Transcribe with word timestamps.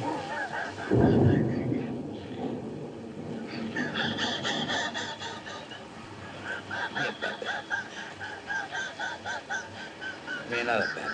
Give 0.00 0.08
me 10.50 10.60
another 10.60 10.88
Bebe. 10.94 11.08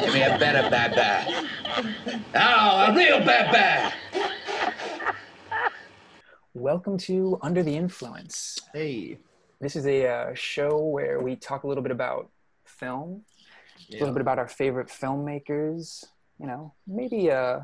Give 0.00 0.14
me 0.14 0.22
a 0.22 0.38
better 0.38 0.70
Bebe. 0.70 1.44
Oh, 2.34 2.86
a 2.88 2.94
real 2.94 3.18
Bebe. 3.20 3.92
Welcome 6.54 6.96
to 6.98 7.38
Under 7.42 7.62
the 7.62 7.76
Influence. 7.76 8.58
Hey. 8.72 9.18
This 9.60 9.76
is 9.76 9.86
a 9.86 10.06
uh, 10.06 10.34
show 10.34 10.78
where 10.78 11.20
we 11.20 11.36
talk 11.36 11.62
a 11.64 11.66
little 11.66 11.82
bit 11.82 11.92
about 11.92 12.30
film, 12.64 13.22
a 13.90 13.98
little 13.98 14.12
bit 14.12 14.20
about 14.20 14.38
our 14.38 14.48
favorite 14.48 14.88
filmmakers. 14.88 16.04
You 16.38 16.46
know, 16.46 16.74
maybe 16.86 17.30
uh, 17.30 17.60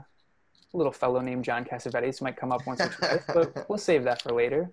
a 0.73 0.77
little 0.77 0.93
fellow 0.93 1.21
named 1.21 1.45
John 1.45 1.65
Cassavetes 1.65 2.23
might 2.23 2.37
come 2.37 2.53
up 2.53 2.67
once 2.67 2.81
or 2.81 2.89
twice, 2.89 3.23
but 3.27 3.67
we'll 3.69 3.79
save 3.79 4.05
that 4.05 4.23
for 4.23 4.33
later. 4.33 4.71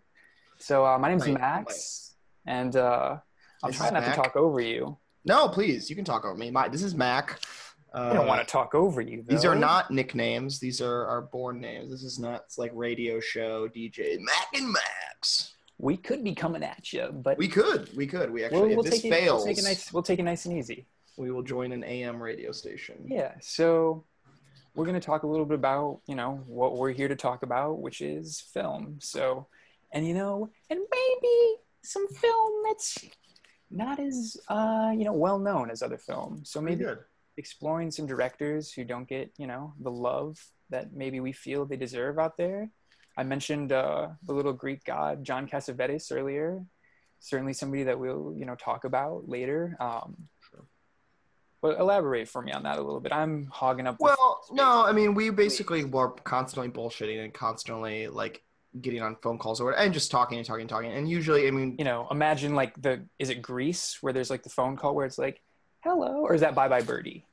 So 0.59 0.85
uh, 0.85 0.97
my 0.97 1.09
name's 1.09 1.25
Right, 1.25 1.39
Max, 1.39 2.15
and 2.45 2.75
uh, 2.75 3.17
I'll 3.63 3.69
This 3.69 3.77
try 3.77 3.87
is 3.87 3.93
not 3.93 4.05
to 4.05 4.13
talk 4.13 4.35
over 4.35 4.59
you. 4.59 4.97
No, 5.25 5.49
please, 5.49 5.89
you 5.89 5.95
can 5.95 6.05
talk 6.05 6.25
over 6.25 6.35
me. 6.35 6.51
My, 6.51 6.67
this 6.67 6.83
is 6.83 6.95
Mac. 6.95 7.39
Uh, 7.93 8.09
I 8.11 8.13
don't 8.13 8.27
want 8.27 8.45
to 8.45 8.51
talk 8.51 8.75
over 8.75 9.01
you. 9.01 9.23
These 9.27 9.45
are 9.45 9.55
not 9.55 9.91
nicknames. 9.91 10.59
These 10.59 10.81
are 10.81 11.05
our 11.07 11.21
born 11.21 11.59
names. 11.59 11.89
This 11.89 12.03
is 12.03 12.19
not 12.19 12.43
it's 12.45 12.57
like 12.57 12.71
radio 12.73 13.19
show 13.19 13.67
DJ 13.67 14.19
Mac 14.19 14.47
and 14.53 14.71
Max. 14.71 15.55
We 15.79 15.95
could 15.97 16.23
be 16.23 16.33
coming 16.33 16.63
at 16.63 16.91
you, 16.91 17.09
but 17.11 17.37
We 17.37 17.47
could, 17.47 17.95
we 17.95 18.07
could. 18.07 18.31
We 18.31 18.43
actually, 18.43 18.59
we'll, 18.59 18.77
we'll 18.77 18.85
if 18.85 18.91
this 18.91 19.05
it. 19.05 19.09
fails, 19.09 19.45
We'll 19.45 19.53
take 19.53 19.57
it 19.59 19.63
nice. 19.63 19.93
We'll 19.93 20.03
take 20.03 20.19
it 20.19 20.23
nice 20.23 20.45
and 20.45 20.57
easy. 20.57 20.87
We 21.17 21.31
will 21.31 21.43
join 21.43 21.71
an 21.71 21.83
AM 21.83 22.21
radio 22.21 22.51
station. 22.51 23.05
Yeah. 23.07 23.33
So 23.41 24.05
we're 24.75 24.85
going 24.85 24.99
to 24.99 25.05
talk 25.05 25.23
a 25.23 25.27
little 25.27 25.45
bit 25.45 25.55
about, 25.55 26.01
you 26.07 26.15
know, 26.15 26.43
what 26.45 26.77
we're 26.77 26.91
here 26.91 27.07
to 27.07 27.15
talk 27.15 27.43
about, 27.43 27.79
which 27.79 28.01
is 28.01 28.39
film. 28.53 28.97
So, 29.01 29.47
and 29.91 30.07
you 30.07 30.13
know, 30.13 30.49
and 30.69 30.79
maybe 30.79 31.55
some 31.83 32.07
film 32.07 32.63
that's 32.65 33.03
not 33.71 33.99
as, 33.99 34.37
uh, 34.47 34.91
you 34.95 35.03
know, 35.03 35.13
well 35.13 35.39
known 35.39 35.71
as 35.71 35.81
other 35.81 35.97
films. 35.97 36.51
So 36.51 36.61
maybe 36.61 36.83
good. 36.83 36.99
exploring 37.37 37.89
some 37.89 38.05
directors 38.05 38.71
who 38.71 38.83
don't 38.83 39.07
get, 39.09 39.31
you 39.37 39.47
know, 39.47 39.73
the 39.79 39.91
love 39.91 40.37
that 40.69 40.93
maybe 40.93 41.19
we 41.19 41.31
feel 41.31 41.65
they 41.65 41.77
deserve 41.77 42.19
out 42.19 42.37
there. 42.37 42.69
I 43.17 43.23
mentioned 43.23 43.71
uh, 43.71 44.09
the 44.23 44.33
little 44.33 44.53
Greek 44.53 44.83
god 44.85 45.23
John 45.23 45.47
Cassavetes 45.47 46.11
earlier. 46.11 46.63
Certainly 47.19 47.53
somebody 47.53 47.83
that 47.83 47.99
we'll, 47.99 48.35
you 48.37 48.45
know, 48.45 48.53
talk 48.53 48.83
about 48.83 49.27
later. 49.27 49.75
Um, 49.79 50.15
Sure. 50.15 50.36
But 51.61 51.79
elaborate 51.79 52.29
for 52.29 52.41
me 52.41 52.51
on 52.51 52.63
that 52.63 52.77
a 52.77 52.81
little 52.81 52.99
bit. 52.99 53.11
I'm 53.11 53.47
hogging 53.51 53.87
up. 53.87 53.97
Well, 53.99 54.41
no, 54.51 54.85
I 54.85 54.91
mean, 54.91 55.15
we 55.15 55.31
basically 55.31 55.83
were 55.85 56.11
constantly 56.11 56.69
bullshitting 56.69 57.23
and 57.23 57.33
constantly 57.33 58.07
like 58.07 58.43
getting 58.79 59.01
on 59.01 59.15
phone 59.23 59.39
calls 59.39 59.59
or 59.59 59.65
whatever, 59.65 59.83
and 59.83 59.93
just 59.93 60.11
talking 60.11 60.37
and 60.37 60.45
talking 60.45 60.61
and 60.61 60.69
talking. 60.69 60.91
And 60.91 61.09
usually, 61.09 61.47
I 61.47 61.51
mean, 61.51 61.75
you 61.79 61.85
know, 61.85 62.07
imagine 62.11 62.53
like 62.53 62.79
the 62.79 63.05
is 63.17 63.29
it 63.29 63.41
Grease 63.41 63.97
where 64.01 64.13
there's 64.13 64.29
like 64.29 64.43
the 64.43 64.49
phone 64.49 64.77
call 64.77 64.93
where 64.93 65.05
it's 65.05 65.17
like, 65.17 65.41
"Hello," 65.83 66.21
or 66.21 66.33
is 66.33 66.41
that 66.41 66.53
Bye 66.53 66.67
Bye 66.67 66.81
Birdie? 66.81 67.25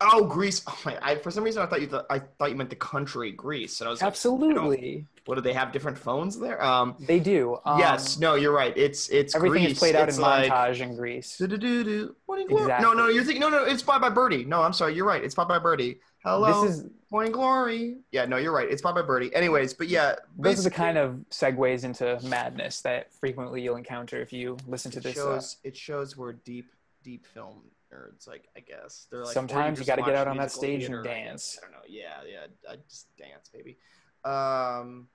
Oh, 0.00 0.24
Grease. 0.24 0.62
Oh 0.66 0.78
my, 0.84 0.96
I, 1.02 1.16
for 1.16 1.30
some 1.30 1.42
reason, 1.42 1.60
I 1.62 1.66
thought 1.66 1.80
you 1.80 1.88
th- 1.88 2.02
I 2.08 2.20
thought 2.20 2.50
you 2.50 2.56
meant 2.56 2.70
the 2.70 2.76
country 2.76 3.32
Greece, 3.32 3.80
and 3.80 3.88
I 3.88 3.90
was 3.90 4.00
like, 4.00 4.06
Absolutely, 4.06 5.06
what 5.26 5.34
do 5.34 5.40
they 5.40 5.52
have 5.52 5.72
different 5.72 5.98
phones 5.98 6.38
there? 6.38 6.62
Um, 6.64 6.94
they 7.00 7.18
do. 7.18 7.58
Um, 7.64 7.80
yes, 7.80 8.16
no, 8.18 8.36
you're 8.36 8.52
right. 8.52 8.72
It's 8.76 9.08
it's 9.08 9.34
everything 9.34 9.64
Grease. 9.64 9.72
is 9.72 9.78
played 9.80 9.96
out 9.96 10.08
It's 10.08 10.18
in 10.18 10.22
like, 10.22 10.52
montage 10.52 10.80
in 10.80 10.94
Grease. 10.94 11.36
Do-do-do-do. 11.36 12.14
What 12.26 12.40
in? 12.40 12.50
Exactly. 12.50 12.86
No, 12.86 12.92
no, 12.92 13.08
you're 13.08 13.24
thinking. 13.24 13.40
No, 13.40 13.48
no, 13.48 13.64
it's 13.64 13.82
Bye 13.82 13.98
Bye 13.98 14.10
Birdie. 14.10 14.44
No, 14.44 14.62
I'm 14.62 14.72
sorry. 14.72 14.94
You're 14.94 15.06
right. 15.06 15.22
It's 15.24 15.34
Bye 15.34 15.44
Bye 15.44 15.58
Birdie. 15.58 15.98
Hello, 16.24 16.62
This 16.66 16.76
is 16.78 16.86
Morning 17.10 17.32
Glory. 17.32 17.96
Yeah, 18.12 18.24
no, 18.24 18.36
you're 18.36 18.52
right. 18.52 18.70
It's 18.70 18.82
Bye 18.82 18.92
Bye 18.92 19.02
Birdie. 19.02 19.34
Anyways, 19.34 19.74
but 19.74 19.88
yeah, 19.88 20.14
those 20.38 20.60
are 20.60 20.68
the 20.68 20.70
kind 20.70 20.96
of 20.96 21.24
segues 21.30 21.82
into 21.84 22.20
madness 22.24 22.82
that 22.82 23.12
frequently 23.14 23.62
you'll 23.62 23.76
encounter 23.76 24.20
if 24.20 24.32
you 24.32 24.56
listen 24.68 24.92
to 24.92 25.00
this. 25.00 25.18
uh, 25.18 25.22
shows 25.34 25.56
it 25.64 25.76
shows 25.76 26.16
we're 26.16 26.34
deep 26.34 26.70
deep 27.02 27.26
film 27.26 27.62
nerds. 27.92 28.28
Like 28.28 28.48
I 28.56 28.60
guess 28.60 29.06
they're 29.10 29.24
like 29.24 29.34
Sometimes 29.34 29.78
you 29.78 29.86
gotta 29.86 30.02
get 30.02 30.14
out 30.14 30.28
on 30.28 30.36
that 30.38 30.50
stage 30.52 30.84
and 30.84 30.96
I 30.96 31.02
dance. 31.02 31.54
guess. 31.54 31.60
I, 31.62 31.66
don't 31.66 31.72
know. 31.72 31.86
Yeah, 31.88 32.20
yeah. 32.30 32.46
I 32.70 32.76
just 32.88 33.06
dance, 33.16 33.50
baby. 33.52 33.78
Um, 34.24 35.08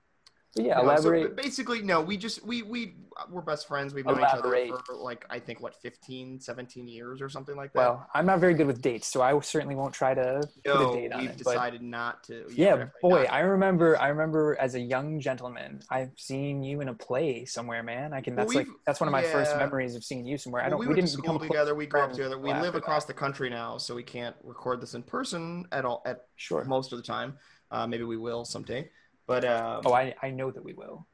but 0.54 0.64
yeah, 0.64 0.74
no, 0.74 0.82
so 0.82 0.84
elaborate. 1.12 1.36
basically, 1.36 1.82
no. 1.82 2.00
We 2.00 2.16
just 2.16 2.44
we 2.44 2.62
we 2.62 2.94
we're 3.30 3.42
best 3.42 3.66
friends. 3.68 3.94
We've 3.94 4.04
known 4.06 4.18
Elaborate. 4.18 4.66
each 4.66 4.72
other 4.72 4.82
for 4.86 4.94
like 4.94 5.24
I 5.30 5.38
think 5.38 5.60
what 5.60 5.74
15, 5.82 6.40
17 6.40 6.88
years 6.88 7.20
or 7.22 7.28
something 7.28 7.56
like 7.56 7.72
that. 7.72 7.78
well, 7.78 8.06
I'm 8.14 8.26
not 8.26 8.40
very 8.40 8.54
good 8.54 8.66
with 8.66 8.82
dates, 8.82 9.06
so 9.06 9.22
I 9.22 9.38
certainly 9.40 9.74
won't 9.74 9.94
try 9.94 10.14
to 10.14 10.42
put 10.64 10.90
a 10.90 10.94
date 10.94 11.12
on 11.12 11.20
we've 11.20 11.30
it. 11.30 11.36
Decided 11.38 11.82
not 11.82 12.24
to. 12.24 12.44
yeah, 12.54 12.86
boy. 13.02 13.24
I 13.24 13.40
remember. 13.40 14.00
I 14.00 14.08
remember 14.08 14.56
as 14.60 14.74
a 14.74 14.80
young 14.80 15.20
gentleman, 15.20 15.80
I've 15.90 16.10
seen 16.16 16.62
you 16.62 16.80
in 16.80 16.88
a 16.88 16.94
play 16.94 17.44
somewhere, 17.44 17.82
man. 17.82 18.12
I 18.12 18.20
can. 18.20 18.36
Well, 18.36 18.44
That's 18.46 18.54
like 18.54 18.68
that's 18.86 19.00
one 19.00 19.08
of 19.08 19.12
my 19.12 19.22
first 19.22 19.56
memories 19.56 19.94
of 19.94 20.04
seeing 20.04 20.24
you 20.26 20.38
somewhere. 20.38 20.62
I 20.62 20.68
don't. 20.68 20.78
we, 20.78 20.86
we, 20.86 20.94
went 20.94 20.96
didn't 21.00 21.10
to 21.12 21.16
become 21.16 21.36
school 21.36 21.38
close 21.40 21.50
together. 21.50 21.74
We 21.74 21.86
grew 21.86 22.00
up 22.00 22.12
together. 22.12 22.38
We 22.38 22.52
live 22.52 22.74
across 22.74 23.04
that. 23.04 23.14
the 23.14 23.18
country 23.18 23.50
now, 23.50 23.78
so 23.78 23.94
we 23.94 24.02
can't 24.02 24.36
record 24.44 24.80
this 24.80 24.94
in 24.94 25.02
person 25.02 25.66
at 25.72 25.84
all 25.84 26.02
at 26.06 26.26
Sure. 26.36 26.64
most 26.64 26.92
of 26.92 26.98
the 26.98 27.04
time. 27.04 27.38
Uh, 27.70 27.86
maybe 27.86 28.04
we 28.04 28.16
will 28.16 28.44
someday, 28.44 28.88
but 29.26 29.44
um, 29.44 29.82
Oh, 29.84 29.92
I 29.92 30.14
I 30.22 30.30
know 30.30 30.50
that 30.50 30.64
we 30.64 30.72
will. 30.74 31.06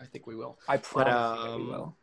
I 0.00 0.06
think 0.06 0.26
we 0.26 0.34
will. 0.36 0.58
I 0.68 0.76
promise 0.76 1.12
you 1.12 1.50
that 1.50 1.56
we 1.58 1.62
um, 1.64 1.68
will. 1.68 1.96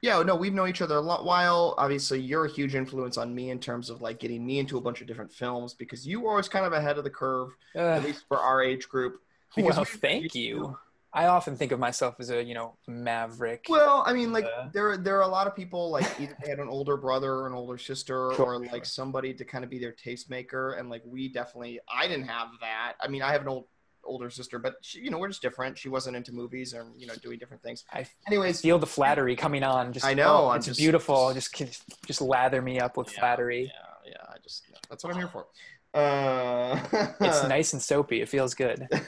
Yeah, 0.00 0.22
no, 0.22 0.36
we've 0.36 0.54
known 0.54 0.68
each 0.68 0.80
other 0.80 0.94
a 0.96 1.00
lot 1.00 1.24
while. 1.24 1.74
Obviously, 1.76 2.20
you're 2.20 2.44
a 2.44 2.48
huge 2.50 2.76
influence 2.76 3.16
on 3.16 3.34
me 3.34 3.50
in 3.50 3.58
terms 3.58 3.90
of 3.90 4.00
like 4.00 4.20
getting 4.20 4.46
me 4.46 4.60
into 4.60 4.78
a 4.78 4.80
bunch 4.80 5.00
of 5.00 5.08
different 5.08 5.32
films 5.32 5.74
because 5.74 6.06
you 6.06 6.20
were 6.20 6.30
always 6.30 6.48
kind 6.48 6.64
of 6.64 6.72
ahead 6.72 6.98
of 6.98 7.04
the 7.04 7.10
curve, 7.10 7.50
at 7.74 7.98
Uh, 8.02 8.06
least 8.06 8.24
for 8.28 8.38
our 8.38 8.62
age 8.62 8.88
group. 8.88 9.20
Well, 9.56 9.76
we- 9.78 9.84
thank 9.84 10.34
you. 10.36 10.78
I 11.12 11.26
often 11.26 11.56
think 11.56 11.72
of 11.72 11.80
myself 11.80 12.16
as 12.20 12.30
a 12.30 12.40
you 12.44 12.54
know 12.54 12.76
maverick. 12.86 13.64
Well, 13.68 14.04
I 14.06 14.12
mean, 14.12 14.30
like 14.32 14.44
Uh, 14.44 14.68
there 14.72 14.96
there 14.98 15.16
are 15.16 15.22
a 15.22 15.28
lot 15.38 15.46
of 15.48 15.56
people 15.56 15.90
like 15.90 16.06
either 16.20 16.36
they 16.44 16.50
had 16.50 16.60
an 16.60 16.68
older 16.68 16.96
brother 16.98 17.32
or 17.32 17.46
an 17.48 17.54
older 17.54 17.78
sister 17.78 18.30
Sure, 18.36 18.44
or 18.54 18.58
like 18.60 18.70
sure. 18.70 18.84
somebody 18.84 19.32
to 19.34 19.44
kind 19.44 19.64
of 19.64 19.70
be 19.70 19.78
their 19.80 19.92
tastemaker, 19.94 20.78
and 20.78 20.90
like 20.90 21.02
we 21.06 21.28
definitely 21.32 21.80
I 21.92 22.06
didn't 22.06 22.28
have 22.28 22.48
that. 22.60 22.92
I 23.00 23.08
mean, 23.08 23.22
I 23.22 23.32
have 23.32 23.40
an 23.42 23.48
old 23.48 23.64
older 24.08 24.30
sister, 24.30 24.58
but 24.58 24.76
she, 24.82 25.00
you 25.00 25.10
know 25.10 25.18
we're 25.18 25.28
just 25.28 25.42
different. 25.42 25.78
She 25.78 25.88
wasn't 25.88 26.16
into 26.16 26.32
movies 26.32 26.74
or 26.74 26.86
you 26.96 27.06
know 27.06 27.14
doing 27.22 27.38
different 27.38 27.62
things. 27.62 27.84
I 27.92 28.06
Anyways, 28.26 28.60
feel 28.60 28.78
the 28.78 28.86
flattery 28.86 29.36
coming 29.36 29.62
on. 29.62 29.92
Just 29.92 30.04
I 30.06 30.14
know, 30.14 30.48
oh, 30.48 30.52
it's 30.52 30.66
just- 30.66 30.78
beautiful. 30.80 31.32
just- 31.34 31.54
Just 31.54 31.82
just 32.06 32.20
lather 32.20 32.60
me 32.62 32.80
up 32.80 32.96
with 32.96 33.12
Yeah, 33.12 33.20
flattery. 33.20 33.62
Yeah, 34.04 34.10
yeah. 34.12 34.22
I 34.34 34.36
just 34.42 34.64
that's 34.90 35.04
what 35.04 35.12
I'm 35.12 35.18
here 35.18 35.28
for. 35.28 35.46
Uh, 35.94 36.78
It's 37.20 37.44
nice 37.48 37.72
and 37.74 37.82
soapy. 37.82 38.20
It 38.20 38.28
feels 38.28 38.54
good. 38.54 38.88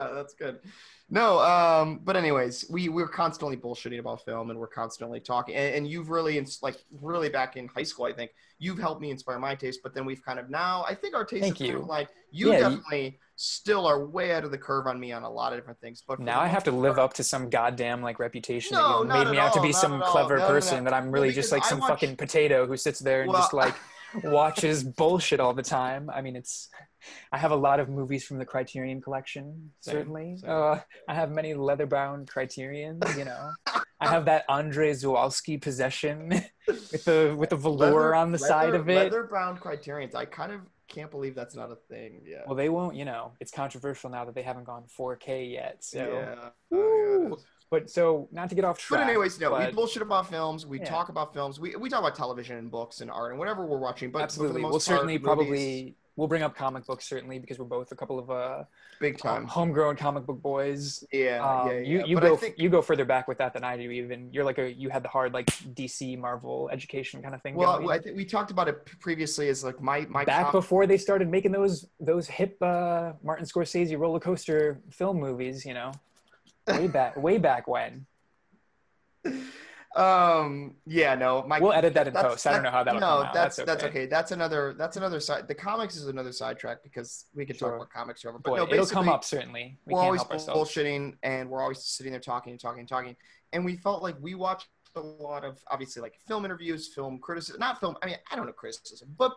Uh, 0.00 0.14
that's 0.14 0.32
good. 0.32 0.58
No, 1.12 1.40
um, 1.40 2.00
but 2.04 2.16
anyways, 2.16 2.66
we 2.70 2.88
we're 2.88 3.08
constantly 3.08 3.56
bullshitting 3.56 3.98
about 3.98 4.24
film, 4.24 4.50
and 4.50 4.58
we're 4.58 4.68
constantly 4.68 5.18
talking. 5.18 5.56
And, 5.56 5.74
and 5.74 5.88
you've 5.88 6.08
really, 6.08 6.38
ins- 6.38 6.62
like, 6.62 6.76
really 7.00 7.28
back 7.28 7.56
in 7.56 7.66
high 7.66 7.82
school, 7.82 8.04
I 8.06 8.12
think 8.12 8.30
you've 8.60 8.78
helped 8.78 9.00
me 9.00 9.10
inspire 9.10 9.38
my 9.40 9.56
taste. 9.56 9.80
But 9.82 9.92
then 9.92 10.04
we've 10.06 10.24
kind 10.24 10.38
of 10.38 10.48
now, 10.50 10.84
I 10.88 10.94
think 10.94 11.16
our 11.16 11.24
taste 11.24 11.42
Thank 11.42 11.60
is 11.60 11.66
kind 11.68 11.80
of 11.82 11.86
like 11.88 12.08
you 12.30 12.50
Yeah, 12.52 12.56
you- 12.58 12.62
definitely 12.76 13.18
still 13.42 13.86
are 13.86 14.04
way 14.04 14.32
out 14.32 14.44
of 14.44 14.50
the 14.50 14.58
curve 14.58 14.86
on 14.86 15.00
me 15.00 15.12
on 15.12 15.22
a 15.22 15.30
lot 15.30 15.52
of 15.52 15.58
different 15.58 15.80
things. 15.80 16.02
But 16.06 16.20
Now 16.20 16.40
I 16.40 16.46
have 16.46 16.62
to 16.64 16.70
live 16.70 16.96
part- 16.96 17.06
up 17.06 17.14
to 17.14 17.24
some 17.24 17.48
goddamn 17.48 18.02
like 18.02 18.18
reputation 18.18 18.76
No, 18.76 19.02
that 19.04 19.18
you 19.18 19.24
made 19.24 19.30
me 19.32 19.38
out 19.38 19.54
to 19.54 19.62
be 19.62 19.72
some 19.72 20.02
clever 20.02 20.36
No, 20.36 20.42
no, 20.42 20.48
person 20.48 20.84
that 20.84 20.92
I'm 20.92 21.10
really 21.10 21.32
just 21.32 21.50
like 21.50 21.64
I 21.64 21.68
some 21.70 21.80
watch- 21.80 21.88
fucking 21.88 22.16
potato 22.16 22.66
who 22.66 22.76
sits 22.76 23.00
there 23.00 23.22
and 23.22 23.32
Well, 23.32 23.40
just 23.40 23.54
like 23.54 23.74
watches 24.24 24.82
bullshit 24.84 25.40
all 25.40 25.54
the 25.54 25.62
time. 25.62 26.10
I 26.10 26.20
mean, 26.22 26.36
it's. 26.36 26.68
I 27.32 27.38
have 27.38 27.50
a 27.50 27.56
lot 27.56 27.80
of 27.80 27.88
movies 27.88 28.24
from 28.24 28.38
the 28.38 28.44
Criterion 28.44 29.00
collection. 29.00 29.70
Same, 29.80 29.94
certainly, 29.94 30.36
same. 30.36 30.50
Uh, 30.50 30.80
I 31.08 31.14
have 31.14 31.30
many 31.30 31.54
leather-bound 31.54 32.28
Criterions. 32.28 33.02
You 33.16 33.24
know, 33.24 33.52
I 34.00 34.08
have 34.08 34.26
that 34.26 34.44
Andre 34.48 34.92
Zulawski 34.92 35.60
possession 35.60 36.28
with 36.68 37.04
the 37.04 37.34
with 37.38 37.50
the 37.50 37.56
velour 37.56 37.76
Leather- 37.90 38.14
on 38.14 38.32
the 38.32 38.38
side 38.38 38.74
of 38.74 38.88
it. 38.88 38.94
Leather-bound 38.96 39.60
criterions. 39.60 40.14
I 40.14 40.26
kind 40.26 40.52
of 40.52 40.60
can't 40.88 41.10
believe 41.10 41.34
that's 41.34 41.54
not 41.54 41.70
a 41.70 41.76
thing. 41.88 42.20
Yeah. 42.26 42.42
Well, 42.46 42.56
they 42.56 42.68
won't. 42.68 42.96
You 42.96 43.04
know, 43.06 43.32
it's 43.40 43.50
controversial 43.52 44.10
now 44.10 44.24
that 44.26 44.34
they 44.34 44.42
haven't 44.42 44.64
gone 44.64 44.84
4K 44.98 45.50
yet. 45.52 45.76
So, 45.80 45.98
yeah. 45.98 46.48
Oh, 46.72 47.28
yeah. 47.30 47.34
But 47.70 47.88
so 47.88 48.28
not 48.32 48.48
to 48.48 48.54
get 48.54 48.64
off 48.64 48.78
track. 48.78 49.00
But 49.00 49.08
anyways, 49.08 49.40
no, 49.40 49.56
we 49.56 49.72
bullshit 49.72 50.02
about 50.02 50.28
films. 50.28 50.66
We 50.66 50.78
Yeah. 50.80 50.86
talk 50.86 51.08
about 51.08 51.32
films. 51.32 51.60
We, 51.60 51.76
we 51.76 51.88
talk 51.88 52.00
about 52.00 52.16
television 52.16 52.56
and 52.58 52.70
books 52.70 53.00
and 53.00 53.10
art 53.10 53.30
and 53.30 53.38
whatever 53.38 53.64
we're 53.64 53.78
watching. 53.78 54.10
But 54.10 54.18
but 54.18 54.24
absolutely 54.24 54.62
we'll 54.62 54.72
part, 54.72 54.82
certainly 54.82 55.14
movies, 55.14 55.24
probably 55.24 55.96
we'll 56.16 56.28
bring 56.28 56.42
up 56.42 56.54
comic 56.54 56.84
books 56.84 57.08
certainly 57.08 57.38
because 57.38 57.58
we're 57.58 57.64
both 57.64 57.92
a 57.92 57.96
couple 57.96 58.18
of 58.18 58.30
uh 58.30 58.64
big 59.00 59.16
time. 59.16 59.46
homegrown 59.46 59.96
comic 59.96 60.26
book 60.26 60.42
boys 60.42 61.02
yeah, 61.12 61.38
um, 61.38 61.68
yeah, 61.68 61.74
yeah. 61.74 61.80
you 61.80 62.06
you 62.06 62.14
but 62.16 62.22
go 62.24 62.34
I 62.34 62.36
think, 62.36 62.58
you 62.58 62.68
go 62.68 62.82
further 62.82 63.06
back 63.06 63.26
with 63.26 63.38
that 63.38 63.54
than 63.54 63.64
i 63.64 63.76
do 63.76 63.90
even 63.90 64.28
you're 64.30 64.44
like 64.44 64.58
a 64.58 64.70
you 64.70 64.90
had 64.90 65.02
the 65.02 65.08
hard 65.08 65.32
like 65.32 65.46
dc 65.46 66.18
marvel 66.18 66.68
education 66.70 67.22
kind 67.22 67.34
of 67.34 67.40
thing 67.40 67.54
well, 67.54 67.78
going. 67.78 67.98
I 67.98 68.02
think 68.02 68.16
we 68.16 68.26
talked 68.26 68.50
about 68.50 68.68
it 68.68 68.84
previously. 69.00 69.48
As 69.48 69.64
like 69.64 69.80
my 69.80 70.06
my 70.10 70.24
back 70.26 70.46
com- 70.46 70.52
before 70.52 70.86
they 70.86 70.98
started 70.98 71.28
making 71.30 71.52
those 71.52 71.86
those 72.00 72.26
hip 72.26 72.60
uh 72.60 73.12
martin 73.22 73.46
scorsese 73.46 73.98
roller 73.98 74.20
coaster 74.20 74.80
film 74.90 75.18
movies 75.18 75.64
you 75.64 75.72
know 75.72 75.90
way 76.78 76.88
back 76.88 77.16
way 77.16 77.38
back 77.38 77.66
when 77.68 78.06
um, 79.96 80.76
yeah, 80.86 81.16
no, 81.16 81.42
my, 81.48 81.58
We'll 81.58 81.72
edit 81.72 81.94
that 81.94 82.06
in 82.06 82.14
post. 82.14 82.46
I 82.46 82.52
don't 82.52 82.62
know 82.62 82.70
how 82.70 82.84
that'll 82.84 83.00
no, 83.00 83.22
that's 83.34 83.56
That's 83.56 83.66
that's 83.66 83.84
okay. 83.84 84.02
okay. 84.02 84.06
That's 84.06 84.30
another 84.30 84.74
that's 84.78 84.96
another 84.96 85.18
side. 85.18 85.48
The 85.48 85.54
comics 85.54 85.96
is 85.96 86.06
another 86.06 86.30
sidetrack 86.30 86.84
because 86.84 87.26
we 87.34 87.44
could 87.44 87.56
Sure. 87.56 87.70
talk 87.70 87.76
about 87.76 87.90
comics 87.90 88.22
forever. 88.22 88.38
But 88.38 88.50
Boy, 88.50 88.56
no, 88.58 88.72
it'll 88.72 88.86
come 88.86 89.08
up 89.08 89.24
certainly. 89.24 89.78
We 89.86 89.94
we're 89.94 89.98
can't 89.98 90.06
always 90.06 90.20
help 90.20 90.30
ourselves. 90.32 90.70
bullshitting 90.72 91.16
and 91.24 91.50
we're 91.50 91.60
always 91.60 91.82
sitting 91.82 92.12
there 92.12 92.20
talking 92.20 92.52
and 92.52 92.60
talking 92.60 92.80
and 92.80 92.88
talking. 92.88 93.16
And 93.52 93.64
we 93.64 93.76
felt 93.76 94.00
like 94.00 94.14
we 94.20 94.36
watched 94.36 94.68
a 94.94 95.00
lot 95.00 95.44
of 95.44 95.58
obviously 95.68 96.02
like 96.02 96.14
film 96.26 96.44
interviews, 96.44 96.94
film 96.94 97.18
criticism, 97.18 97.58
not 97.58 97.80
film. 97.80 97.96
I 98.00 98.06
mean, 98.06 98.16
I 98.30 98.36
don't 98.36 98.46
know 98.46 98.52
criticism, 98.52 99.08
but 99.18 99.32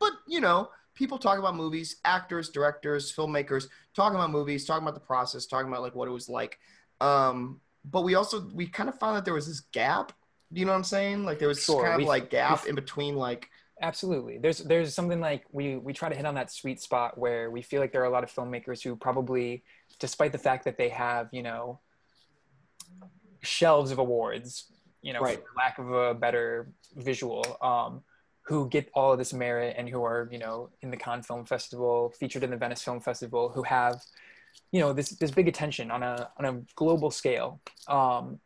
but 0.00 0.12
you 0.26 0.40
know, 0.40 0.70
people 0.94 1.18
talk 1.18 1.38
about 1.38 1.54
movies, 1.56 1.96
actors, 2.04 2.48
directors, 2.50 3.14
filmmakers, 3.14 3.68
talking 3.94 4.16
about 4.16 4.30
movies, 4.30 4.64
talking 4.64 4.82
about 4.82 4.94
the 4.94 5.00
process, 5.06 5.46
talking 5.46 5.68
about 5.68 5.82
like 5.82 5.94
what 5.94 6.08
it 6.08 6.12
was 6.12 6.28
like. 6.28 6.58
Um, 7.00 7.60
but 7.84 8.02
we 8.02 8.14
also 8.14 8.48
we 8.54 8.66
kind 8.66 8.88
of 8.88 8.98
found 8.98 9.16
that 9.16 9.24
there 9.24 9.34
was 9.34 9.46
this 9.46 9.60
gap. 9.60 10.12
You 10.52 10.64
know 10.64 10.72
what 10.72 10.78
I'm 10.78 10.84
saying? 10.84 11.24
Like 11.24 11.38
there 11.38 11.48
was 11.48 11.62
Sure, 11.62 11.82
kind 11.82 11.94
of 11.94 11.98
we- 11.98 12.04
like 12.06 12.30
gap 12.30 12.64
we- 12.64 12.70
in 12.70 12.74
between 12.74 13.16
like 13.16 13.48
Absolutely. 13.82 14.38
There's 14.38 14.58
there's 14.58 14.94
something 14.94 15.20
like 15.20 15.44
we 15.52 15.76
we 15.76 15.92
try 15.92 16.08
to 16.08 16.14
hit 16.14 16.24
on 16.24 16.34
that 16.36 16.50
sweet 16.50 16.80
spot 16.80 17.18
where 17.18 17.50
we 17.50 17.60
feel 17.60 17.78
like 17.78 17.92
there 17.92 18.00
are 18.00 18.06
a 18.06 18.10
lot 18.10 18.24
of 18.24 18.32
filmmakers 18.32 18.82
who 18.82 18.96
probably, 18.96 19.64
despite 19.98 20.32
the 20.32 20.38
fact 20.38 20.64
that 20.64 20.78
they 20.78 20.88
have 20.88 21.28
you 21.30 21.42
know 21.42 21.78
shelves 23.42 23.90
of 23.90 23.98
awards, 23.98 24.72
you 25.02 25.12
know, 25.12 25.20
Right. 25.20 25.38
for 25.38 25.44
lack 25.56 25.78
of 25.78 25.92
a 25.92 26.14
better 26.14 26.72
visual, 26.94 27.44
um, 27.60 28.02
who 28.46 28.68
get 28.68 28.88
all 28.94 29.12
of 29.12 29.18
this 29.18 29.32
merit 29.32 29.74
and 29.76 29.88
who 29.88 30.04
are 30.04 30.28
you 30.30 30.38
know 30.38 30.70
in 30.80 30.90
the 30.90 30.96
Cannes 30.96 31.22
Film 31.22 31.44
Festival, 31.44 32.12
featured 32.18 32.44
in 32.44 32.50
the 32.50 32.56
Venice 32.56 32.82
Film 32.82 33.00
Festival, 33.00 33.48
who 33.48 33.62
have 33.62 34.00
you 34.72 34.80
know 34.80 34.92
this 34.92 35.10
this 35.10 35.30
big 35.30 35.48
attention 35.48 35.90
on 35.90 36.02
a 36.02 36.30
on 36.38 36.44
a 36.44 36.62
global 36.74 37.10
scale, 37.10 37.60
um, 37.88 38.38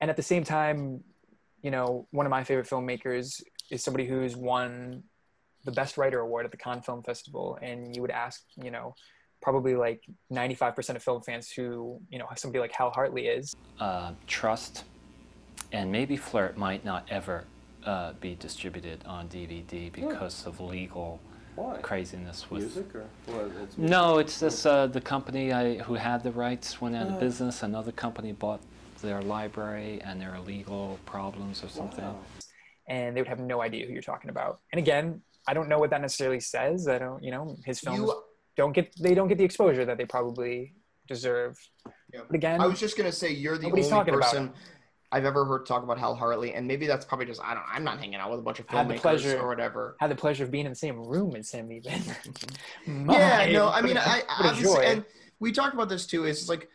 and 0.00 0.10
at 0.10 0.16
the 0.16 0.22
same 0.22 0.44
time, 0.44 1.02
you 1.62 1.70
know, 1.70 2.06
one 2.10 2.26
of 2.26 2.30
my 2.30 2.44
favorite 2.44 2.68
filmmakers 2.68 3.42
is 3.70 3.82
somebody 3.82 4.06
who's 4.06 4.36
won 4.36 5.02
the 5.64 5.72
best 5.72 5.96
writer 5.96 6.20
award 6.20 6.44
at 6.44 6.50
the 6.50 6.58
Cannes 6.58 6.82
Film 6.82 7.02
Festival, 7.02 7.58
and 7.62 7.96
you 7.96 8.02
would 8.02 8.10
ask, 8.10 8.42
you 8.62 8.70
know, 8.70 8.94
probably 9.40 9.74
like 9.74 10.02
95% 10.32 10.96
of 10.96 11.02
film 11.02 11.22
fans 11.22 11.50
who, 11.50 12.00
you 12.10 12.18
know, 12.18 12.26
somebody 12.36 12.60
like 12.60 12.72
Hal 12.72 12.90
Hartley 12.90 13.28
is. 13.28 13.56
uh, 13.80 14.12
Trust 14.26 14.84
and 15.72 15.90
maybe 15.90 16.16
Flirt 16.16 16.56
might 16.56 16.84
not 16.84 17.06
ever 17.10 17.44
uh, 17.86 18.12
be 18.20 18.34
distributed 18.34 19.04
on 19.06 19.28
DVD 19.28 19.92
because 19.92 20.46
of 20.46 20.60
legal 20.60 21.20
Why? 21.56 21.78
craziness 21.78 22.50
with. 22.50 22.62
Music 22.62 22.94
or 22.94 23.04
what? 23.26 23.50
It's 23.62 23.78
No, 23.78 24.18
it's 24.18 24.40
just 24.40 24.66
uh, 24.66 24.86
the 24.86 25.00
company 25.00 25.52
I, 25.52 25.78
who 25.78 25.94
had 25.94 26.22
the 26.22 26.32
rights 26.32 26.80
went 26.80 26.96
out 26.96 27.08
of 27.08 27.14
Uh. 27.14 27.20
business. 27.20 27.62
Another 27.62 27.92
company 27.92 28.32
bought 28.32 28.60
their 29.02 29.20
library, 29.22 30.00
and 30.02 30.20
there 30.20 30.32
are 30.34 30.40
legal 30.40 30.98
problems 31.04 31.62
or 31.62 31.68
something. 31.68 32.04
Wow. 32.04 32.18
and 32.88 33.16
they 33.16 33.20
would 33.22 33.28
have 33.28 33.40
no 33.40 33.62
idea 33.62 33.86
who 33.86 33.92
you're 33.94 34.02
talking 34.02 34.28
about. 34.30 34.60
And 34.72 34.78
again, 34.78 35.22
I 35.48 35.54
don't 35.54 35.68
know 35.70 35.78
what 35.78 35.90
that 35.90 36.00
necessarily 36.02 36.40
says. 36.40 36.86
I 36.88 36.98
don't, 36.98 37.22
you 37.22 37.30
know, 37.30 37.56
his 37.64 37.80
films 37.80 37.98
you 38.00 38.22
don't 38.56 38.72
get 38.72 38.94
they 39.00 39.14
don't 39.14 39.28
get 39.28 39.38
the 39.38 39.44
exposure 39.44 39.84
that 39.86 39.96
they 39.98 40.04
probably 40.06 40.74
deserve. 41.08 41.56
Yeah. 42.12 42.20
But 42.28 42.34
again, 42.36 42.60
I 42.60 42.66
was 42.66 42.78
just 42.80 42.96
gonna 42.98 43.12
say 43.12 43.30
you're 43.32 43.56
the 43.58 43.64
Nobody's 43.64 43.86
only 43.86 43.96
talking 43.98 44.14
about 44.14 44.30
person 44.32 44.52
I've 45.14 45.24
ever 45.24 45.44
heard 45.44 45.64
talk 45.64 45.82
about 45.84 45.96
Hal 45.98 46.14
Hartley, 46.16 46.54
and 46.54 46.66
maybe 46.66 46.86
that's 46.88 47.04
probably 47.04 47.26
just 47.26 47.40
I 47.42 47.54
don't. 47.54 47.62
I'm 47.72 47.84
not 47.84 47.98
hanging 48.00 48.16
out 48.16 48.30
with 48.30 48.40
a 48.40 48.42
bunch 48.42 48.58
of 48.58 48.66
I 48.68 48.78
had 48.78 48.88
the 48.88 48.94
filmmakers 48.94 49.00
pleasure- 49.00 49.38
or 49.40 49.46
whatever. 49.48 49.96
had 50.00 50.10
the 50.10 50.16
pleasure 50.16 50.42
of 50.44 50.50
being 50.50 50.66
in 50.66 50.72
the 50.72 50.76
same 50.76 50.98
room 50.98 51.36
as 51.36 51.50
him 51.50 51.70
even. 51.70 51.92
yeah, 52.86 53.46
no, 53.52 53.68
I 53.68 53.80
mean, 53.80 53.96
I 53.98 54.18
a- 54.18 54.22
I 54.28 54.48
obviously, 54.50 54.84
and 54.86 55.04
we 55.40 55.52
talked 55.52 55.74
about 55.74 55.88
this 55.88 56.06
too. 56.06 56.24
Is 56.24 56.48
like 56.48 56.68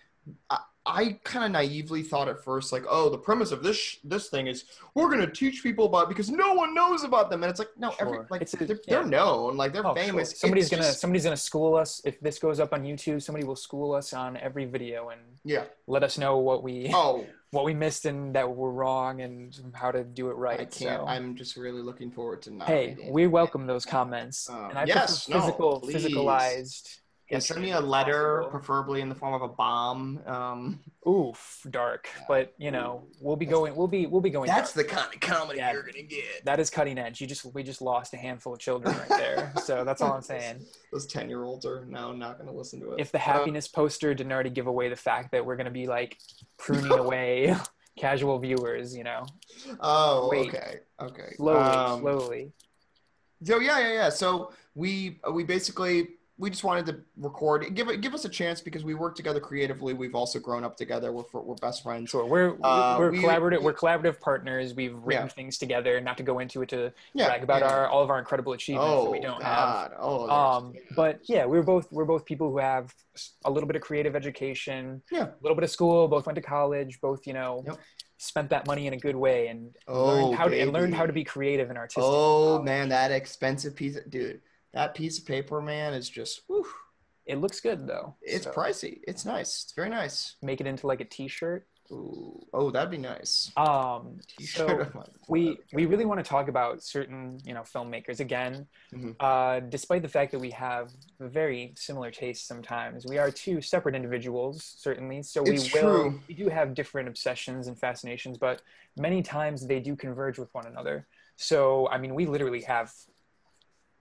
I, 0.50 0.60
I 0.86 1.20
kind 1.24 1.46
of 1.46 1.52
naively 1.52 2.02
thought 2.02 2.28
at 2.30 2.44
first, 2.44 2.72
like, 2.72 2.84
oh, 2.90 3.10
the 3.10 3.18
premise 3.18 3.52
of 3.52 3.62
this 3.62 3.78
sh- 3.78 3.98
this 4.04 4.30
thing 4.30 4.48
is 4.48 4.66
we're 4.96 5.10
gonna 5.10 5.30
teach 5.30 5.62
people 5.62 5.86
about 5.86 6.08
because 6.10 6.30
no 6.30 6.54
one 6.54 6.74
knows 6.74 7.04
about 7.04 7.30
them, 7.30 7.44
and 7.44 7.50
it's 7.50 7.60
like, 7.60 7.70
no, 7.78 7.94
every 8.00 8.20
like 8.30 8.42
a- 8.42 8.58
they're, 8.66 8.68
yeah. 8.88 9.00
they're 9.00 9.06
known, 9.06 9.58
like 9.58 9.74
they're 9.74 9.86
Oh, 9.86 9.94
sure. 9.96 10.04
famous. 10.04 10.40
Somebody's 10.40 10.66
It's 10.66 10.72
gonna 10.72 10.84
just- 10.84 11.02
somebody's 11.02 11.24
gonna 11.26 11.38
school 11.38 11.76
us 11.76 12.02
if 12.06 12.20
this 12.22 12.40
goes 12.40 12.60
up 12.60 12.74
on 12.74 12.84
YouTube. 12.84 13.22
Somebody 13.22 13.46
will 13.46 13.56
school 13.58 13.94
us 13.94 14.14
on 14.14 14.38
every 14.38 14.66
video 14.66 15.10
and 15.10 15.22
yeah. 15.44 15.66
let 15.88 16.04
us 16.04 16.18
know 16.18 16.38
what 16.38 16.64
we 16.64 16.90
Oh, 16.94 17.26
what 17.52 17.66
we 17.66 17.74
missed 17.74 18.06
and 18.06 18.36
that 18.36 18.50
we're 18.50 18.70
wrong 18.70 19.22
and 19.22 19.56
how 19.74 19.92
to 19.92 20.04
do 20.04 20.30
it 20.30 20.34
right. 20.34 20.60
I 20.60 20.66
can't. 20.66 21.02
So, 21.02 21.06
I'm 21.08 21.36
just 21.36 21.58
really 21.58 21.82
looking 21.82 22.12
forward 22.12 22.42
to 22.44 22.60
hey, 22.66 22.98
we 23.10 23.28
welcome 23.28 23.66
those 23.66 23.86
comments, 23.86 24.50
Um, 24.50 24.70
and 24.70 24.78
I 24.80 24.86
yes, 24.86 25.28
no, 25.28 25.40
physical, 25.40 25.80
please. 25.80 25.96
physicalized. 26.06 27.00
Yeah, 27.32 27.38
send 27.40 27.62
me 27.62 27.72
a 27.74 27.80
letter, 27.80 28.38
possible. 28.42 28.60
preferably 28.60 29.02
in 29.02 29.10
the 29.10 29.14
form 29.14 29.36
of 29.36 29.44
a 29.44 29.48
bomb. 29.48 30.20
Um, 30.26 30.80
Oof, 31.08 31.62
dark, 31.70 32.10
but 32.28 32.54
you 32.58 32.72
know 32.72 33.04
we'll 33.22 33.36
be 33.36 33.46
going. 33.46 33.76
We'll 33.76 33.88
be 33.88 34.08
we'll 34.08 34.22
be 34.22 34.32
going. 34.32 34.48
that's 34.48 34.74
dark. 34.74 34.88
the 34.88 34.94
kind 34.96 35.14
of 35.14 35.20
comedy 35.20 35.60
Yeah. 35.60 35.74
you're 35.74 35.84
gonna 35.84 36.02
get. 36.02 36.44
that 36.46 36.60
is 36.60 36.70
cutting 36.72 36.98
edge. 36.98 37.22
You 37.22 37.28
just 37.28 37.46
we 37.54 37.62
just 37.62 37.82
lost 37.82 38.14
a 38.16 38.18
handful 38.18 38.54
of 38.54 38.60
children 38.60 38.98
right 38.98 39.10
there. 39.10 39.54
so 39.64 39.84
that's 39.84 40.02
all 40.02 40.14
I'm 40.14 40.24
saying. 40.24 40.66
Those 40.92 41.06
ten 41.06 41.30
year 41.30 41.44
olds 41.44 41.66
are 41.68 41.86
now 41.86 42.12
not 42.14 42.40
gonna 42.40 42.52
listen 42.52 42.80
to 42.82 42.92
it. 42.94 43.00
If 43.00 43.12
the 43.12 43.20
happiness 43.20 43.68
poster 43.68 44.14
didn't 44.16 44.32
already 44.32 44.50
give 44.50 44.66
away 44.68 44.90
the 44.90 44.96
fact 44.96 45.32
that 45.34 45.46
we're 45.46 45.56
gonna 45.56 45.70
be 45.70 45.86
like 45.88 46.18
pruning 46.58 46.92
away 46.92 47.56
casual 47.98 48.40
viewers, 48.40 48.96
you 48.96 49.04
know, 49.04 49.26
oh, 49.82 50.30
Wait. 50.32 50.48
okay, 50.50 50.80
okay. 51.00 51.34
slowly, 51.36 51.60
Um, 51.60 52.02
slowly. 52.02 52.52
So 53.44 53.60
yeah, 53.60 53.80
yeah, 53.80 53.94
yeah. 53.94 54.10
So 54.10 54.52
we 54.76 55.20
we 55.32 55.44
basically 55.44 56.10
we 56.40 56.50
just 56.50 56.64
wanted 56.64 56.86
to 56.86 57.02
record, 57.18 57.76
give 57.76 57.90
it, 57.90 58.00
give 58.00 58.14
us 58.14 58.24
a 58.24 58.30
chance 58.30 58.62
because 58.62 58.84
we 58.86 58.96
work 58.96 59.14
together 59.14 59.42
creatively. 59.42 59.94
We've 59.94 60.16
also 60.16 60.40
grown 60.40 60.64
up 60.64 60.78
together. 60.78 61.12
We're 61.12 61.26
we're 61.34 61.56
best 61.56 61.84
friends. 61.84 62.10
Sure, 62.12 62.26
we're 62.26 62.56
Uh, 62.64 62.96
we're 62.98 63.12
we- 63.12 63.20
collaborative. 63.20 63.62
We're 63.62 63.74
collaborative 63.74 64.22
partners. 64.22 64.74
We've 64.74 64.96
written 65.04 65.26
Yeah. 65.26 65.34
things 65.34 65.58
together. 65.58 66.00
Not 66.00 66.16
to 66.18 66.24
go 66.24 66.40
into 66.40 66.62
it 66.62 66.70
to 66.70 66.94
Yeah, 67.14 67.28
brag 67.28 67.44
about 67.44 67.62
yeah. 67.62 67.74
our 67.74 67.88
all 67.90 68.02
of 68.02 68.10
our 68.10 68.20
incredible 68.20 68.54
achievements 68.54 68.90
Oh 68.90 69.04
that 69.06 69.12
we 69.12 69.20
don't 69.20 69.44
have. 69.44 69.92
God! 69.92 69.94
Oh, 70.00 70.30
Um, 70.30 70.74
but 70.96 71.20
yeah, 71.28 71.44
we're 71.46 71.62
both 71.62 71.92
we're 71.92 72.06
both 72.06 72.24
people 72.24 72.50
who 72.50 72.58
have 72.60 72.96
a 73.44 73.52
little 73.52 73.68
bit 73.68 73.76
of 73.76 73.82
creative 73.82 74.16
education, 74.16 75.02
Yeah. 75.12 75.24
a 75.26 75.34
little 75.42 75.56
bit 75.56 75.66
of 75.66 75.70
school. 75.70 76.08
Both 76.08 76.26
went 76.26 76.38
to 76.38 76.42
college. 76.42 77.02
Both 77.02 77.28
you 77.28 77.34
know 77.34 77.64
Yep. 77.68 77.78
spent 78.18 78.50
that 78.52 78.66
money 78.66 78.88
in 78.88 78.94
a 78.94 78.98
good 78.98 79.16
way 79.18 79.48
and 79.48 79.76
Oh, 79.90 80.06
learned 80.06 80.36
how 80.36 80.48
to 80.48 80.58
and 80.58 80.72
learned 80.72 80.96
how 80.96 81.06
to 81.06 81.12
be 81.14 81.26
creative 81.26 81.70
and 81.70 81.78
artistic. 81.78 82.04
oh 82.06 82.62
man, 82.62 82.88
that 82.90 83.12
expensive 83.12 83.76
piece, 83.76 83.98
of, 83.98 84.10
dude. 84.10 84.40
That 84.74 84.94
piece 84.96 85.18
of 85.20 85.26
paper, 85.26 85.62
man, 85.62 85.94
is 85.94 86.10
just. 86.10 86.42
Whew, 86.48 86.66
It 87.26 87.38
looks 87.38 87.60
good 87.60 87.88
though. 87.88 88.16
it's 88.22 88.46
So 88.46 88.52
pricey. 88.52 89.00
It's 89.08 89.26
nice. 89.26 89.64
It's 89.64 89.74
very 89.74 89.90
nice. 89.90 90.36
Make 90.42 90.62
it 90.62 90.68
into 90.68 90.88
like 90.88 91.02
a 91.02 91.06
T-shirt. 91.06 91.68
Ooh. 91.92 92.40
Oh, 92.54 92.70
that'd 92.70 92.92
be 92.92 92.98
nice. 93.00 93.52
Um, 93.58 94.20
so 94.40 94.86
we 95.28 95.58
we 95.74 95.88
really 95.88 96.06
want 96.06 96.24
to 96.24 96.28
talk 96.28 96.48
about 96.48 96.84
certain 96.84 97.40
you 97.44 97.54
know 97.56 97.62
filmmakers 97.62 98.20
again 98.20 98.68
Mhm. 98.94 99.16
uh, 99.20 99.60
despite 99.70 100.02
the 100.04 100.08
fact 100.08 100.32
that 100.34 100.40
we 100.40 100.52
have 100.52 100.92
very 101.20 101.74
similar 101.76 102.10
tastes 102.12 102.48
sometimes 102.48 103.06
we 103.08 103.18
are 103.18 103.30
two 103.32 103.60
separate 103.62 103.96
individuals 103.96 104.64
certainly 104.78 105.22
so 105.24 105.42
we 105.44 105.56
It's 105.56 105.74
will 105.74 105.82
true. 105.82 106.22
we 106.28 106.34
do 106.36 106.48
have 106.50 106.74
different 106.74 107.08
obsessions 107.10 107.68
and 107.68 107.78
fascinations 107.78 108.38
but 108.38 108.62
many 108.98 109.22
times 109.24 109.66
they 109.68 109.80
do 109.80 109.96
converge 109.96 110.38
with 110.40 110.52
one 110.54 110.66
another 110.68 111.08
so 111.38 111.88
i 111.90 111.98
mean 111.98 112.14
we 112.16 112.26
literally 112.26 112.62
have 112.62 112.92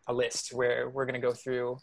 a 0.08 0.12
list 0.12 0.52
where 0.52 0.88
we're 0.90 1.06
going 1.06 1.20
to 1.20 1.26
go 1.26 1.32
through 1.32 1.78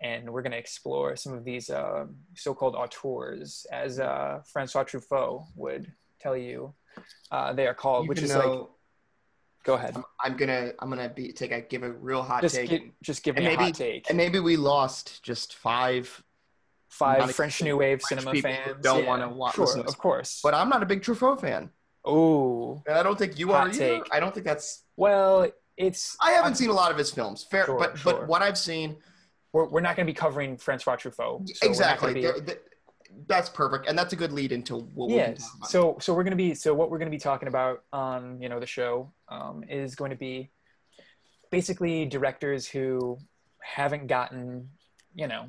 and 0.00 0.30
we're 0.30 0.42
going 0.42 0.52
to 0.52 0.58
explore 0.58 1.16
some 1.16 1.32
of 1.32 1.44
these 1.44 1.70
uh, 1.70 2.04
so-called 2.34 2.74
auteurs 2.74 3.66
as 3.72 3.98
uh, 4.00 4.40
francois 4.52 4.84
truffaut 4.84 5.44
would 5.56 5.92
tell 6.20 6.36
you 6.36 6.74
uh, 7.30 7.52
they 7.52 7.66
are 7.66 7.74
called 7.74 8.08
which 8.08 8.20
is 8.22 8.34
like 8.34 8.60
Go 9.64 9.74
ahead. 9.74 9.94
I'm, 9.94 10.04
I'm 10.24 10.36
gonna 10.36 10.72
I'm 10.80 10.88
gonna 10.90 11.08
be 11.08 11.32
take 11.32 11.52
a 11.52 11.60
give 11.60 11.84
a 11.84 11.92
real 11.92 12.20
hot 12.20 12.40
Just 12.42 12.56
take. 12.56 12.68
gi- 12.68 12.92
just 13.00 13.22
give 13.22 13.36
and 13.36 13.44
me 13.46 13.54
a 13.54 13.56
maybe- 13.56 13.64
hot 13.66 13.74
take. 13.74 14.08
and 14.10 14.16
maybe 14.16 14.40
we 14.40 14.56
lost 14.56 15.22
just 15.22 15.54
five 15.54 16.22
Five 16.88 17.32
French 17.34 17.62
New 17.62 17.76
Wave 17.78 18.02
French 18.02 18.22
cinema 18.24 18.40
fans 18.42 18.76
don't 18.82 19.04
yeah. 19.04 19.08
wanna 19.08 19.28
wa- 19.28 19.52
Sure, 19.52 19.64
listen 19.64 19.80
of 19.86 19.96
course. 19.96 20.40
But 20.42 20.52
I'm 20.54 20.68
not 20.68 20.82
a 20.82 20.86
big 20.86 21.00
Truffaut 21.02 21.40
fan. 21.40 21.70
oh, 22.04 22.82
And 22.88 22.98
I 22.98 23.02
don't 23.04 23.16
think 23.18 23.38
you 23.38 23.48
Hot 23.52 23.66
are 23.66 23.70
either. 23.70 23.78
take. 23.78 24.02
I 24.12 24.18
don't 24.20 24.34
think 24.34 24.44
that's. 24.44 24.82
well, 24.96 25.48
it's 25.76 26.16
I 26.20 26.32
haven't 26.32 26.56
seen 26.56 26.70
a 26.70 26.74
lot 26.74 26.90
of 26.90 26.98
his 26.98 27.10
films. 27.10 27.46
Fair, 27.50 27.66
Sure, 27.66 27.78
but 27.78 27.98
sure. 27.98 28.12
but 28.12 28.28
what 28.28 28.42
I've 28.42 28.58
seen 28.58 28.96
we're, 29.52 29.68
we're 29.68 29.80
not 29.80 29.96
going 29.96 30.06
to 30.06 30.10
be 30.10 30.16
covering 30.16 30.56
Francois 30.56 30.96
Truffaut. 30.96 31.46
so 31.48 31.68
we're 31.68 31.74
not 31.78 31.98
gonna 31.98 32.12
exactly. 32.12 32.42
be- 32.42 32.60
that's 33.26 33.48
perfect, 33.50 33.88
and 33.88 33.98
that's 33.98 34.12
a 34.12 34.16
good 34.16 34.32
lead 34.32 34.52
into 34.52 34.76
what 34.94 35.10
yes. 35.10 35.48
So 35.68 35.98
so 36.00 36.14
we're 36.14 36.22
going 36.22 36.32
to 36.32 36.36
be 36.36 36.54
so 36.54 36.72
what 36.74 36.90
we're 36.90 36.98
going 36.98 37.10
to 37.10 37.14
be 37.14 37.20
talking 37.20 37.48
about 37.48 37.84
on 37.92 38.40
you 38.40 38.48
know 38.48 38.58
the 38.58 38.66
show 38.66 39.12
um, 39.28 39.64
is 39.68 39.94
going 39.94 40.10
to 40.10 40.16
be 40.16 40.50
basically 41.50 42.06
directors 42.06 42.66
who 42.66 43.18
haven't 43.62 44.06
gotten 44.06 44.70
you 45.14 45.28
know 45.28 45.46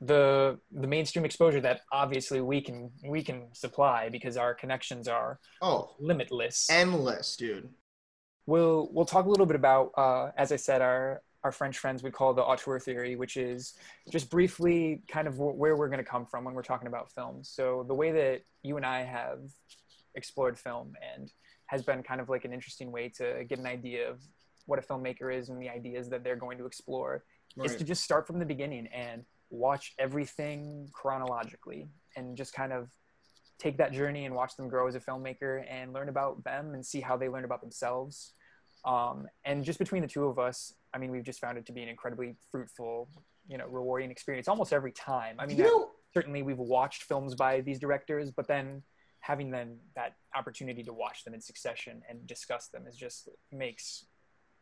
the 0.00 0.58
the 0.72 0.86
mainstream 0.86 1.24
exposure 1.24 1.60
that 1.60 1.82
obviously 1.92 2.40
we 2.40 2.60
can 2.60 2.90
we 3.06 3.22
can 3.22 3.48
supply 3.52 4.08
because 4.08 4.36
our 4.36 4.54
connections 4.54 5.06
are 5.06 5.38
oh, 5.62 5.94
limitless. 6.00 6.68
endless, 6.70 7.36
dude. 7.36 7.68
We'll 8.46 8.88
we'll 8.92 9.04
talk 9.04 9.26
a 9.26 9.28
little 9.28 9.46
bit 9.46 9.56
about 9.56 9.92
uh, 9.96 10.30
as 10.36 10.52
I 10.52 10.56
said 10.56 10.82
our 10.82 11.22
our 11.44 11.52
French 11.52 11.78
friends 11.78 12.02
would 12.02 12.14
call 12.14 12.32
the 12.32 12.42
auteur 12.42 12.78
theory, 12.78 13.16
which 13.16 13.36
is 13.36 13.74
just 14.10 14.30
briefly 14.30 15.02
kind 15.08 15.28
of 15.28 15.34
wh- 15.34 15.56
where 15.56 15.76
we're 15.76 15.88
going 15.88 16.02
to 16.02 16.10
come 16.10 16.24
from 16.24 16.42
when 16.44 16.54
we're 16.54 16.62
talking 16.62 16.88
about 16.88 17.12
films. 17.12 17.50
So 17.50 17.84
the 17.86 17.94
way 17.94 18.12
that 18.12 18.40
you 18.62 18.78
and 18.78 18.86
I 18.86 19.02
have 19.02 19.40
explored 20.14 20.58
film 20.58 20.94
and 21.14 21.30
has 21.66 21.82
been 21.82 22.02
kind 22.02 22.20
of 22.22 22.30
like 22.30 22.46
an 22.46 22.54
interesting 22.54 22.90
way 22.90 23.10
to 23.18 23.44
get 23.46 23.58
an 23.58 23.66
idea 23.66 24.10
of 24.10 24.20
what 24.64 24.78
a 24.78 24.82
filmmaker 24.82 25.34
is 25.34 25.50
and 25.50 25.60
the 25.60 25.68
ideas 25.68 26.08
that 26.08 26.24
they're 26.24 26.36
going 26.36 26.56
to 26.56 26.64
explore 26.64 27.24
is 27.62 27.76
to 27.76 27.84
just 27.84 28.02
start 28.02 28.26
from 28.26 28.38
the 28.38 28.44
beginning 28.44 28.86
and 28.88 29.22
watch 29.50 29.92
everything 29.98 30.88
chronologically 30.92 31.86
and 32.16 32.36
just 32.36 32.54
kind 32.54 32.72
of 32.72 32.88
take 33.58 33.78
that 33.78 33.92
journey 33.92 34.24
and 34.26 34.34
watch 34.34 34.56
them 34.56 34.68
grow 34.68 34.86
as 34.88 34.94
a 34.94 35.00
filmmaker 35.00 35.64
and 35.70 35.92
learn 35.92 36.08
about 36.08 36.42
them 36.44 36.74
and 36.74 36.84
see 36.84 37.00
how 37.00 37.16
they 37.16 37.28
learn 37.28 37.44
about 37.44 37.60
themselves. 37.60 38.32
Um, 38.84 39.26
and 39.44 39.64
just 39.64 39.78
between 39.78 40.02
the 40.02 40.08
two 40.08 40.24
of 40.24 40.38
us, 40.38 40.74
I 40.92 40.98
mean, 40.98 41.10
we've 41.10 41.24
just 41.24 41.40
found 41.40 41.56
it 41.56 41.66
to 41.66 41.72
be 41.72 41.82
an 41.82 41.88
incredibly 41.88 42.36
fruitful, 42.50 43.08
you 43.48 43.56
know, 43.56 43.66
rewarding 43.66 44.10
experience 44.10 44.48
almost 44.48 44.72
every 44.72 44.92
time. 44.92 45.36
I 45.38 45.46
mean, 45.46 45.56
You 45.56 45.64
know, 45.64 45.90
certainly 46.12 46.42
we've 46.42 46.58
watched 46.58 47.04
films 47.04 47.34
by 47.34 47.60
these 47.60 47.78
directors, 47.78 48.30
but 48.30 48.46
then 48.46 48.82
having 49.20 49.50
then 49.50 49.78
that 49.96 50.16
opportunity 50.36 50.82
to 50.82 50.92
watch 50.92 51.24
them 51.24 51.32
in 51.32 51.40
succession 51.40 52.02
and 52.08 52.26
discuss 52.26 52.68
them 52.68 52.86
is 52.86 52.94
just 52.96 53.28
makes 53.50 54.04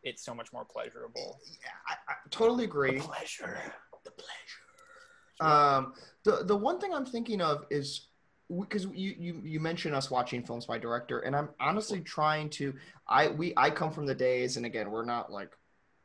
it 0.04 0.20
so 0.20 0.34
much 0.34 0.52
more 0.52 0.64
pleasurable. 0.64 1.40
yeah, 1.50 1.70
I, 1.88 2.12
I 2.12 2.14
totally 2.30 2.64
agree. 2.64 3.00
Pleasure, 3.00 3.58
The 4.04 4.10
pleasure. 4.12 5.50
Um, 5.52 5.94
the 6.24 6.44
the 6.44 6.56
one 6.56 6.78
thing 6.78 6.94
I'm 6.94 7.06
thinking 7.06 7.40
of 7.40 7.64
is 7.70 8.08
because 8.60 8.84
you, 8.94 9.14
you 9.18 9.42
you 9.44 9.60
mentioned 9.60 9.94
us 9.94 10.10
watching 10.10 10.42
films 10.42 10.66
by 10.66 10.78
director, 10.78 11.20
and 11.20 11.34
I'm 11.34 11.48
honestly 11.60 12.00
trying 12.00 12.50
to. 12.50 12.74
I 13.08 13.28
we 13.28 13.52
I 13.56 13.70
come 13.70 13.90
from 13.90 14.06
the 14.06 14.14
days, 14.14 14.56
and 14.56 14.66
again, 14.66 14.90
we're 14.90 15.04
not 15.04 15.32
like 15.32 15.52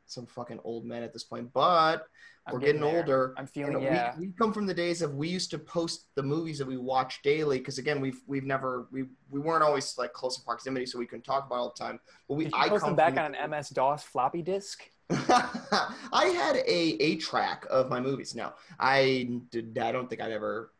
some 0.06 0.26
fucking 0.26 0.60
old 0.64 0.84
men 0.84 1.02
at 1.02 1.12
this 1.12 1.24
point, 1.24 1.52
but 1.52 2.06
I'm 2.46 2.54
we're 2.54 2.60
getting, 2.60 2.80
there. 2.80 2.96
older. 2.96 3.34
I'm 3.36 3.46
feeling 3.46 3.78
we, 3.78 3.84
yeah. 3.84 4.14
we 4.18 4.32
come 4.38 4.52
from 4.52 4.66
the 4.66 4.74
days 4.74 5.02
of 5.02 5.14
we 5.14 5.28
used 5.28 5.50
to 5.50 5.58
post 5.58 6.06
the 6.14 6.22
movies 6.22 6.58
that 6.58 6.66
we 6.66 6.76
watch 6.78 7.20
daily 7.22 7.58
because 7.58 7.78
again 7.78 8.00
we've 8.00 8.20
we've 8.26 8.44
never 8.44 8.88
we 8.90 9.04
we 9.30 9.40
weren't 9.40 9.62
always 9.62 9.96
like 9.98 10.12
close 10.12 10.38
in 10.38 10.44
proximity 10.44 10.86
so 10.86 10.98
we 10.98 11.06
couldn't 11.06 11.24
talk 11.24 11.46
about 11.46 11.56
all 11.56 11.74
the 11.76 11.84
time. 11.84 12.00
But 12.28 12.34
we 12.34 12.44
Did 12.44 12.54
you 12.54 12.58
I 12.58 12.68
post 12.68 12.84
come 12.84 12.90
them 12.90 12.96
back 12.96 13.18
on 13.18 13.34
an 13.34 13.50
MS 13.50 13.70
DOS 13.70 14.02
floppy 14.04 14.42
disk? 14.42 14.82
I 15.10 16.32
had 16.34 16.56
a 16.56 17.02
a 17.02 17.16
track 17.16 17.66
of 17.70 17.88
my 17.90 18.00
movies. 18.00 18.34
No, 18.34 18.52
I 18.78 19.28
did. 19.50 19.78
I 19.78 19.92
don't 19.92 20.08
think 20.08 20.20
I've 20.20 20.32
ever 20.32 20.70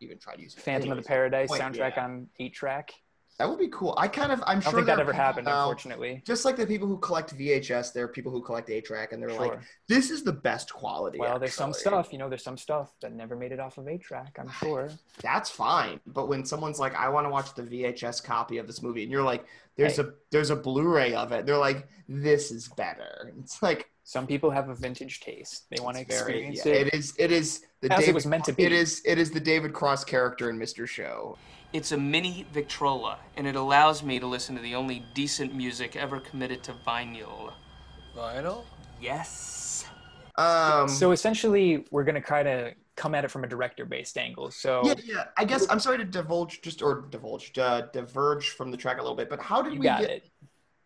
even 0.00 0.18
tried 0.18 0.40
using 0.40 0.58
it. 0.58 0.62
Phantom 0.62 0.90
of 0.90 0.96
the 0.96 1.02
Paradise 1.02 1.48
point, 1.48 1.62
soundtrack 1.62 1.96
yeah. 1.96 2.04
on 2.04 2.28
eight 2.38 2.54
track. 2.54 2.92
That 3.40 3.48
would 3.48 3.58
be 3.58 3.68
cool. 3.68 3.94
I 3.96 4.06
kind 4.06 4.32
of. 4.32 4.42
I'm 4.46 4.58
I 4.58 4.60
sure 4.60 4.72
think 4.74 4.86
that 4.86 5.00
ever 5.00 5.14
happened, 5.14 5.46
now- 5.46 5.62
unfortunately. 5.62 6.22
Just 6.26 6.44
like 6.44 6.56
the 6.56 6.66
people 6.66 6.86
who 6.86 6.98
collect 6.98 7.34
VHS, 7.34 7.94
there 7.94 8.04
are 8.04 8.08
people 8.08 8.30
who 8.30 8.42
collect 8.42 8.68
eight 8.68 8.84
track, 8.84 9.14
and 9.14 9.22
they're 9.22 9.32
like, 9.32 9.58
"This 9.88 10.10
is 10.10 10.22
the 10.22 10.32
best 10.32 10.70
quality." 10.70 11.18
Well, 11.18 11.38
there's 11.38 11.54
some 11.54 11.72
stuff, 11.72 12.12
you 12.12 12.18
know, 12.18 12.28
there's 12.28 12.44
some 12.44 12.58
stuff 12.58 12.92
that 13.00 13.14
never 13.14 13.36
made 13.36 13.52
it 13.52 13.58
off 13.58 13.78
of 13.78 13.88
eight 13.88 14.02
track. 14.02 14.36
I'm 14.38 14.50
sure. 14.60 14.90
That's 15.22 15.48
fine, 15.48 16.00
but 16.06 16.28
when 16.28 16.44
someone's 16.44 16.78
like, 16.78 16.94
"I 16.94 17.08
want 17.08 17.24
to 17.24 17.30
watch 17.30 17.54
the 17.54 17.62
VHS 17.62 18.22
copy 18.22 18.58
of 18.58 18.66
this 18.66 18.82
movie," 18.82 19.04
and 19.04 19.10
you're 19.10 19.22
like, 19.22 19.46
"There's 19.74 19.98
a 19.98 20.12
there's 20.30 20.50
a 20.50 20.56
Blu-ray 20.56 21.14
of 21.14 21.32
it," 21.32 21.46
they're 21.46 21.56
like, 21.56 21.88
"This 22.10 22.50
is 22.50 22.68
better." 22.68 23.32
It's 23.38 23.62
like 23.62 23.90
Some 24.10 24.26
people 24.26 24.50
have 24.50 24.68
a 24.68 24.74
vintage 24.74 25.20
taste. 25.20 25.66
They 25.70 25.80
want 25.80 25.96
to 25.96 26.02
it's 26.02 26.20
very- 26.20 26.48
experience 26.48 26.66
yeah, 26.66 26.72
it. 26.72 26.86
It 26.88 26.94
is. 26.94 27.14
It 27.16 27.30
is 27.30 27.64
the 27.80 27.92
As 27.92 27.98
it 27.98 28.06
David, 28.06 28.14
was 28.16 28.26
meant 28.26 28.44
to 28.46 28.52
be. 28.52 28.64
It 28.64 28.72
is. 28.72 29.02
It 29.04 29.18
is 29.18 29.30
the 29.30 29.38
David 29.38 29.72
Cross 29.72 30.02
character 30.02 30.50
in 30.50 30.58
Mr. 30.58 30.84
Show. 30.84 31.38
It's 31.72 31.92
a 31.92 31.96
mini 31.96 32.44
Victrola, 32.52 33.20
and 33.36 33.46
it 33.46 33.54
allows 33.54 34.02
me 34.02 34.18
to 34.18 34.26
listen 34.26 34.56
to 34.56 34.62
the 34.62 34.74
only 34.74 35.04
decent 35.14 35.54
music 35.54 35.94
ever 35.94 36.18
committed 36.18 36.64
to 36.64 36.74
vinyl. 36.84 37.52
Vinyl? 38.16 38.64
Yes. 39.00 39.86
Um, 40.36 40.88
so 40.88 41.12
essentially, 41.12 41.86
we're 41.92 42.02
going 42.02 42.16
to 42.16 42.20
kind 42.20 42.48
of 42.48 42.72
come 42.96 43.14
at 43.14 43.24
it 43.24 43.30
from 43.30 43.44
a 43.44 43.46
director-based 43.46 44.18
angle. 44.18 44.50
So 44.50 44.82
yeah, 44.86 44.94
yeah. 45.04 45.24
I 45.36 45.44
guess 45.44 45.68
I'm 45.70 45.78
sorry 45.78 45.98
to 45.98 46.04
divulge, 46.04 46.62
just 46.62 46.82
or 46.82 47.02
divulge, 47.12 47.56
uh, 47.58 47.82
diverge 47.92 48.50
from 48.50 48.72
the 48.72 48.76
track 48.76 48.98
a 48.98 49.02
little 49.02 49.16
bit. 49.16 49.30
But 49.30 49.38
how 49.38 49.62
did 49.62 49.72
you 49.72 49.78
we 49.78 49.84
get? 49.84 50.02
it. 50.02 50.30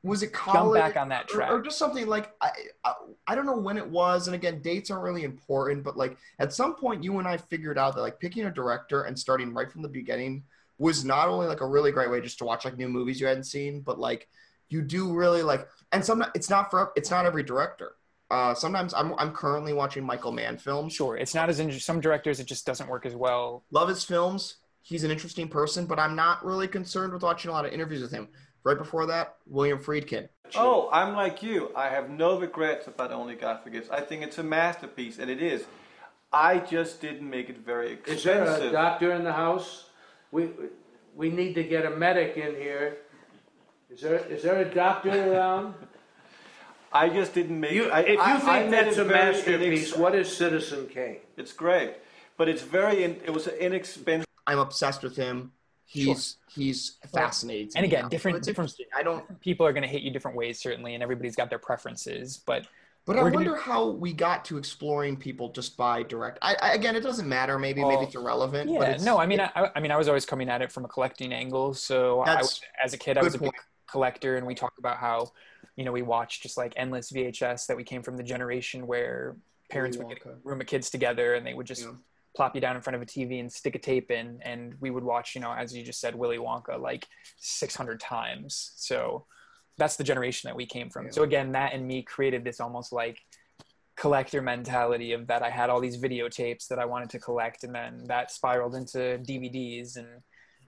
Was 0.05 0.23
it 0.23 0.33
Jump 0.33 0.45
college? 0.45 0.81
back 0.81 0.97
on 0.97 1.09
that 1.09 1.25
or, 1.25 1.35
track. 1.35 1.51
or 1.51 1.63
just 1.63 1.79
something 1.79 2.07
like 2.07 2.33
I, 2.41 2.51
I 2.85 2.93
I 3.27 3.35
don't 3.35 3.47
know 3.47 3.57
when 3.57 3.79
it 3.79 3.89
was, 3.89 4.29
and 4.29 4.35
again, 4.35 4.61
dates 4.61 4.91
aren't 4.91 5.03
really 5.03 5.25
important. 5.25 5.83
But 5.83 5.97
like 5.97 6.17
at 6.39 6.53
some 6.53 6.77
point, 6.77 7.03
you 7.03 7.19
and 7.19 7.27
I 7.27 7.39
figured 7.39 7.79
out 7.79 7.95
that 7.97 8.03
like 8.03 8.21
picking 8.21 8.45
a 8.45 8.51
director 8.51 9.05
and 9.05 9.19
starting 9.19 9.53
right 9.53 9.73
from 9.73 9.83
the 9.83 9.89
beginning 9.89 10.45
was 10.79 11.05
not 11.05 11.29
only 11.29 11.47
like 11.47 11.63
a 11.63 11.67
really 11.67 11.91
great 11.91 12.11
way 12.11 12.21
just 12.21 12.39
to 12.39 12.45
watch 12.45 12.65
like 12.65 12.77
new 12.77 12.89
movies 12.89 13.21
you 13.21 13.27
hadn't 13.27 13.45
seen, 13.45 13.81
but 13.81 13.99
like 13.99 14.29
you 14.69 14.83
do 14.83 15.13
really 15.13 15.43
like. 15.43 15.67
And 15.93 16.05
some 16.05 16.25
it's 16.35 16.51
not 16.51 16.71
for 16.71 16.93
it's 16.97 17.11
not 17.11 17.27
every 17.27 17.43
director. 17.43 17.97
Uh, 18.31 18.55
sometimes 18.55 18.93
I'm 18.93 19.15
I'm 19.19 19.33
currently 19.33 19.73
watching 19.73 20.05
Michael 20.05 20.33
Mann 20.33 20.59
films. 20.59 20.93
Sure, 20.93 21.17
it's 21.17 21.35
not 21.35 21.49
as 21.49 21.61
in 21.61 21.73
some 21.79 22.01
directors. 22.01 22.41
It 22.41 22.47
just 22.47 22.67
doesn't 22.67 22.89
work 22.89 23.07
as 23.07 23.15
well. 23.15 23.65
love 23.71 23.89
his 23.89 24.05
films. 24.05 24.57
He's 24.83 25.03
an 25.03 25.11
interesting 25.11 25.49
person, 25.49 25.87
but 25.87 25.99
I'm 25.99 26.15
not 26.15 26.45
really 26.45 26.69
concerned 26.69 27.15
with 27.15 27.23
watching 27.23 27.51
a 27.51 27.55
lot 27.55 27.65
of 27.65 27.73
interviews 27.73 28.03
with 28.03 28.11
him. 28.11 28.29
Right 28.65 28.79
before 28.79 29.07
that, 29.07 29.37
William 29.47 29.79
Friedkin. 29.79 30.29
Oh, 30.57 30.89
I'm 30.91 31.15
like 31.15 31.43
you. 31.43 31.71
I 31.77 31.91
have 31.91 32.09
no 32.09 32.39
regrets 32.41 32.87
about 32.87 33.13
Only 33.13 33.35
God 33.35 33.61
Forgives. 33.63 33.91
I 33.91 34.01
think 34.01 34.23
it's 34.23 34.39
a 34.39 34.43
masterpiece, 34.43 35.19
and 35.19 35.31
it 35.31 35.43
is. 35.43 35.65
I 36.33 36.59
just 36.59 37.01
didn't 37.01 37.29
make 37.29 37.51
it 37.51 37.59
very 37.59 37.93
expensive. 37.93 38.17
Is 38.17 38.25
there 38.61 38.69
a 38.69 38.73
doctor 38.73 39.13
in 39.13 39.23
the 39.23 39.33
house? 39.33 39.91
We, 40.33 40.49
we 41.15 41.29
need 41.31 41.55
to 41.55 41.63
get 41.63 41.85
a 41.85 41.91
medic 41.91 42.37
in 42.39 42.55
here. 42.57 42.99
Is 43.91 44.01
there, 44.01 44.17
is 44.27 44.43
there 44.43 44.59
a 44.59 44.65
doctor 44.65 45.11
around? 45.11 45.75
I 46.93 47.09
just 47.11 47.35
didn't 47.35 47.61
make 47.61 47.73
You, 47.73 47.87
it. 47.87 47.93
I, 47.93 48.01
if 48.01 48.09
you 48.09 48.19
I- 48.19 48.35
I 48.37 48.39
think 48.61 48.71
made 48.71 48.85
that's 48.87 48.97
a 48.99 49.05
masterpiece, 49.05 49.93
inex- 49.93 49.99
what 49.99 50.15
is 50.15 50.35
Citizen 50.35 50.87
Kane? 50.87 51.19
It's 51.37 51.53
great, 51.53 51.95
but 52.39 52.49
it's 52.49 52.63
very. 52.63 53.05
In, 53.05 53.21
it 53.25 53.31
was 53.31 53.47
an 53.47 53.57
inexpensive. 53.57 54.27
I'm 54.47 54.59
obsessed 54.59 55.03
with 55.03 55.17
him. 55.17 55.53
He's 55.87 56.37
he's 56.49 56.97
fascinating. 57.13 57.73
And 57.77 57.85
again, 57.85 58.09
different- 58.09 58.43
different- 58.45 58.75
I 58.97 59.03
don't. 59.03 59.41
People 59.41 59.67
are 59.67 59.73
going 59.73 59.83
to 59.83 59.89
hit 59.89 60.03
you 60.03 60.11
different 60.11 60.37
ways, 60.37 60.59
certainly, 60.61 60.95
and 60.95 61.03
everybody's 61.03 61.37
got 61.37 61.51
their 61.51 61.59
preferences. 61.59 62.37
But 62.39 62.67
But 63.07 63.17
I 63.19 63.23
We're 63.23 63.31
gonna- 63.31 63.51
wonder 63.51 63.57
how 63.61 63.91
we 63.91 64.15
got 64.15 64.47
to 64.47 64.57
exploring 64.57 65.17
people 65.19 65.51
just 65.51 65.77
by 65.77 66.03
direct. 66.05 66.39
I, 66.41 66.57
I 66.63 66.73
again, 66.73 66.97
it 66.97 67.01
doesn't 67.03 67.29
matter. 67.29 67.59
Maybe 67.59 67.85
maybe 67.85 68.05
it's 68.05 68.15
irrelevant. 68.15 68.71
but 68.71 68.89
yeah, 68.89 68.95
it's, 68.95 69.05
no, 69.05 69.19
I 69.19 69.27
mean, 69.27 69.41
it- 69.41 69.51
I, 69.55 69.71
I 69.77 69.81
mean, 69.81 69.91
I 69.91 69.97
was 69.99 70.09
always 70.09 70.25
coming 70.25 70.49
at 70.49 70.63
it 70.63 70.73
from 70.73 70.87
a 70.87 70.89
collecting 70.89 71.33
angle. 71.35 71.75
So 71.75 72.21
I 72.21 72.37
was, 72.37 72.61
as 72.83 72.95
a 72.95 72.99
kid, 72.99 73.19
I 73.19 73.23
was 73.23 73.35
a 73.35 73.39
big 73.39 73.53
collector, 73.87 74.37
and 74.39 74.47
we 74.47 74.55
talk 74.55 74.73
about 74.79 74.97
how, 74.97 75.33
you 75.77 75.85
know, 75.85 75.93
we 75.93 76.01
watched 76.01 76.43
just 76.43 76.57
like 76.57 76.73
endless 76.77 77.13
VHS. 77.13 77.67
That 77.67 77.77
we 77.77 77.85
came 77.85 78.03
from 78.03 78.17
the 78.17 78.23
generation 78.23 78.87
where 78.87 79.37
parents 79.71 79.99
would 79.99 80.09
get 80.09 80.25
a 80.25 80.37
room 80.43 80.63
of 80.63 80.67
kids 80.67 80.89
together, 80.89 81.35
and 81.35 81.47
they 81.47 81.53
would 81.53 81.67
just 81.67 81.83
Yeah. 81.83 81.93
Plop 82.35 82.55
you 82.55 82.61
down 82.61 82.77
in 82.77 82.83
front 82.83 82.97
of 82.97 83.03
a 83.03 83.07
TV 83.07 83.41
and 83.41 83.53
stick 83.53 83.75
a 83.75 83.79
tape 83.79 84.11
in, 84.11 84.39
and 84.43 84.75
we 84.81 84.91
would 84.91 85.05
watch, 85.05 85.35
you 85.35 85.41
know, 85.41 85.53
as 85.53 85.75
you 85.75 85.85
just 85.85 86.01
said, 86.01 86.15
Willy 86.15 86.39
Wonka 86.39 86.81
like 86.81 87.07
600 87.39 88.01
times. 88.01 88.73
So 88.77 89.27
that's 89.79 89.97
the 89.97 90.05
generation 90.05 90.49
that 90.49 90.57
we 90.57 90.67
came 90.67 90.91
from. 90.91 91.07
Yeah. 91.07 91.13
So 91.13 91.23
again, 91.23 91.53
that 91.53 91.73
and 91.73 91.87
me 91.87 92.03
created 92.03 92.45
this 92.45 92.61
almost 92.61 92.93
like 92.93 93.21
collector 93.97 94.43
mentality 94.43 95.13
of 95.13 95.27
that 95.29 95.43
I 95.43 95.51
had 95.51 95.71
all 95.71 95.81
these 95.81 95.97
videotapes 96.03 96.67
that 96.69 96.79
I 96.79 96.85
wanted 96.85 97.11
to 97.11 97.19
collect, 97.19 97.65
and 97.65 97.75
then 97.75 98.05
that 98.07 98.31
spiraled 98.31 98.75
into 98.75 98.99
DVDs 98.99 99.97
and 99.97 100.09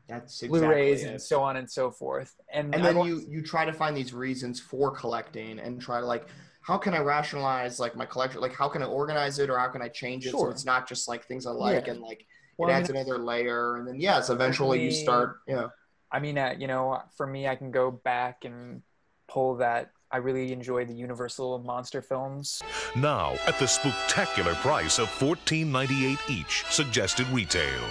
that's 0.09 0.43
exactly 0.43 0.61
Blu-rays 0.61 1.03
it. 1.03 1.11
and 1.11 1.21
so 1.21 1.43
on 1.43 1.57
and 1.57 1.69
so 1.69 1.91
forth. 1.91 2.33
And, 2.53 2.73
and 2.75 2.85
then 2.85 3.05
you 3.05 3.25
you 3.29 3.43
try 3.43 3.65
to 3.65 3.73
find 3.73 3.97
these 3.97 4.13
reasons 4.13 4.61
for 4.61 4.93
collecting 4.93 5.59
and 5.59 5.81
try 5.81 6.01
to 6.01 6.07
like 6.07 6.29
how 6.67 6.77
can 6.77 6.95
i 6.95 6.99
rationalize 6.99 7.79
like 7.79 7.95
my 7.97 8.05
collection 8.07 8.41
like 8.41 8.55
how 8.55 8.69
can 8.69 8.83
i 8.83 8.87
organize 8.87 9.39
it 9.39 9.49
or 9.51 9.59
how 9.59 9.69
can 9.69 9.81
i 9.83 9.89
change 9.89 10.27
it 10.27 10.33
so 10.33 10.49
it's 10.51 10.65
not 10.65 10.89
just 10.89 11.07
like 11.09 11.25
things 11.27 11.47
i 11.47 11.51
like 11.51 11.87
Yeah. 11.87 11.93
and 11.93 12.01
like 12.03 12.27
Well, 12.59 12.69
it 12.69 12.73
I 12.73 12.77
adds 12.79 12.89
mean- 12.91 12.97
another 13.01 13.19
layer 13.19 13.77
and 13.77 13.87
then 13.87 14.01
yes 14.01 14.31
eventually 14.31 14.83
you 14.83 14.91
Certainly- 14.91 15.05
start 15.05 15.37
yeah 15.47 15.69
I 16.13 16.21
mean, 16.21 16.39
uh, 16.39 16.55
you 16.57 16.69
know, 16.69 17.03
for 17.17 17.27
me, 17.27 17.49
I 17.49 17.57
can 17.57 17.73
go 17.73 17.91
back 17.91 18.45
and 18.45 18.81
pull 19.29 19.57
that. 19.57 19.91
I 20.09 20.19
really 20.19 20.53
enjoy 20.53 20.85
the 20.85 20.95
Universal 20.95 21.59
monster 21.59 22.01
films. 22.01 22.63
Now 22.95 23.35
at 23.49 23.59
the 23.59 23.67
spectacular 23.67 24.55
price 24.55 25.01
of 25.01 25.09
$14.98 25.09 26.31
each, 26.31 26.65
suggested 26.71 27.27
retail. 27.31 27.83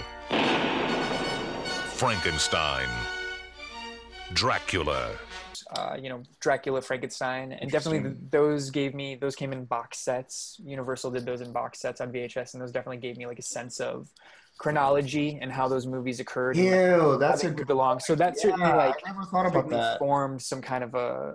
Frankenstein. 1.94 2.88
Dracula. 4.32 5.12
Uh, 5.76 5.96
you 6.00 6.08
know, 6.08 6.22
Dracula, 6.40 6.80
Frankenstein, 6.82 7.52
and 7.52 7.70
definitely 7.70 8.14
those 8.30 8.70
gave 8.70 8.94
me 8.94 9.14
those 9.14 9.36
came 9.36 9.52
in 9.52 9.64
box 9.64 9.98
sets. 9.98 10.60
Universal 10.64 11.12
did 11.12 11.24
those 11.24 11.40
in 11.40 11.52
box 11.52 11.80
sets 11.80 12.00
on 12.00 12.12
VHS, 12.12 12.54
and 12.54 12.62
those 12.62 12.72
definitely 12.72 12.98
gave 12.98 13.16
me 13.16 13.26
like 13.26 13.38
a 13.38 13.42
sense 13.42 13.80
of 13.80 14.08
chronology 14.58 15.38
and 15.40 15.52
how 15.52 15.68
those 15.68 15.86
movies 15.86 16.20
occurred. 16.20 16.56
ew 16.56 17.16
that's 17.20 17.44
a 17.44 17.50
good 17.50 17.70
along. 17.70 18.00
So 18.00 18.14
that 18.14 18.38
certainly 18.38 18.66
like 18.66 18.94
i 19.04 19.10
never 19.10 19.24
thought 19.24 19.46
about 19.46 19.68
that 19.70 19.98
formed 19.98 20.40
some 20.40 20.62
kind 20.62 20.82
of 20.82 20.94
a 20.94 21.34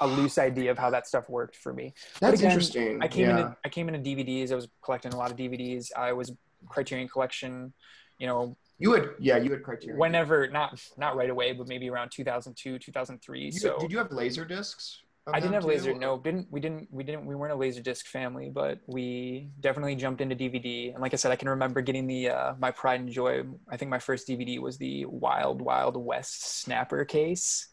a 0.00 0.06
loose 0.06 0.38
idea 0.38 0.70
of 0.70 0.78
how 0.78 0.90
that 0.90 1.06
stuff 1.06 1.28
worked 1.28 1.56
for 1.56 1.72
me. 1.72 1.94
That's 2.20 2.40
again, 2.40 2.50
interesting 2.50 3.02
I 3.02 3.08
came 3.08 3.26
yeah. 3.26 3.30
into 3.30 3.56
I 3.64 3.68
came 3.68 3.88
into 3.88 4.00
DVDs. 4.00 4.52
I 4.52 4.56
was 4.56 4.68
collecting 4.82 5.12
a 5.12 5.16
lot 5.16 5.30
of 5.30 5.36
DVDs. 5.36 5.88
I 5.96 6.12
was 6.12 6.32
Criterion 6.68 7.08
Collection. 7.08 7.72
You 8.18 8.26
know, 8.28 8.56
you 8.78 8.92
had 8.92 9.10
yeah 9.18 9.36
you 9.36 9.50
had 9.50 9.62
criteria 9.62 9.96
whenever 9.98 10.48
not 10.48 10.80
not 10.96 11.16
right 11.16 11.30
away, 11.30 11.52
but 11.52 11.68
maybe 11.68 11.88
around 11.88 12.10
2002, 12.10 12.78
2003. 12.78 13.40
You- 13.46 13.52
so 13.52 13.78
did 13.78 13.90
you 13.92 13.98
have 13.98 14.10
laser 14.12 14.44
discs 14.44 15.00
I 15.32 15.40
didn't 15.40 15.54
have 15.54 15.64
laser. 15.64 15.94
No, 15.94 16.18
didn't 16.18 16.48
we? 16.50 16.60
Didn't 16.60 16.86
we? 16.90 17.02
Didn't 17.02 17.24
we? 17.24 17.34
weren't 17.34 17.54
a 17.54 17.56
laser 17.56 17.80
disc 17.80 18.04
family, 18.08 18.50
but 18.50 18.80
we 18.86 19.48
definitely 19.58 19.96
jumped 19.96 20.20
into 20.20 20.36
DVD. 20.36 20.92
And 20.92 21.00
like 21.00 21.14
I 21.14 21.16
said, 21.16 21.32
I 21.32 21.36
can 21.36 21.48
remember 21.48 21.80
getting 21.80 22.06
the 22.06 22.28
uh, 22.28 22.54
my 22.58 22.70
pride 22.70 23.00
and 23.00 23.08
joy. 23.08 23.42
I 23.70 23.78
think 23.78 23.90
my 23.90 23.98
first 23.98 24.28
DVD 24.28 24.58
was 24.58 24.76
the 24.76 25.06
Wild 25.06 25.62
Wild 25.62 25.96
West 25.96 26.60
Snapper 26.60 27.06
case. 27.06 27.68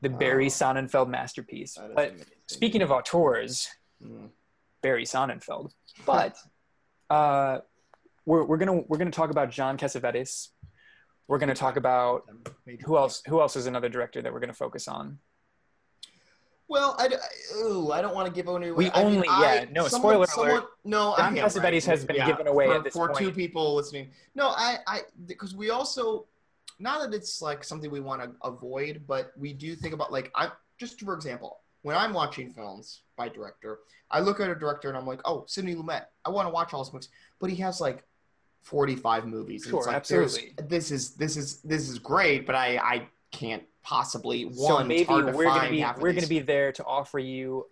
the 0.00 0.08
Barry. 0.08 0.46
Sonnenfeld 0.46 1.08
masterpiece. 1.10 1.76
But 1.94 2.14
speaking 2.46 2.80
of 2.80 2.90
auteurs, 2.90 3.68
Mm. 4.02 4.30
Barry 4.82 5.04
Sonnenfeld. 5.04 5.72
But 6.06 6.36
uh, 7.10 7.58
we're 8.26 8.44
we're 8.44 8.56
gonna 8.56 8.82
we're 8.88 8.98
gonna 8.98 9.10
talk 9.10 9.30
about 9.30 9.50
John 9.50 9.76
Cassavetes. 9.76 10.48
We're 11.28 11.38
gonna 11.38 11.54
talk 11.54 11.76
about 11.76 12.24
who 12.84 12.96
else 12.96 13.22
who 13.26 13.40
else 13.40 13.56
is 13.56 13.66
another 13.66 13.88
director 13.88 14.22
that 14.22 14.32
we're 14.32 14.40
gonna 14.40 14.52
focus 14.52 14.88
on. 14.88 15.18
Well, 16.68 16.96
I, 16.98 17.08
d- 17.08 17.16
I- 17.16 17.58
ooh, 17.58 17.90
I 17.90 18.00
don't 18.00 18.14
want 18.14 18.28
to 18.28 18.32
give 18.32 18.48
away. 18.48 18.70
We 18.72 18.90
I 18.92 19.04
mean, 19.04 19.16
only- 19.16 19.28
I- 19.28 19.54
yeah, 19.56 19.64
no, 19.70 19.88
someone- 19.88 20.26
spoiler 20.26 20.52
alert. 20.54 20.64
No, 20.84 21.14
John 21.18 21.36
yeah, 21.36 21.44
Cassavetes 21.44 21.62
right. 21.62 21.84
has 21.84 22.04
been 22.06 22.16
Yeah, 22.16 22.26
given 22.26 22.46
away 22.46 22.66
for, 22.66 22.74
at 22.76 22.84
this 22.84 22.94
for 22.94 23.12
two 23.12 23.30
people 23.30 23.74
listening. 23.74 24.10
No, 24.34 24.48
I, 24.48 24.78
I, 24.86 25.00
because 25.26 25.54
we 25.54 25.68
also, 25.68 26.26
not 26.78 27.02
that 27.02 27.14
it's 27.14 27.42
like 27.42 27.62
something 27.62 27.90
we 27.90 28.00
want 28.00 28.22
to 28.22 28.30
avoid, 28.42 29.02
but 29.06 29.32
we 29.36 29.52
do 29.52 29.76
think 29.76 29.92
about 29.92 30.12
like 30.12 30.30
I 30.34 30.50
just 30.78 30.98
for 31.02 31.12
example, 31.14 31.58
when 31.82 31.94
I'm 31.94 32.14
watching 32.14 32.50
films 32.50 33.02
by 33.18 33.28
director, 33.28 33.80
I 34.10 34.20
look 34.20 34.40
at 34.40 34.48
a 34.48 34.54
director 34.54 34.88
and 34.88 34.96
I'm 34.96 35.06
like, 35.06 35.20
oh, 35.26 35.44
Sidney 35.48 35.74
Lumet, 35.74 36.06
I 36.24 36.30
want 36.30 36.46
to 36.48 36.52
watch 36.54 36.72
all 36.72 36.82
his 36.82 36.92
movies, 36.92 37.10
but 37.38 37.50
he 37.50 37.56
has 37.56 37.82
like 37.82 38.02
45 38.62 39.26
movies. 39.26 39.66
Sure, 39.68 39.78
it's 39.78 39.86
like, 39.86 39.96
absolutely. 39.96 40.54
This 40.68 40.90
is 40.90 41.10
this 41.14 41.36
is 41.36 41.60
this 41.62 41.88
is 41.88 41.98
great, 41.98 42.46
but 42.46 42.54
I 42.54 42.76
I 42.78 43.08
can't 43.30 43.64
possibly 43.82 44.44
one. 44.44 44.54
so 44.54 44.84
maybe 44.84 45.06
we're 45.08 45.22
gonna 45.44 45.70
be 45.70 45.84
we're 45.98 46.12
these. 46.12 46.22
gonna 46.22 46.28
be 46.28 46.38
there 46.40 46.72
to 46.72 46.84
offer 46.84 47.18
you 47.18 47.66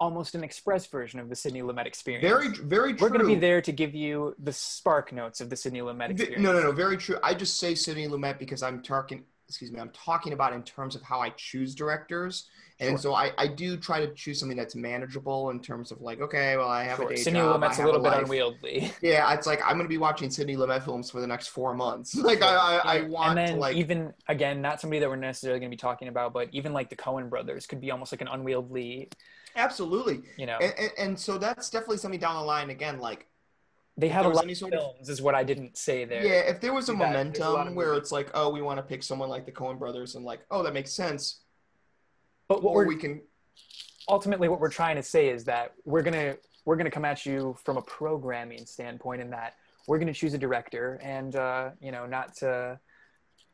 almost 0.00 0.34
an 0.34 0.42
express 0.42 0.86
version 0.86 1.20
of 1.20 1.28
the 1.28 1.36
Sidney 1.36 1.60
Lumet 1.62 1.86
experience. 1.86 2.26
very 2.26 2.48
very 2.48 2.94
true. 2.94 3.06
we're 3.06 3.12
gonna 3.12 3.24
be 3.24 3.34
there 3.36 3.60
to 3.60 3.70
give 3.70 3.94
you 3.94 4.34
the 4.42 4.52
spark 4.52 5.12
notes 5.12 5.40
of 5.40 5.50
the 5.50 5.56
Sidney 5.56 5.80
Lumet 5.80 6.10
experience. 6.10 6.42
No, 6.42 6.52
no, 6.52 6.62
no. 6.62 6.72
Very 6.72 6.96
true. 6.96 7.18
I 7.22 7.34
just 7.34 7.58
say 7.58 7.74
Sidney 7.74 8.08
Lumet 8.08 8.38
because 8.38 8.62
I'm 8.62 8.82
talking. 8.82 9.24
Excuse 9.50 9.72
me. 9.72 9.80
I'm 9.80 9.90
talking 9.90 10.32
about 10.32 10.52
in 10.52 10.62
terms 10.62 10.94
of 10.94 11.02
how 11.02 11.20
I 11.20 11.30
choose 11.30 11.74
directors, 11.74 12.48
and 12.78 12.90
Sure. 12.90 12.98
so 12.98 13.14
I, 13.14 13.32
I 13.36 13.48
do 13.48 13.76
try 13.76 13.98
to 14.06 14.14
choose 14.14 14.38
something 14.38 14.56
that's 14.56 14.76
manageable 14.76 15.50
in 15.50 15.60
terms 15.60 15.90
of 15.90 16.00
like, 16.00 16.20
okay, 16.20 16.56
well, 16.56 16.68
I 16.68 16.84
have 16.84 16.98
Sure. 16.98 17.06
a 17.10 17.16
day 17.16 17.16
Sidney 17.16 17.40
job. 17.40 17.60
Lumet's 17.60 17.78
a 17.80 17.84
little 17.84 18.00
bit 18.00 18.10
life. 18.12 18.22
unwieldy. 18.22 18.92
Yeah, 19.02 19.32
it's 19.34 19.46
like 19.48 19.60
I'm 19.66 19.76
gonna 19.76 19.88
be 19.88 19.98
watching 19.98 20.30
Sidney 20.30 20.56
Lumet 20.56 20.84
films 20.84 21.10
for 21.10 21.20
the 21.20 21.26
next 21.26 21.48
four 21.48 21.74
months. 21.74 22.14
Like 22.30 22.42
I, 22.42 22.54
I, 22.54 22.96
I 22.98 23.02
want 23.02 23.30
and 23.30 23.38
then 23.38 23.54
to 23.54 23.60
like. 23.60 23.76
even 23.76 24.14
again, 24.28 24.62
not 24.62 24.80
somebody 24.80 25.00
that 25.00 25.08
we're 25.10 25.16
necessarily 25.16 25.58
going 25.58 25.70
to 25.70 25.76
be 25.76 25.80
talking 25.80 26.06
about, 26.08 26.32
but 26.32 26.48
even 26.52 26.72
like 26.72 26.88
the 26.90 26.96
Coen 26.96 27.28
brothers 27.28 27.66
could 27.66 27.80
be 27.80 27.90
almost 27.90 28.12
like 28.12 28.20
an 28.20 28.28
unwieldy, 28.28 29.08
absolutely, 29.56 30.22
you 30.36 30.46
know. 30.46 30.58
and, 30.60 30.72
and, 30.78 30.90
and 30.98 31.18
so 31.18 31.38
that's 31.38 31.70
definitely 31.70 31.96
something 31.96 32.20
down 32.20 32.36
the 32.36 32.42
line. 32.42 32.70
Again, 32.70 33.00
like 33.00 33.26
they 34.00 34.08
have 34.08 34.26
a 34.26 34.28
lot 34.28 34.44
any 34.44 34.52
of 34.52 34.58
sort 34.58 34.74
of- 34.74 34.80
films, 34.80 35.08
is 35.08 35.20
what 35.20 35.34
I 35.34 35.44
didn't 35.44 35.76
say 35.76 36.04
there. 36.04 36.24
Yeah, 36.24 36.50
if 36.50 36.60
there 36.60 36.72
was 36.72 36.88
a 36.88 36.92
do 36.92 36.98
that. 36.98 37.12
There's 37.12 37.38
a 37.38 37.42
momentum 37.42 37.74
where 37.74 37.94
it's 37.94 38.10
like, 38.10 38.30
oh, 38.34 38.48
we 38.50 38.62
want 38.62 38.78
to 38.78 38.82
pick 38.82 39.02
someone 39.02 39.28
like 39.28 39.46
the 39.46 39.52
Coen 39.52 39.78
Brothers, 39.78 40.14
and 40.14 40.24
like, 40.24 40.40
oh, 40.50 40.62
that 40.62 40.72
makes 40.74 40.92
sense, 40.92 41.40
But 42.48 42.62
what 42.62 42.72
or 42.72 42.78
we're 42.78 42.88
we 42.88 42.96
can 42.96 43.22
ultimately 44.08 44.48
what 44.48 44.58
we're 44.60 44.70
trying 44.70 44.96
to 44.96 45.02
say 45.02 45.28
is 45.28 45.44
that 45.44 45.72
we're 45.84 46.02
gonna 46.02 46.36
we're 46.64 46.76
gonna 46.76 46.90
come 46.90 47.04
at 47.04 47.24
you 47.24 47.56
from 47.64 47.76
a 47.76 47.82
programming 47.82 48.66
standpoint 48.66 49.20
in 49.20 49.30
that 49.30 49.54
we're 49.86 49.98
gonna 49.98 50.12
choose 50.12 50.34
a 50.34 50.38
director 50.38 50.98
and 51.02 51.36
uh, 51.36 51.70
you 51.80 51.92
know 51.92 52.06
not 52.06 52.34
to 52.36 52.78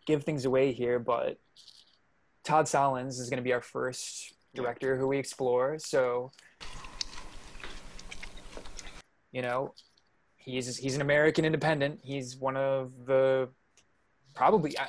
give 0.06 0.22
things 0.24 0.44
away 0.44 0.72
here, 0.72 0.98
but 0.98 1.38
Todd 2.44 2.66
Solondz 2.66 3.18
is 3.18 3.28
gonna 3.28 3.42
be 3.42 3.52
our 3.52 3.60
first 3.60 4.34
director 4.54 4.96
who 4.96 5.08
we 5.08 5.18
explore. 5.18 5.78
So 5.78 6.30
you 9.32 9.42
know 9.42 9.74
he's 10.46 10.78
he's 10.78 10.94
an 10.94 11.02
American 11.02 11.44
independent. 11.44 12.00
He's 12.02 12.36
one 12.36 12.56
of 12.56 12.92
the 13.04 13.50
probably. 14.34 14.78
I, 14.78 14.88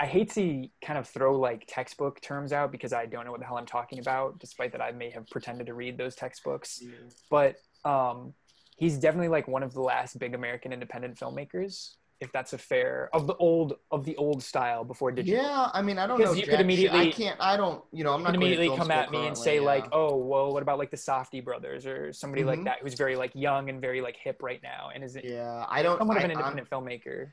I 0.00 0.06
hate 0.06 0.32
to 0.32 0.66
kind 0.84 0.98
of 0.98 1.08
throw 1.08 1.38
like 1.38 1.66
textbook 1.68 2.20
terms 2.20 2.52
out 2.52 2.72
because 2.72 2.92
I 2.92 3.06
don't 3.06 3.24
know 3.24 3.30
what 3.30 3.38
the 3.38 3.46
hell 3.46 3.58
I'm 3.58 3.64
talking 3.64 4.00
about, 4.00 4.40
despite 4.40 4.72
that 4.72 4.80
I 4.80 4.90
may 4.90 5.08
have 5.10 5.24
pretended 5.28 5.68
to 5.68 5.74
read 5.74 5.96
those 5.96 6.16
textbooks. 6.16 6.82
But 7.30 7.56
um, 7.84 8.34
he's 8.76 8.98
definitely 8.98 9.28
like 9.28 9.46
one 9.46 9.62
of 9.62 9.72
the 9.72 9.82
last 9.82 10.18
big 10.18 10.34
American 10.34 10.72
independent 10.72 11.16
filmmakers, 11.16 11.94
if 12.20 12.30
that's 12.32 12.52
a 12.52 12.58
fair 12.58 13.10
of 13.12 13.26
the 13.26 13.34
old 13.36 13.76
of 13.90 14.04
the 14.04 14.16
old 14.16 14.42
style 14.42 14.84
before 14.84 15.10
digital. 15.12 15.42
Yeah, 15.42 15.68
I 15.74 15.82
mean, 15.82 15.98
I 15.98 16.06
don't 16.06 16.16
Because 16.16 16.32
know. 16.32 16.36
you 16.36 16.44
could 16.44 16.52
shit. 16.52 16.60
immediately- 16.60 17.08
I 17.08 17.10
can't. 17.10 17.36
I 17.40 17.56
don't. 17.56 17.84
You 17.92 18.04
know, 18.04 18.12
I'm 18.12 18.22
not 18.22 18.32
going 18.34 18.42
immediately 18.46 18.76
come 18.76 18.90
at 18.90 19.10
me 19.10 19.26
and 19.26 19.36
say 19.36 19.56
yeah. 19.56 19.62
like, 19.62 19.86
"Oh, 19.92 20.16
well, 20.16 20.52
what 20.52 20.62
about 20.62 20.78
like 20.78 20.90
the 20.90 20.96
Safdie 20.96 21.44
brothers 21.44 21.86
or 21.86 22.12
somebody 22.12 22.44
like 22.44 22.60
Mhm. 22.60 22.64
that 22.66 22.78
who's 22.82 22.94
very 22.94 23.16
like 23.16 23.32
young 23.34 23.68
and 23.68 23.80
very 23.80 24.00
like 24.00 24.16
hip 24.16 24.42
right 24.42 24.62
now 24.62 24.90
and 24.94 25.02
is 25.04 25.16
it? 25.16 25.24
yeah, 25.24 25.66
I 25.68 25.82
don't. 25.82 25.98
somewhat 25.98 26.16
of 26.16 26.22
I, 26.22 26.26
an 26.26 26.30
independent 26.30 26.70
filmmaker." 26.70 27.30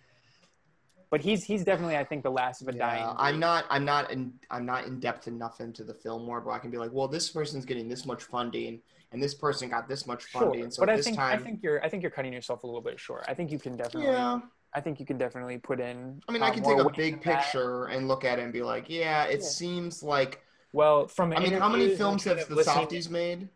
But 1.09 1.19
he's 1.21 1.43
he's 1.43 1.63
definitely 1.65 1.97
I 1.97 2.05
think 2.05 2.23
the 2.23 2.31
last 2.31 2.61
of 2.61 2.69
a 2.69 2.71
I'm, 2.71 2.77
dying. 2.77 3.01
yeah, 3.03 3.13
I'm 3.17 3.39
not. 3.39 3.65
I'm 3.69 3.83
not 3.85 4.11
in. 4.11 4.33
I'm 4.49 4.65
not 4.65 4.85
in 4.85 4.99
depth 4.99 5.27
enough 5.27 5.59
into 5.59 5.83
the 5.83 5.93
film 5.93 6.25
world 6.25 6.45
where 6.45 6.55
I 6.55 6.59
can 6.59 6.71
be 6.71 6.77
like, 6.77 6.91
well, 6.93 7.07
this 7.09 7.29
person's 7.29 7.65
getting 7.65 7.89
this 7.89 8.05
much 8.05 8.23
funding, 8.23 8.81
and 9.11 9.21
this 9.21 9.33
person 9.35 9.67
got 9.69 9.89
this 9.89 10.07
much 10.07 10.23
funding. 10.25 10.61
Sure, 10.63 10.71
so 10.71 10.79
but 10.81 10.89
I 10.89 11.01
think 11.01 11.17
time, 11.17 11.37
I 11.39 11.43
think 11.43 11.61
you're 11.61 11.83
I 11.83 11.89
think 11.89 12.01
you're 12.01 12.11
cutting 12.11 12.31
yourself 12.31 12.63
a 12.63 12.67
little 12.67 12.81
bit 12.81 12.97
short. 12.99 13.25
I 13.27 13.33
think 13.33 13.51
you 13.51 13.59
can 13.59 13.75
definitely 13.75 14.09
yeah. 14.09 14.39
I 14.73 14.79
think 14.81 14.99
you 14.99 15.05
can 15.05 15.17
definitely 15.17 15.57
put 15.57 15.79
in. 15.79 16.21
I 16.27 16.31
mean, 16.31 16.41
uh, 16.41 16.45
I 16.45 16.51
can 16.51 16.63
take 16.63 16.79
a 16.79 16.89
big 16.89 17.13
in 17.13 17.19
that. 17.19 17.41
picture 17.41 17.85
and 17.85 18.07
look 18.07 18.23
at 18.23 18.39
it 18.39 18.43
and 18.43 18.53
be 18.53 18.61
like, 18.61 18.89
yeah, 18.89 19.25
it 19.25 19.41
Yeah. 19.41 19.45
seems 19.47 20.01
like. 20.01 20.41
Well, 20.73 21.07
from 21.07 21.33
I 21.33 21.39
mean, 21.39 21.53
how 21.53 21.67
many 21.67 21.83
interviews 21.83 21.91
and 21.91 21.97
films 21.99 22.23
kind 22.23 22.39
have 22.39 22.47
the 22.47 22.55
listening- 22.55 22.87
Safdies 22.87 23.09
made? 23.09 23.49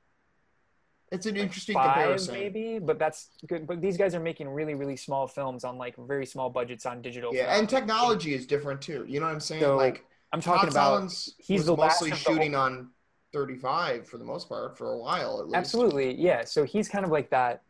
It's 1.12 1.26
an 1.28 1.38
interesting 1.38 1.76
five 1.76 1.94
comparison. 1.94 2.34
maybe, 2.34 2.80
but 2.80 3.00
that's 3.00 3.30
good. 3.48 3.68
But 3.68 3.80
these 3.80 3.96
guys 3.96 4.16
are 4.16 4.20
making 4.20 4.50
really 4.50 4.74
really 4.74 4.98
small 4.98 5.28
films 5.28 5.64
on 5.64 5.78
like 5.78 5.96
very 5.96 6.26
small 6.26 6.50
budgets 6.50 6.86
on 6.86 7.02
digital. 7.02 7.34
Yeah, 7.34 7.46
film. 7.46 7.60
and 7.60 7.70
technology 7.70 8.34
is 8.34 8.46
different 8.46 8.82
too. 8.82 9.06
You 9.08 9.20
know 9.20 9.28
what 9.28 9.34
I'm 9.34 9.40
saying? 9.40 9.62
So, 9.62 9.78
like 9.78 10.04
I'm 10.34 10.42
talking 10.42 10.62
Todd 10.70 10.72
about 10.72 11.04
Solondz 11.04 11.30
he's 11.38 11.60
was 11.60 11.68
the 11.68 11.76
last 11.76 12.02
mostly 12.02 12.10
the 12.10 12.16
shooting 12.18 12.56
on 12.56 12.90
35 13.34 14.10
for 14.10 14.18
the 14.18 14.26
most 14.26 14.50
part 14.50 14.78
for 14.78 14.94
a 14.94 14.98
while 14.98 15.40
at 15.40 15.46
least. 15.46 15.56
absolutely 15.56 16.16
yeah. 16.16 16.44
So 16.44 16.64
he's 16.66 16.90
kind 16.90 17.06
of 17.06 17.12
like 17.12 17.30
that 17.30 17.62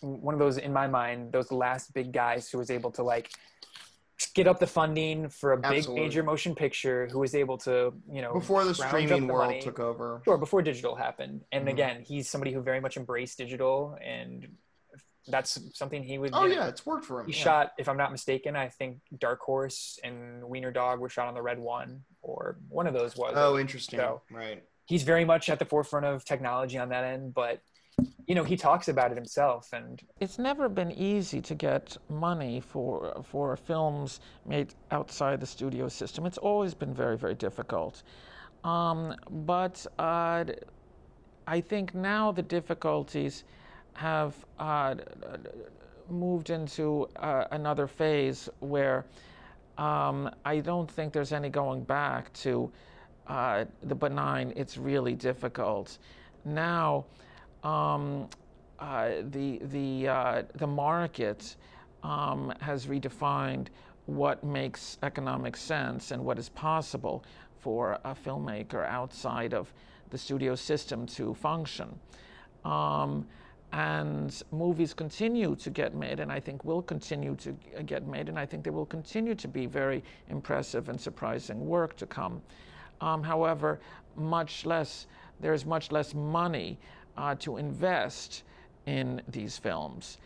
one 0.00 0.34
of 0.34 0.40
those 0.40 0.58
in 0.58 0.72
my 0.72 0.86
mind 0.86 1.32
those 1.32 1.52
last 1.52 1.92
big 1.94 2.12
guys 2.12 2.48
who 2.50 2.58
was 2.58 2.70
able 2.70 2.90
to 2.90 3.02
like 3.02 3.30
get 4.34 4.46
up 4.46 4.58
the 4.60 4.66
funding 4.66 5.28
for 5.28 5.52
a 5.52 5.56
big 5.56 5.78
Absolutely. 5.78 6.02
major 6.04 6.22
motion 6.22 6.54
picture 6.54 7.08
who 7.10 7.18
was 7.18 7.34
able 7.34 7.58
to 7.58 7.92
you 8.10 8.22
know 8.22 8.32
Before 8.32 8.64
the 8.64 8.74
streaming 8.74 9.26
the 9.26 9.32
world 9.32 9.48
money. 9.48 9.60
took 9.60 9.80
over. 9.80 10.22
Sure, 10.24 10.38
before 10.38 10.62
digital 10.62 10.94
happened. 10.94 11.44
And 11.52 11.66
Mhm. 11.66 11.70
again, 11.72 12.02
he's 12.02 12.30
somebody 12.30 12.52
who 12.52 12.60
very 12.62 12.80
much 12.80 12.96
embraced 12.96 13.38
digital, 13.38 13.98
and 14.00 14.56
that's 15.28 15.58
something 15.76 16.02
he 16.02 16.18
would. 16.18 16.30
Oh 16.34 16.46
know, 16.46 16.54
yeah, 16.54 16.68
it's 16.68 16.86
worked 16.86 17.04
for 17.04 17.20
him. 17.20 17.26
He 17.26 17.32
yeah. 17.32 17.44
shot, 17.44 17.72
if 17.78 17.88
I'm 17.88 17.96
not 17.96 18.10
mistaken, 18.12 18.56
I 18.56 18.68
think 18.68 19.00
Dark 19.18 19.40
Horse 19.40 19.98
and 20.04 20.42
Wiener 20.44 20.70
Dog 20.72 21.00
were 21.00 21.08
shot 21.08 21.26
on 21.28 21.34
the 21.34 21.42
Red 21.42 21.58
One, 21.58 22.04
or 22.22 22.58
one 22.68 22.86
of 22.86 22.94
those 22.94 23.16
was. 23.16 23.34
Oh, 23.36 23.58
interesting. 23.58 23.98
So- 23.98 24.22
right. 24.30 24.62
He's 24.86 25.02
very 25.04 25.24
much 25.24 25.48
at 25.48 25.58
the 25.58 25.64
forefront 25.64 26.06
of 26.06 26.24
technology 26.24 26.76
on 26.78 26.88
that 26.90 27.04
end, 27.04 27.34
but 27.34 27.60
you 28.26 28.34
know, 28.34 28.44
he 28.44 28.56
talks 28.56 28.88
about 28.88 29.10
it 29.10 29.16
himself, 29.16 29.72
and 29.72 30.00
It's 30.20 30.38
never 30.38 30.68
been 30.68 30.92
easy 30.92 31.40
to 31.42 31.54
get 31.54 31.96
money 32.08 32.60
for 32.60 33.22
for 33.24 33.56
films 33.56 34.20
made 34.46 34.74
outside 34.90 35.40
the 35.40 35.46
studio 35.46 35.88
system. 35.88 36.26
It's 36.26 36.38
always 36.38 36.74
been 36.74 36.94
very 36.94 37.16
very 37.16 37.34
difficult. 37.34 38.02
Um, 38.64 39.16
but 39.30 39.84
uh, 39.98 40.44
I 41.46 41.60
think 41.60 41.94
now 41.94 42.32
the 42.32 42.42
difficulties 42.42 43.44
have 43.94 44.34
uh, 44.58 44.94
moved 46.08 46.50
into 46.50 47.08
uh, 47.16 47.46
another 47.50 47.86
phase 47.86 48.48
where 48.60 49.04
um, 49.78 50.30
I 50.44 50.60
don't 50.60 50.90
think 50.90 51.12
there's 51.12 51.32
any 51.32 51.48
going 51.48 51.82
back 51.84 52.32
to 52.34 52.70
uh, 53.26 53.64
the 53.82 53.94
benign. 53.94 54.52
It's 54.56 54.76
really 54.78 55.14
difficult. 55.14 55.98
Now, 56.44 57.04
um, 57.62 58.28
uh, 58.78 59.10
the 59.30 59.58
the 59.64 60.08
uh, 60.08 60.42
the 60.56 60.66
market 60.66 61.56
um, 62.02 62.52
has 62.60 62.86
redefined 62.86 63.68
what 64.06 64.42
makes 64.42 64.98
economic 65.02 65.56
sense 65.56 66.10
and 66.10 66.24
what 66.24 66.38
is 66.38 66.48
possible 66.48 67.24
for 67.60 67.98
a 68.04 68.14
filmmaker 68.14 68.84
outside 68.88 69.54
of 69.54 69.72
the 70.10 70.18
studio 70.18 70.54
system 70.54 71.06
to 71.06 71.32
function. 71.34 71.98
Um, 72.64 73.26
and 73.72 74.42
movies 74.50 74.92
continue 74.92 75.56
to 75.56 75.70
get 75.70 75.94
made, 75.94 76.20
and 76.20 76.30
I 76.30 76.40
think 76.40 76.62
will 76.64 76.82
continue 76.82 77.34
to 77.36 77.56
get 77.86 78.06
made, 78.06 78.28
and 78.28 78.38
I 78.38 78.44
think 78.44 78.64
there 78.64 78.72
will 78.72 78.84
continue 78.84 79.34
to 79.36 79.48
be 79.48 79.64
very 79.64 80.04
impressive 80.28 80.90
and 80.90 81.00
surprising 81.00 81.66
work 81.66 81.96
to 81.96 82.06
come. 82.06 82.42
Um, 83.00 83.22
however, 83.22 83.80
much 84.16 84.66
less 84.66 85.06
there 85.40 85.52
is 85.52 85.66
much 85.66 85.90
less 85.90 86.14
money 86.14 86.78
uh, 87.16 87.34
to 87.36 87.56
invest 87.56 88.42
in 88.86 89.22
these 89.28 89.56
films. 89.58 90.18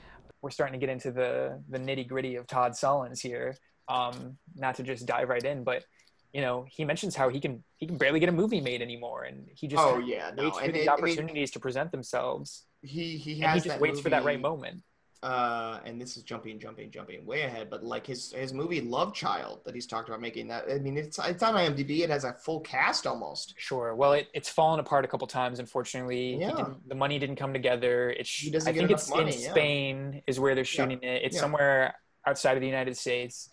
we're 0.42 0.50
starting 0.50 0.78
to 0.78 0.84
get 0.86 0.92
into 0.92 1.10
the 1.12 1.62
the 1.68 1.78
nitty 1.78 2.06
gritty 2.06 2.36
of 2.36 2.46
Todd 2.46 2.72
Solondz 2.72 3.20
here. 3.20 3.56
Um, 3.88 4.38
not 4.54 4.74
to 4.76 4.82
just 4.82 5.06
dive 5.06 5.28
right 5.28 5.42
in, 5.44 5.64
but 5.64 5.84
you 6.32 6.40
know, 6.42 6.66
he 6.68 6.84
mentions 6.84 7.16
how 7.16 7.28
he 7.28 7.40
can 7.40 7.64
he 7.76 7.86
can 7.86 7.96
barely 7.98 8.20
get 8.20 8.28
a 8.28 8.32
movie 8.32 8.60
made 8.60 8.82
anymore, 8.82 9.24
and 9.24 9.48
he 9.54 9.66
just 9.68 9.82
Oh 9.82 9.98
yeah, 9.98 10.30
no. 10.34 10.44
waits 10.44 10.58
for 10.58 10.64
And 10.64 10.74
these 10.74 10.82
it, 10.82 10.90
I 10.90 10.96
mean, 10.96 11.04
opportunities 11.04 11.50
to 11.52 11.60
present 11.60 11.90
themselves, 11.92 12.66
he 12.82 13.16
he 13.16 13.32
and 13.34 13.44
has 13.44 13.62
he 13.62 13.68
just 13.68 13.76
that 13.76 13.80
waits 13.80 14.00
for 14.00 14.10
that 14.10 14.24
right 14.24 14.40
moment. 14.40 14.82
Uh, 15.22 15.80
and 15.84 16.00
this 16.00 16.16
is 16.16 16.22
jumping, 16.22 16.58
jumping, 16.58 16.90
jumping 16.90 17.24
way 17.24 17.42
ahead, 17.42 17.68
but 17.70 17.82
like 17.84 18.06
his 18.06 18.32
his 18.32 18.52
movie 18.52 18.80
Love 18.80 19.14
Child 19.14 19.60
that 19.64 19.74
he's 19.74 19.86
talked 19.86 20.08
about 20.08 20.20
making. 20.20 20.48
That 20.48 20.64
I 20.70 20.78
mean, 20.78 20.96
it's 20.96 21.18
it's 21.18 21.42
on 21.42 21.54
IMDb. 21.54 22.00
It 22.00 22.10
has 22.10 22.24
a 22.24 22.32
full 22.34 22.60
cast 22.60 23.06
almost. 23.06 23.54
Sure. 23.56 23.94
Well, 23.94 24.12
it, 24.12 24.28
it's 24.34 24.48
fallen 24.48 24.78
apart 24.80 25.04
a 25.04 25.08
couple 25.08 25.26
times, 25.26 25.58
unfortunately. 25.58 26.36
Yeah. 26.36 26.74
the 26.86 26.94
money 26.94 27.18
didn't 27.18 27.36
come 27.36 27.52
together. 27.52 28.10
It's 28.10 28.50
doesn't 28.50 28.68
I 28.68 28.76
think 28.76 28.90
it's 28.90 29.10
money, 29.10 29.34
in 29.34 29.40
yeah. 29.40 29.50
Spain 29.50 30.22
is 30.26 30.38
where 30.38 30.54
they're 30.54 30.64
shooting 30.64 31.02
it. 31.02 31.22
It's 31.24 31.36
Yeah. 31.36 31.40
somewhere 31.40 31.94
outside 32.26 32.56
of 32.56 32.60
the 32.60 32.68
United 32.68 32.96
States, 32.96 33.48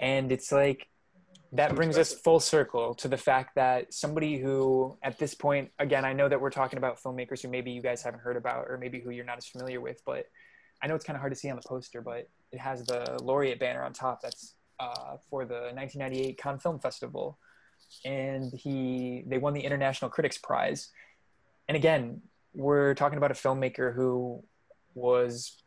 and 0.00 0.32
it's 0.32 0.50
like 0.52 0.88
that 1.52 1.74
brings 1.74 1.96
us 1.96 2.12
full 2.12 2.40
circle 2.40 2.94
to 2.96 3.08
the 3.08 3.16
fact 3.16 3.54
that 3.54 3.94
somebody 3.94 4.38
who, 4.38 4.98
at 5.02 5.18
this 5.18 5.34
point, 5.34 5.70
again, 5.78 6.04
I 6.04 6.12
know 6.12 6.28
that 6.28 6.40
we're 6.40 6.50
talking 6.50 6.76
about 6.76 7.00
filmmakers 7.02 7.40
who 7.40 7.48
maybe 7.48 7.70
you 7.70 7.80
guys 7.80 8.02
haven't 8.02 8.20
heard 8.20 8.36
about, 8.36 8.66
or 8.68 8.76
maybe 8.76 9.00
who 9.00 9.10
you're 9.10 9.24
not 9.24 9.38
as 9.38 9.46
familiar 9.46 9.80
with, 9.80 10.02
but 10.04 10.26
I 10.82 10.86
know 10.86 10.94
it's 10.94 11.04
kind 11.04 11.16
of 11.16 11.20
hard 11.20 11.32
to 11.32 11.38
see 11.38 11.50
on 11.50 11.56
the 11.56 11.62
poster, 11.66 12.00
but 12.00 12.28
it 12.52 12.58
has 12.58 12.84
the 12.84 13.18
laureate 13.22 13.58
banner 13.58 13.82
on 13.82 13.92
top. 13.92 14.20
That's 14.22 14.54
uh, 14.80 15.16
for 15.28 15.44
the 15.44 15.70
1998 15.74 16.38
Cannes 16.38 16.60
Film 16.60 16.78
Festival, 16.78 17.38
and 18.04 18.52
he 18.52 19.24
they 19.26 19.38
won 19.38 19.54
the 19.54 19.60
International 19.60 20.10
Critics 20.10 20.38
Prize. 20.38 20.90
And 21.68 21.76
again, 21.76 22.22
we're 22.54 22.94
talking 22.94 23.18
about 23.18 23.30
a 23.30 23.34
filmmaker 23.34 23.94
who 23.94 24.42
was 24.94 25.62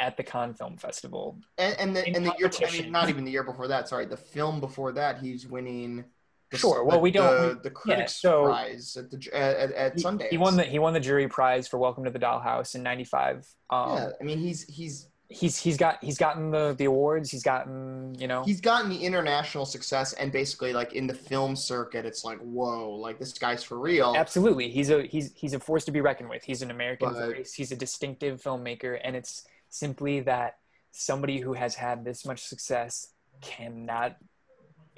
at 0.00 0.16
the 0.16 0.22
Cannes 0.22 0.54
Film 0.54 0.76
Festival. 0.76 1.38
And 1.56 1.78
and 1.78 1.96
the, 1.96 2.06
and 2.06 2.26
the 2.26 2.34
year, 2.38 2.50
I 2.66 2.70
mean, 2.70 2.90
not 2.90 3.08
even 3.08 3.24
the 3.24 3.30
year 3.30 3.42
before 3.42 3.68
that. 3.68 3.88
Sorry, 3.88 4.06
the 4.06 4.16
film 4.16 4.60
before 4.60 4.92
that, 4.92 5.18
he's 5.18 5.46
winning. 5.46 6.04
The, 6.50 6.56
Sure, 6.58 6.82
well, 6.82 7.00
we 7.00 7.10
don't- 7.10 7.40
the, 7.40 7.48
we- 7.48 7.54
the 7.54 7.68
yeah, 7.68 7.70
critics 7.74 8.14
so- 8.16 8.44
prize 8.44 8.96
at 8.96 9.10
the 9.10 9.28
at, 9.34 9.56
at, 9.56 9.72
at 9.72 9.94
He, 9.96 10.02
Sundance. 10.02 10.28
he 10.28 10.38
won 10.38 10.56
the 10.56 10.64
he 10.64 10.78
won 10.78 10.94
the 10.94 11.00
jury 11.00 11.28
prize 11.28 11.68
for 11.68 11.78
Welcome 11.78 12.04
to 12.04 12.10
the 12.10 12.18
Dollhouse 12.18 12.74
in 12.74 12.82
'95. 12.82 13.46
Um, 13.70 13.92
yeah, 13.96 14.08
I 14.20 14.24
mean, 14.24 14.38
he's 14.38 14.62
he's 14.64 15.08
He's 15.30 15.58
he's 15.58 15.76
got 15.76 16.02
he's 16.02 16.16
gotten 16.16 16.50
the 16.50 16.74
the 16.78 16.86
awards. 16.86 17.30
He's 17.30 17.42
gotten 17.42 18.14
you 18.18 18.26
know 18.26 18.44
he's 18.44 18.62
gotten 18.62 18.88
the 18.88 18.96
international 18.96 19.66
success, 19.66 20.14
and 20.14 20.32
basically, 20.32 20.72
like 20.72 20.94
in 20.94 21.06
the 21.06 21.12
film 21.12 21.54
circuit, 21.54 22.06
it's 22.06 22.24
like, 22.24 22.38
whoa, 22.38 22.92
like 22.92 23.18
this 23.18 23.34
guy's 23.34 23.62
for 23.62 23.78
real. 23.78 24.14
Absolutely, 24.16 24.70
he's 24.70 24.88
a 24.88 25.02
he's 25.02 25.30
he's 25.34 25.52
a 25.52 25.60
force 25.60 25.84
to 25.84 25.90
be 25.92 26.00
reckoned 26.00 26.30
with. 26.30 26.42
He's 26.44 26.62
an 26.62 26.70
American 26.70 27.12
But- 27.12 27.26
voice. 27.36 27.52
He's 27.52 27.70
a 27.72 27.76
distinctive 27.76 28.40
filmmaker, 28.40 28.98
and 29.04 29.14
it's 29.14 29.44
simply 29.68 30.20
that 30.20 30.56
somebody 30.92 31.40
who 31.40 31.52
has 31.52 31.74
had 31.74 32.06
this 32.06 32.24
much 32.24 32.40
success 32.46 33.08
cannot 33.42 34.16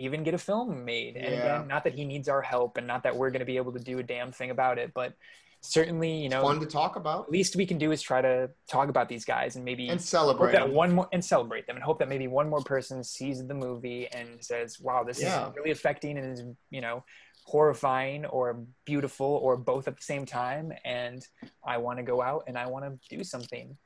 even 0.00 0.22
get 0.24 0.34
a 0.34 0.38
film 0.38 0.84
made. 0.84 1.16
And 1.16 1.34
Yeah. 1.34 1.40
again, 1.40 1.68
not 1.68 1.84
that 1.84 1.94
he 1.94 2.04
needs 2.04 2.28
our 2.28 2.42
help, 2.42 2.76
and 2.78 2.86
not 2.86 3.02
that 3.04 3.14
we're 3.16 3.30
going 3.30 3.40
to 3.40 3.46
be 3.46 3.56
able 3.58 3.72
to 3.72 3.78
do 3.78 3.98
a 3.98 4.02
damn 4.02 4.32
thing 4.32 4.50
about 4.50 4.78
it, 4.78 4.92
but 4.94 5.14
certainly, 5.60 6.10
you 6.10 6.30
know, 6.30 6.40
Fun 6.40 6.58
to 6.60 6.66
talk 6.66 6.96
about 6.96 7.30
least 7.30 7.54
we 7.54 7.66
can 7.66 7.76
do 7.76 7.92
is 7.92 8.00
try 8.00 8.22
to 8.22 8.48
talk 8.66 8.88
about 8.88 9.10
these 9.10 9.26
guys 9.26 9.56
and 9.56 9.64
maybe 9.64 9.90
and 9.90 10.00
celebrate. 10.00 10.52
that 10.52 10.72
one 10.72 10.94
more 10.94 11.06
and 11.12 11.22
celebrate 11.22 11.66
them 11.66 11.76
and 11.76 11.84
hope 11.84 11.98
that 11.98 12.08
maybe 12.08 12.26
one 12.28 12.48
more 12.48 12.62
person 12.62 13.04
sees 13.04 13.46
the 13.46 13.52
movie 13.52 14.08
and 14.08 14.42
says 14.42 14.80
wow 14.80 15.04
this 15.04 15.20
Yeah. 15.20 15.48
is 15.48 15.54
really 15.56 15.70
affecting 15.70 16.16
and 16.16 16.32
is 16.32 16.44
you 16.70 16.80
know 16.80 17.04
horrifying 17.44 18.24
or 18.26 18.64
beautiful 18.86 19.26
or 19.26 19.56
both 19.58 19.86
at 19.86 19.96
the 19.96 20.02
same 20.02 20.24
time 20.24 20.72
and 20.84 21.26
i 21.66 21.76
want 21.76 21.98
to 21.98 22.02
go 22.02 22.22
out 22.22 22.44
and 22.46 22.56
i 22.56 22.66
want 22.66 22.84
to 22.86 23.16
do 23.16 23.22
something 23.22 23.76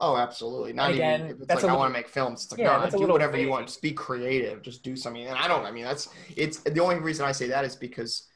Oh, 0.00 0.16
absolutely. 0.16 0.72
Not 0.72 0.90
Again, 0.90 1.20
even 1.20 1.30
if 1.32 1.36
it's 1.38 1.46
that's 1.46 1.62
like 1.62 1.72
I 1.72 1.76
want 1.76 1.94
to 1.94 1.98
make 1.98 2.08
films. 2.08 2.44
It's 2.44 2.52
like 2.52 2.60
Yeah, 2.60 2.78
no, 2.82 2.90
do 2.90 2.96
little 2.98 3.12
whatever 3.14 3.38
you 3.38 3.48
want. 3.48 3.66
Just 3.68 3.80
be 3.80 3.92
creative. 3.92 4.60
Just 4.62 4.82
do 4.82 4.96
something. 4.96 5.24
And 5.24 5.38
I 5.38 5.46
don't. 5.46 5.64
I 5.64 5.70
mean, 5.70 5.84
that's 5.84 6.08
it's 6.36 6.58
the 6.58 6.80
only 6.80 6.96
reason 6.98 7.24
I 7.24 7.32
say 7.32 7.46
that 7.48 7.64
is 7.64 7.76
because, 7.76 8.26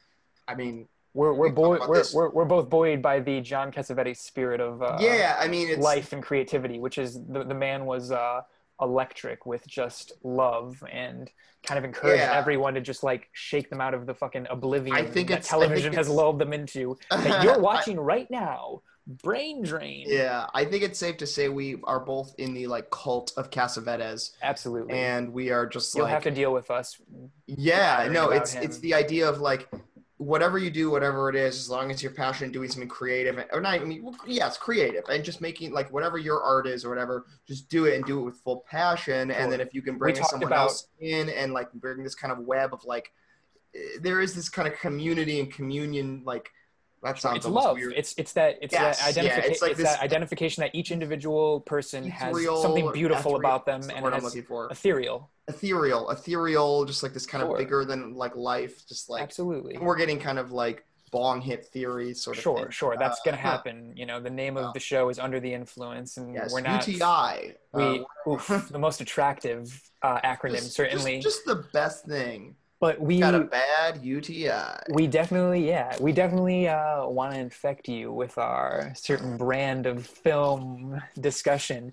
I 0.47 0.55
mean, 0.55 0.87
we're 1.13 1.33
we're, 1.33 1.47
We 1.47 1.49
talk 1.49 1.55
buoy- 1.55 1.77
about 1.77 1.89
we're, 1.89 2.03
we're, 2.13 2.29
we're 2.29 2.45
both 2.45 2.69
buoyed 2.69 3.01
by 3.01 3.19
the 3.19 3.41
john 3.41 3.71
cassavetes 3.71 4.17
spirit 4.17 4.61
of 4.61 4.81
uh, 4.81 4.97
yeah. 5.01 5.35
I 5.39 5.47
mean, 5.47 5.67
it's 5.69 5.81
life 5.81 6.13
and 6.13 6.21
creativity 6.23 6.79
which 6.79 6.97
is 6.99 7.15
the, 7.27 7.43
the 7.43 7.55
man 7.55 7.85
was 7.85 8.11
uh, 8.11 8.41
electric 8.79 9.45
with 9.45 9.67
just 9.67 10.13
love 10.23 10.81
and 10.91 11.29
kind 11.63 11.77
of 11.77 11.83
encouraged 11.83 12.21
Yeah. 12.21 12.37
everyone 12.37 12.75
to 12.75 12.81
just 12.81 13.03
like 13.03 13.27
shake 13.33 13.69
them 13.71 13.81
out 13.81 13.93
of 13.95 14.05
the 14.05 14.13
fucking 14.13 14.45
oblivion 14.49 14.95
I 14.95 15.01
think 15.03 15.29
that 15.29 15.39
it's- 15.39 15.51
I 15.51 15.57
think 15.57 15.63
television 15.67 15.93
has 15.93 16.07
lulled 16.07 16.39
them 16.39 16.53
into 16.53 16.97
that 17.09 17.43
you're 17.43 17.59
watching 17.71 17.99
right 17.99 18.29
now 18.29 18.81
brain 19.23 19.63
drain 19.63 20.05
Yeah, 20.07 20.45
I 20.53 20.65
think 20.65 20.83
it's 20.83 20.99
safe 20.99 21.17
to 21.17 21.27
say 21.27 21.49
we 21.49 21.77
are 21.83 21.99
both 21.99 22.35
in 22.37 22.53
the 22.53 22.67
like 22.67 22.89
cult 22.91 23.33
of 23.37 23.49
Cassavetes, 23.49 24.31
absolutely 24.41 24.97
and 24.97 25.33
we 25.33 25.49
are 25.51 25.65
just 25.65 25.95
like 25.95 25.99
you'll 25.99 26.05
like, 26.05 26.13
have 26.13 26.23
to 26.23 26.31
deal 26.31 26.53
with 26.53 26.69
us 26.69 27.01
yeah, 27.47 28.07
no, 28.11 28.29
it's 28.29 28.55
it's 28.55 28.79
the 28.79 28.93
idea 28.93 29.27
of 29.27 29.39
like 29.39 29.67
whatever 30.19 30.57
you 30.57 30.69
do, 30.69 30.91
whatever 30.91 31.29
it 31.29 31.35
is, 31.35 31.57
as 31.57 31.69
long 31.69 31.89
as 31.89 32.03
you're 32.03 32.11
passionate 32.11 32.51
doing 32.51 32.69
something 32.69 32.89
creative, 32.89 33.43
or 33.53 33.61
not. 33.61 33.79
I 33.79 33.83
mean, 33.85 34.03
well, 34.03 34.15
yes, 34.27 34.57
creative, 34.57 35.03
and 35.09 35.23
just 35.23 35.39
making 35.39 35.71
like 35.71 35.91
whatever 35.91 36.17
your 36.17 36.43
art 36.43 36.67
is 36.67 36.83
or 36.85 36.89
whatever, 36.89 37.25
just 37.47 37.69
do 37.69 37.85
it 37.85 37.95
and 37.95 38.05
do 38.05 38.19
it 38.19 38.23
with 38.23 38.35
full 38.41 38.65
passion. 38.69 39.31
And 39.31 39.51
then 39.51 39.61
if 39.61 39.73
you 39.73 39.81
can 39.81 39.97
bring 39.97 40.15
someone 40.15 40.47
about- 40.47 40.69
else 40.69 40.87
in 40.99 41.29
and 41.29 41.53
like 41.53 41.71
bring 41.73 42.03
this 42.03 42.15
kind 42.15 42.33
of 42.33 42.39
web 42.39 42.73
of 42.73 42.83
like, 42.83 43.11
eh, 43.73 43.79
there 44.01 44.19
is 44.19 44.35
this 44.35 44.49
kind 44.49 44.67
of 44.67 44.77
community 44.79 45.39
and 45.39 45.51
communion 45.51 46.21
like. 46.25 46.51
That 47.01 47.17
sounds 47.19 47.37
it's 47.37 47.45
love 47.47 47.77
weird. 47.77 47.93
it's 47.95 48.13
it's 48.17 48.33
that 48.33 48.57
it's 48.61 48.73
Yes, 48.73 48.99
that 48.99 49.03
yeah, 49.03 49.09
identification 49.09 49.51
it's 49.51 49.61
like 49.61 49.71
it's 49.71 49.79
this- 49.79 49.89
that 49.89 50.01
identification 50.01 50.61
that 50.61 50.75
each 50.75 50.91
individual 50.91 51.61
person 51.61 52.09
has 52.09 52.35
something 52.61 52.91
beautiful 52.91 53.35
about 53.37 53.65
them 53.65 53.81
the 53.81 53.95
and 53.95 54.05
I'm 54.05 54.21
looking 54.23 54.43
for. 54.43 54.67
ethereal 54.69 55.29
ethereal, 55.47 56.09
ethereal, 56.11 56.85
just 56.85 57.01
like 57.01 57.13
this 57.13 57.25
kind 57.25 57.41
Sure. 57.41 57.53
of 57.53 57.57
bigger 57.57 57.83
than 57.85 58.13
like 58.13 58.35
life, 58.35 58.85
just 58.87 59.09
like 59.09 59.23
absolutely 59.23 59.77
we're 59.77 59.95
getting 59.97 60.19
kind 60.19 60.37
of 60.39 60.51
like 60.51 60.85
bong 61.11 61.41
hit 61.41 61.65
theory 61.65 62.13
sort 62.13 62.37
of 62.37 62.43
sure 62.43 62.59
thing. 62.59 62.69
sure 62.69 62.95
that's 62.99 63.19
Uh, 63.21 63.23
gonna 63.25 63.37
happen 63.37 63.93
you 63.95 64.05
know 64.05 64.19
the 64.19 64.29
name 64.29 64.57
of 64.57 64.73
the 64.75 64.79
show 64.79 65.09
is 65.09 65.17
under 65.17 65.39
the 65.39 65.51
influence 65.51 66.17
and 66.17 66.35
Yes, 66.35 66.53
we're 66.53 66.61
not 66.61 66.87
UTI. 66.87 67.55
we 67.73 68.05
uh, 68.27 68.29
oof, 68.31 68.69
the 68.69 68.77
most 68.77 69.01
attractive 69.01 69.89
uh, 70.03 70.19
acronym 70.25 70.57
just- 70.57 70.73
certainly 70.73 71.19
Just, 71.19 71.45
just 71.45 71.45
the 71.47 71.65
best 71.73 72.05
thing. 72.05 72.55
But 72.79 72.99
we 72.99 73.19
Got 73.19 73.35
a 73.35 73.41
bad 73.41 74.03
UTI. 74.03 74.51
we 74.93 75.07
definitely 75.07 75.67
yeah 75.67 75.95
we 75.99 76.11
definitely 76.11 76.67
uh, 76.67 77.05
want 77.07 77.33
to 77.33 77.39
infect 77.39 77.87
you 77.89 78.11
with 78.13 78.37
our 78.37 78.91
certain 78.95 79.37
brand 79.37 79.85
of 79.85 80.05
film 80.05 81.01
discussion 81.19 81.91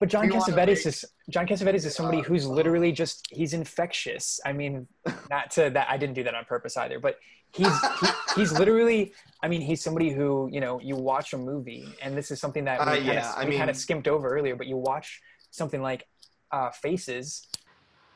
but 0.00 0.08
john 0.08 0.26
We 0.28 0.32
cassavetes 0.34 0.86
is 0.86 1.04
john 1.30 1.46
cassavetes 1.46 1.84
is 1.86 1.94
somebody 1.94 2.20
who's 2.22 2.46
literally 2.46 2.92
just 2.92 3.26
he's 3.30 3.52
infectious 3.54 4.40
i 4.44 4.52
mean 4.52 4.86
not 5.30 5.50
to 5.52 5.70
that 5.70 5.86
i 5.88 5.96
didn't 5.96 6.14
do 6.14 6.24
that 6.24 6.34
on 6.34 6.44
purpose 6.44 6.76
either 6.76 6.98
but 6.98 7.18
he's 7.52 7.68
he, 8.00 8.06
he's 8.36 8.52
literally 8.60 9.12
i 9.42 9.48
mean 9.48 9.60
he's 9.60 9.80
somebody 9.82 10.10
who 10.10 10.48
you 10.52 10.60
know 10.60 10.80
you 10.80 10.96
watch 10.96 11.32
a 11.32 11.38
movie 11.38 11.86
and 12.02 12.16
this 12.18 12.30
is 12.32 12.40
something 12.40 12.64
that 12.64 12.80
we, 12.80 12.84
Uh, 12.84 12.94
kind, 12.96 13.04
yeah, 13.06 13.30
of, 13.30 13.36
I 13.38 13.42
kind 13.44 13.50
mean- 13.50 13.68
of 13.68 13.76
skimped 13.76 14.08
over 14.08 14.28
earlier 14.28 14.56
but 14.56 14.66
you 14.66 14.76
watch 14.76 15.20
something 15.50 15.80
like 15.80 16.06
uh, 16.50 16.70
faces 16.70 17.46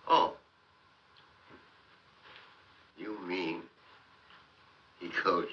Oh. 0.08 0.34
You 2.96 3.16
mean 3.26 3.62
goes. 5.24 5.46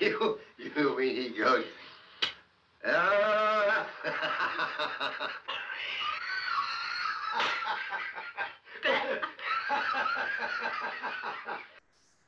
you, 0.00 0.38
you 0.58 0.96
mean 0.98 1.16
he 1.16 1.28
goes. 1.38 1.64
"Ah." 2.86 3.86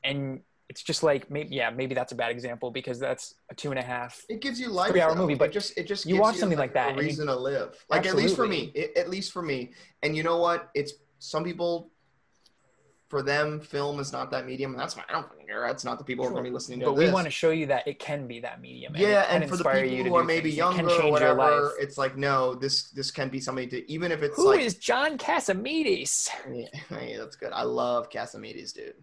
and 0.05 0.41
it's 0.69 0.83
just 0.83 1.03
like 1.03 1.31
maybe 1.31 1.55
yeah 1.55 1.71
maybe 1.71 1.95
that's 1.95 2.13
a 2.13 2.15
bad 2.15 2.31
example 2.31 2.71
because 2.71 2.99
that's 2.99 3.35
a 3.53 3.55
two 3.55 3.71
and 3.71 3.79
a 3.79 3.83
half 3.83 4.21
It 4.29 4.41
gives 4.41 4.59
you 4.59 4.69
life. 4.69 4.91
Three-hour 4.91 5.15
though. 5.15 5.21
movie, 5.23 5.35
It 5.35 5.39
but 5.39 5.53
just 5.53 5.77
it 5.79 5.87
just 5.87 6.05
you 6.07 6.15
gives 6.15 6.21
watch 6.23 6.37
something 6.37 6.59
like 6.59 6.75
that 6.75 6.87
a 6.87 6.91
and 6.91 6.99
you- 6.99 7.05
reason 7.05 7.27
to 7.29 7.37
live. 7.37 7.77
Like 7.89 8.07
at 8.07 8.17
least 8.17 8.35
for 8.37 8.47
me, 8.49 8.73
it, 8.75 8.97
at 8.97 9.09
least 9.09 9.33
for 9.33 9.43
me. 9.43 9.73
And 10.03 10.17
you 10.17 10.23
know 10.25 10.39
what? 10.39 10.71
It's 10.75 10.95
some 11.21 11.45
people. 11.45 11.91
For 13.09 13.23
them, 13.23 13.61
film 13.61 14.01
is 14.01 14.11
not 14.11 14.31
that 14.31 14.47
medium, 14.47 14.71
and 14.71 14.81
that's 14.81 14.95
fine. 14.95 15.05
I 15.07 15.13
don't 15.13 15.29
fucking 15.29 15.47
care. 15.47 15.61
That's 15.67 15.85
not 15.85 15.99
the 15.99 16.05
people 16.05 16.25
who 16.25 16.31
are 16.31 16.33
going 16.33 16.45
to 16.45 16.51
be 16.51 16.55
listening 16.55 16.81
to 16.81 16.87
but 16.87 16.97
this. 16.97 17.09
we 17.09 17.13
want 17.13 17.27
to 17.27 17.31
show 17.31 17.51
you 17.51 17.67
that 17.67 17.87
it 17.87 17.99
can 17.99 18.27
be 18.27 18.41
that 18.41 18.63
medium 18.63 18.95
and 18.95 19.03
yeah, 19.03 19.25
it 19.25 19.43
and 19.43 19.51
for 19.51 19.59
the 19.59 19.65
people 19.65 19.85
you 19.85 20.05
who 20.05 20.15
are 20.15 20.25
maybe 20.25 20.45
things. 20.45 20.55
It 20.55 20.57
younger 20.57 20.89
or 21.03 21.11
whatever, 21.11 21.73
it's 21.79 21.99
like 21.99 22.17
no, 22.17 22.55
this 22.55 22.89
this 22.93 23.11
can 23.11 23.29
be 23.29 23.39
something 23.39 23.69
to 23.69 23.93
even 23.93 24.13
if 24.13 24.23
it's 24.23 24.37
Who 24.37 24.47
like 24.47 24.61
is 24.63 24.77
John 24.77 25.19
Casamides? 25.19 26.31
yeah, 26.51 26.69
hey, 26.89 27.19
that's 27.19 27.37
good. 27.37 27.53
I 27.53 27.65
love 27.65 28.09
Casamides, 28.09 28.73
dude. 28.73 28.95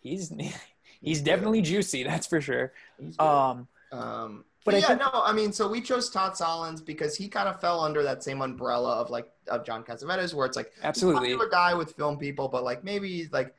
He's 0.00 0.32
he's 1.00 1.20
definitely 1.20 1.62
juicy, 1.62 2.02
that's 2.02 2.26
for 2.26 2.40
sure. 2.40 2.72
He's. 2.98 3.16
Um, 3.20 3.68
Um, 3.96 4.44
But 4.64 4.72
but, 4.72 4.80
yeah, 4.80 4.88
think- 4.88 5.00
no, 5.00 5.10
I 5.12 5.32
mean, 5.32 5.52
so 5.52 5.68
we 5.68 5.80
chose 5.80 6.10
Todd 6.10 6.32
Solondz 6.32 6.84
because 6.84 7.16
he 7.16 7.28
kind 7.28 7.48
of 7.48 7.60
fell 7.60 7.80
under 7.80 8.02
that 8.02 8.24
same 8.24 8.42
umbrella 8.42 9.00
of 9.00 9.10
like 9.10 9.30
of 9.48 9.64
John 9.64 9.84
Cassavetes, 9.84 10.34
where 10.34 10.44
it's 10.46 10.56
like 10.56 10.72
absolutely. 10.82 11.28
popular 11.30 11.48
guy 11.48 11.72
with 11.74 11.92
film 11.92 12.18
people, 12.18 12.48
but 12.48 12.64
like 12.64 12.82
maybe 12.82 13.28
like 13.32 13.54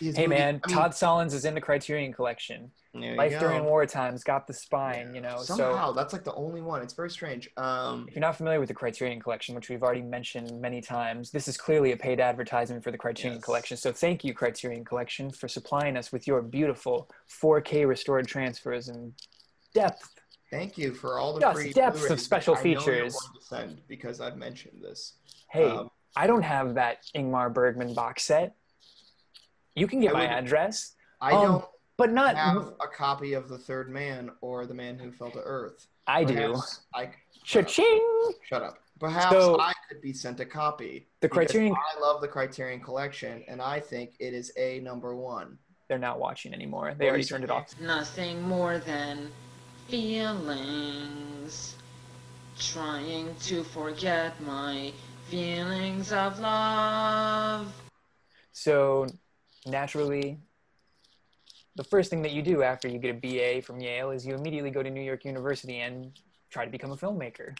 His 0.00 0.16
Hey 0.16 0.26
movie- 0.26 0.38
man, 0.40 0.60
I 0.64 0.68
mean, 0.68 0.76
Todd 0.76 0.90
Solondz 0.92 1.32
is 1.32 1.44
in 1.44 1.54
the 1.54 1.60
Criterion 1.60 2.12
Collection. 2.12 2.70
Life 2.94 3.32
go. 3.32 3.40
during 3.40 3.64
war 3.64 3.84
times 3.84 4.24
got 4.24 4.46
the 4.46 4.54
spine, 4.54 5.14
you 5.14 5.20
know. 5.20 5.36
Somehow 5.36 5.88
So 5.88 5.92
that's 5.92 6.14
like 6.14 6.24
the 6.24 6.32
only 6.34 6.62
one. 6.62 6.80
It's 6.80 6.94
very 6.94 7.10
strange. 7.10 7.50
Um, 7.58 8.06
if 8.08 8.14
you're 8.14 8.22
not 8.22 8.36
familiar 8.36 8.58
with 8.58 8.68
the 8.68 8.74
Criterion 8.74 9.20
Collection, 9.20 9.54
which 9.54 9.68
we've 9.68 9.82
already 9.82 10.00
mentioned 10.00 10.58
many 10.62 10.80
times, 10.80 11.30
this 11.30 11.46
is 11.46 11.58
clearly 11.58 11.92
a 11.92 11.96
paid 11.96 12.20
advertisement 12.20 12.82
for 12.82 12.90
the 12.90 12.96
Criterion 12.96 13.36
Yes. 13.36 13.44
Collection. 13.44 13.76
So 13.76 13.92
thank 13.92 14.24
you, 14.24 14.32
Criterion 14.32 14.82
Collection, 14.82 15.30
for 15.30 15.46
supplying 15.46 15.98
us 15.98 16.10
with 16.10 16.26
your 16.26 16.40
beautiful 16.40 17.10
4K 17.28 17.84
restored 17.86 18.26
transfers 18.26 18.88
and 18.88 19.12
depth. 19.74 20.08
thank 20.50 20.78
you 20.78 20.94
for 20.94 21.18
all 21.18 21.34
the 21.34 21.40
Just 21.40 21.56
free 21.58 21.72
depths 21.74 21.96
of 21.98 22.06
Blu-rays 22.06 22.18
that 22.20 22.24
special 22.24 22.54
I 22.54 22.62
features. 22.62 23.12
going 23.14 23.34
to 23.40 23.44
send 23.46 23.82
because 23.88 24.20
I've 24.22 24.36
mentioned 24.38 24.80
this. 24.82 25.14
Hey, 25.50 25.68
Um, 25.68 25.90
I 26.16 26.26
don't 26.26 26.42
have 26.44 26.74
that 26.76 27.04
Ingmar 27.14 27.52
Bergman 27.52 27.92
box 27.92 28.22
set. 28.22 28.54
You 29.76 29.86
can 29.86 30.00
get 30.00 30.10
I 30.16 30.18
my 30.18 30.20
would- 30.34 30.44
address, 30.44 30.94
I 31.20 31.32
Um, 31.32 31.42
don't 31.44 31.64
but 31.98 32.10
not. 32.10 32.34
have 32.36 32.74
a 32.80 32.88
copy 32.88 33.34
of 33.34 33.48
The 33.48 33.58
Third 33.58 33.90
Man 33.90 34.30
or 34.40 34.66
The 34.66 34.74
Man 34.74 34.98
Who 34.98 35.12
Fell 35.12 35.30
to 35.30 35.38
Earth. 35.38 35.86
I 36.06 36.24
do. 36.24 36.34
Perhaps 36.34 36.80
I. 36.94 37.10
Cha-ching! 37.44 38.32
Shut 38.42 38.62
up. 38.62 38.78
Perhaps 38.98 39.30
So- 39.30 39.60
I 39.60 39.72
could 39.88 40.00
be 40.00 40.12
sent 40.12 40.40
a 40.40 40.46
copy. 40.46 41.06
The 41.20 41.28
Criterion- 41.28 41.76
I 41.96 42.00
love 42.00 42.20
the 42.20 42.28
Criterion 42.28 42.80
Collection, 42.80 43.44
and 43.46 43.60
I 43.62 43.78
think 43.78 44.14
it 44.18 44.32
is 44.34 44.50
a 44.56 44.80
number 44.80 45.14
one. 45.14 45.58
They're 45.88 45.98
not 45.98 46.18
watching 46.18 46.52
anymore. 46.54 46.94
They 46.94 47.04
Well, 47.04 47.10
already 47.10 47.24
turned 47.24 47.44
it 47.44 47.50
off. 47.50 47.78
Nothing 47.78 48.42
more 48.42 48.78
than 48.78 49.30
feelings. 49.88 51.76
Trying 52.58 53.34
to 53.40 53.62
forget 53.64 54.40
my 54.40 54.92
feelings 55.28 56.10
of 56.12 56.38
love. 56.40 57.72
So 58.52 59.06
naturally, 59.66 60.38
the 61.76 61.84
first 61.84 62.10
thing 62.10 62.22
that 62.22 62.32
you 62.32 62.42
do 62.42 62.62
after 62.62 62.88
you 62.88 62.98
get 62.98 63.14
a 63.16 63.18
BA 63.58 63.62
from 63.62 63.80
Yale 63.80 64.10
is 64.10 64.26
you 64.26 64.34
immediately 64.34 64.70
go 64.70 64.82
to 64.82 64.90
New 64.90 65.02
York 65.02 65.24
University 65.24 65.80
and 65.80 66.18
try 66.50 66.64
to 66.64 66.70
become 66.70 66.92
a 66.92 66.96
filmmaker. 66.96 67.56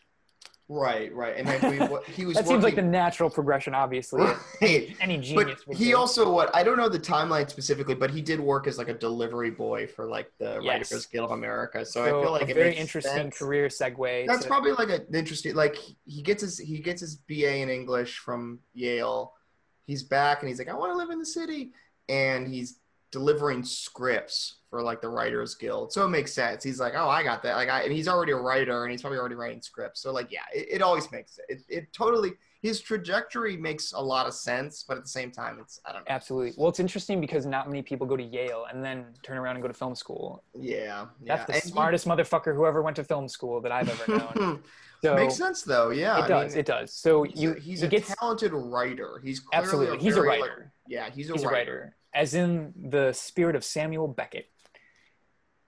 Right, 0.68 1.14
right. 1.14 1.36
And 1.36 1.46
we, 1.70 1.86
what, 1.86 2.04
he 2.06 2.24
was 2.24 2.34
that 2.36 2.48
seems 2.48 2.64
like 2.64 2.74
the 2.74 2.82
natural 2.82 3.30
progression, 3.30 3.72
obviously. 3.72 4.22
Right. 4.60 4.96
Any 5.00 5.18
genius 5.18 5.58
But 5.60 5.68
would 5.68 5.76
he 5.76 5.90
do. 5.90 5.96
also 5.96 6.28
what 6.32 6.52
I 6.56 6.64
don't 6.64 6.76
know 6.76 6.88
the 6.88 6.98
timeline 6.98 7.48
specifically, 7.48 7.94
but 7.94 8.10
he 8.10 8.20
did 8.20 8.40
work 8.40 8.66
as 8.66 8.76
like 8.76 8.88
a 8.88 8.94
delivery 8.94 9.50
boy 9.50 9.86
for 9.86 10.06
like 10.06 10.32
the 10.40 10.58
Yes. 10.60 10.90
Writers 10.90 11.06
Guild 11.06 11.26
of 11.30 11.38
America. 11.38 11.86
So, 11.86 12.02
I 12.02 12.08
feel 12.22 12.32
like 12.32 12.50
a 12.50 12.54
very 12.54 12.74
interesting 12.74 13.12
sense. 13.12 13.38
career 13.38 13.68
segue. 13.68 14.26
That's 14.26 14.42
to- 14.42 14.48
probably 14.48 14.72
like 14.72 14.88
an 14.90 15.06
interesting. 15.14 15.54
Like 15.54 15.76
he 16.04 16.20
gets 16.22 16.42
his 16.42 16.58
he 16.58 16.80
gets 16.80 17.00
his 17.00 17.14
BA 17.14 17.58
in 17.58 17.68
English 17.68 18.18
from 18.18 18.58
Yale. 18.74 19.34
He's 19.84 20.02
back 20.02 20.40
and 20.40 20.48
he's 20.48 20.58
like, 20.58 20.68
I 20.68 20.74
want 20.74 20.90
to 20.90 20.96
live 20.96 21.10
in 21.10 21.20
the 21.20 21.26
city, 21.26 21.70
and 22.08 22.46
he's 22.48 22.78
delivering 23.12 23.62
scripts 23.64 24.56
for 24.68 24.82
like 24.82 25.00
the 25.00 25.08
Writers 25.08 25.54
Guild. 25.54 25.92
So 25.92 26.04
it 26.04 26.08
makes 26.08 26.32
sense. 26.32 26.62
He's 26.62 26.80
like, 26.80 26.94
oh, 26.96 27.08
I 27.08 27.22
got 27.22 27.42
that. 27.44 27.54
Like, 27.56 27.68
I, 27.68 27.82
and 27.82 27.92
he's 27.92 28.08
already 28.08 28.32
a 28.32 28.36
writer, 28.36 28.82
and 28.84 28.90
he's 28.90 29.00
probably 29.00 29.18
already 29.18 29.36
writing 29.36 29.62
scripts. 29.62 30.00
So 30.02 30.12
like, 30.12 30.30
yeah, 30.30 30.40
it, 30.54 30.66
it 30.70 30.82
always 30.82 31.10
makes 31.12 31.38
it. 31.48 31.60
It 31.68 31.92
totally 31.92 32.32
his 32.62 32.80
trajectory 32.80 33.56
makes 33.56 33.92
a 33.92 34.00
lot 34.00 34.26
of 34.26 34.34
sense, 34.34 34.84
but 34.86 34.96
at 34.96 35.04
the 35.04 35.08
same 35.08 35.30
time, 35.30 35.58
it's 35.60 35.80
I 35.86 35.92
don't 35.92 36.00
know. 36.00 36.06
Absolutely. 36.12 36.52
Well, 36.56 36.68
it's 36.68 36.80
interesting 36.80 37.20
because 37.20 37.46
not 37.46 37.68
many 37.68 37.80
people 37.82 38.06
go 38.08 38.16
to 38.16 38.24
Yale 38.24 38.66
and 38.72 38.84
then 38.84 39.06
turn 39.22 39.38
around 39.38 39.54
and 39.56 39.62
go 39.62 39.68
to 39.68 39.74
film 39.74 39.94
school. 39.94 40.42
Yeah, 40.52 41.06
That's 41.24 41.46
the 41.46 41.54
And 41.54 41.62
he- 41.62 41.68
smartest 41.70 42.08
motherfucker 42.08 42.54
who 42.56 42.66
ever 42.66 42.82
went 42.82 42.96
to 42.96 43.04
film 43.04 43.28
school 43.28 43.60
that 43.60 43.70
I've 43.70 43.88
ever 43.88 44.18
known. 44.36 44.62
So 45.02 45.14
Makes 45.14 45.36
sense 45.36 45.62
though. 45.62 45.90
Yeah, 45.90 46.18
It 46.18 46.22
I 46.22 46.28
does. 46.28 46.52
mean, 46.52 46.58
it 46.60 46.66
does. 46.66 46.92
So 46.92 47.22
he's 47.22 47.40
you 47.40 47.52
a, 47.52 47.60
he's 47.60 47.80
he 47.82 47.86
a 47.86 47.88
gets 47.90 48.12
talented 48.16 48.52
writer. 48.52 49.20
He's 49.22 49.38
clearly 49.40 49.64
absolutely 49.64 49.98
he's 49.98 50.16
a 50.16 50.22
very, 50.22 50.28
like, 50.28 50.40
writer. 50.40 50.72
Yeah, 50.88 51.10
he's 51.10 51.30
a 51.30 51.34
he's 51.34 51.44
writer. 51.44 51.56
a 51.56 51.58
writer, 51.58 51.96
as 52.14 52.34
in 52.34 52.72
the 52.76 53.12
spirit 53.12 53.56
of 53.56 53.64
Samuel 53.64 54.08
Beckett, 54.08 54.50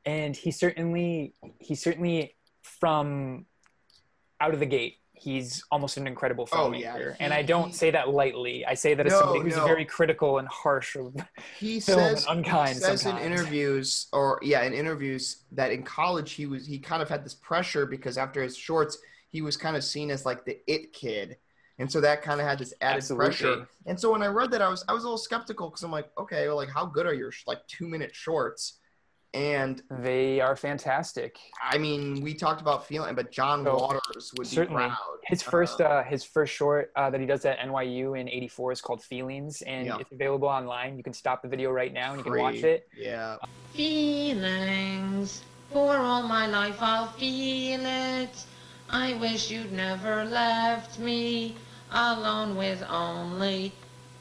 and 0.05 0.37
he 0.37 0.51
certainly 0.51 1.35
he 1.59 1.75
certainly 1.75 2.37
from 2.63 3.47
out 4.41 4.55
of 4.55 4.61
the 4.61 4.67
gate 4.67 4.97
he's 5.19 5.65
almost 5.71 5.97
an 5.97 6.07
incredible 6.07 6.47
filmmaker. 6.47 6.95
Oh, 6.95 6.99
yeah, 6.99 7.15
and 7.21 7.33
I 7.35 7.43
don't 7.43 7.75
say 7.75 7.91
that 7.91 8.09
lightly. 8.09 8.65
I 8.65 8.75
say 8.75 8.95
that 8.95 9.07
as 9.07 9.13
No, 9.13 9.21
somebody 9.21 9.41
who's 9.41 9.57
no. 9.57 9.67
very 9.67 9.85
critical 9.85 10.39
and 10.39 10.49
harsh 10.49 10.97
of 10.97 11.15
he 11.59 11.81
film 11.81 11.99
says, 12.01 12.25
and 12.27 12.39
unkind 12.39 12.75
he 12.77 12.81
says 12.81 13.05
in 13.05 13.19
interviews 13.19 14.07
or 14.13 14.39
yeah 14.43 14.63
in 14.63 14.73
interviews 14.73 15.45
that 15.53 15.73
in 15.73 15.83
college 15.83 16.33
he 16.33 16.47
was 16.47 16.67
he 16.67 16.79
kind 16.79 17.03
of 17.03 17.09
had 17.09 17.25
this 17.25 17.35
pressure 17.35 17.87
because 17.87 18.17
after 18.17 18.43
his 18.43 18.57
shorts 18.57 18.99
he 19.29 19.43
was 19.43 19.57
kind 19.57 19.77
of 19.77 19.85
seen 19.85 20.11
as 20.11 20.25
like 20.25 20.45
the 20.45 20.59
it 20.67 20.93
kid 20.93 21.37
and 21.79 21.91
so 21.91 22.01
that 22.01 22.23
kind 22.23 22.41
of 22.41 22.47
had 22.47 22.59
this 22.59 22.73
added 22.81 22.97
Absolutely. 22.99 23.27
pressure 23.27 23.69
and 23.87 23.99
so 23.99 24.11
when 24.13 24.23
i 24.23 24.27
read 24.27 24.51
that 24.51 24.63
i 24.63 24.69
was 24.69 24.85
i 24.89 24.93
was 24.93 25.03
a 25.05 25.07
little 25.07 25.19
skeptical 25.19 25.69
because 25.71 25.83
i'm 25.83 25.91
like 25.93 26.11
okay 26.19 26.47
well 26.49 26.57
like 26.57 26.71
how 26.71 26.85
good 26.87 27.07
are 27.07 27.15
your 27.15 27.33
like 27.47 27.61
two 27.69 27.87
minute 27.89 28.15
shorts 28.15 28.79
and 29.35 29.83
they 29.91 30.41
are 30.41 30.57
fantastic. 30.57 31.37
i 31.63 31.77
mean 31.77 32.21
we 32.23 32.33
talked 32.35 32.61
about 32.63 32.87
feeling 32.87 33.15
but 33.15 33.31
john 33.31 33.63
So, 33.63 33.77
waters 33.77 34.33
would 34.37 34.45
be 34.49 34.57
certainly 34.57 34.85
proud 34.87 34.97
his 35.25 35.43
first 35.43 35.81
Um, 35.83 35.87
uh, 35.93 36.03
his 36.03 36.25
first 36.25 36.55
short 36.55 36.91
uh, 36.97 37.11
that 37.11 37.21
he 37.21 37.27
does 37.27 37.45
at 37.45 37.59
NYU 37.59 38.19
in 38.19 38.27
'84 38.29 38.73
is 38.73 38.81
called 38.81 39.03
Feelings, 39.03 39.61
and 39.63 39.87
Yeah. 39.87 39.99
it's 40.01 40.11
available 40.11 40.49
online. 40.49 40.97
You 40.97 41.03
can 41.05 41.13
stop 41.13 41.43
the 41.43 41.49
video 41.49 41.71
right 41.71 41.93
now 41.93 42.09
and 42.15 42.19
you 42.21 42.25
can 42.25 42.39
watch 42.41 42.63
it. 42.65 42.89
yeah 42.97 43.37
Feelings. 43.75 45.43
For 45.71 45.97
all 45.97 46.23
my 46.23 46.47
life 46.47 46.79
I'll 46.81 47.09
feel 47.09 47.81
it. 47.85 48.35
I 48.89 49.15
wish 49.15 49.51
you'd 49.51 49.73
never 49.73 50.25
left 50.25 50.99
me 50.99 51.57
alone 51.93 52.57
with 52.57 52.83
only 52.89 53.73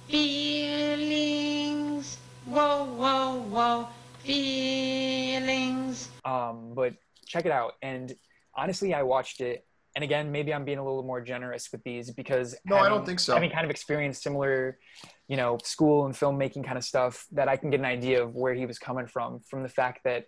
feelings. 0.07 2.17
Whoa, 2.45 2.85
whoa, 2.85 3.41
whoa. 3.49 3.87
Feelings. 4.23 6.09
um, 6.25 6.71
but 6.73 6.93
check 7.25 7.45
it 7.45 7.51
out. 7.51 7.73
And 7.81 8.13
honestly, 8.55 8.93
I 8.93 9.03
watched 9.03 9.41
it, 9.41 9.65
and 9.95 10.03
again, 10.03 10.31
maybe 10.31 10.53
I'm 10.53 10.65
being 10.65 10.77
a 10.77 10.83
little 10.83 11.03
more 11.03 11.21
generous 11.21 11.69
with 11.71 11.83
these 11.83 12.11
because 12.11 12.55
No, 12.65 12.77
I 12.77 12.89
don't 12.89 13.05
think 13.05 13.19
so. 13.19 13.33
Having 13.33 13.51
kind 13.51 13.65
of 13.65 13.71
experienced 13.71 14.23
similar, 14.23 14.77
you 15.27 15.37
know, 15.37 15.57
school 15.63 16.05
and 16.05 16.13
filmmaking 16.13 16.65
kind 16.65 16.77
of 16.77 16.83
stuff, 16.83 17.25
that 17.31 17.47
I 17.47 17.57
can 17.57 17.69
get 17.69 17.79
an 17.79 17.85
idea 17.85 18.23
of 18.23 18.35
where 18.35 18.53
he 18.53 18.65
was 18.65 18.79
coming 18.79 19.07
from, 19.07 19.39
from 19.39 19.63
the 19.63 19.69
fact 19.69 20.01
that 20.03 20.25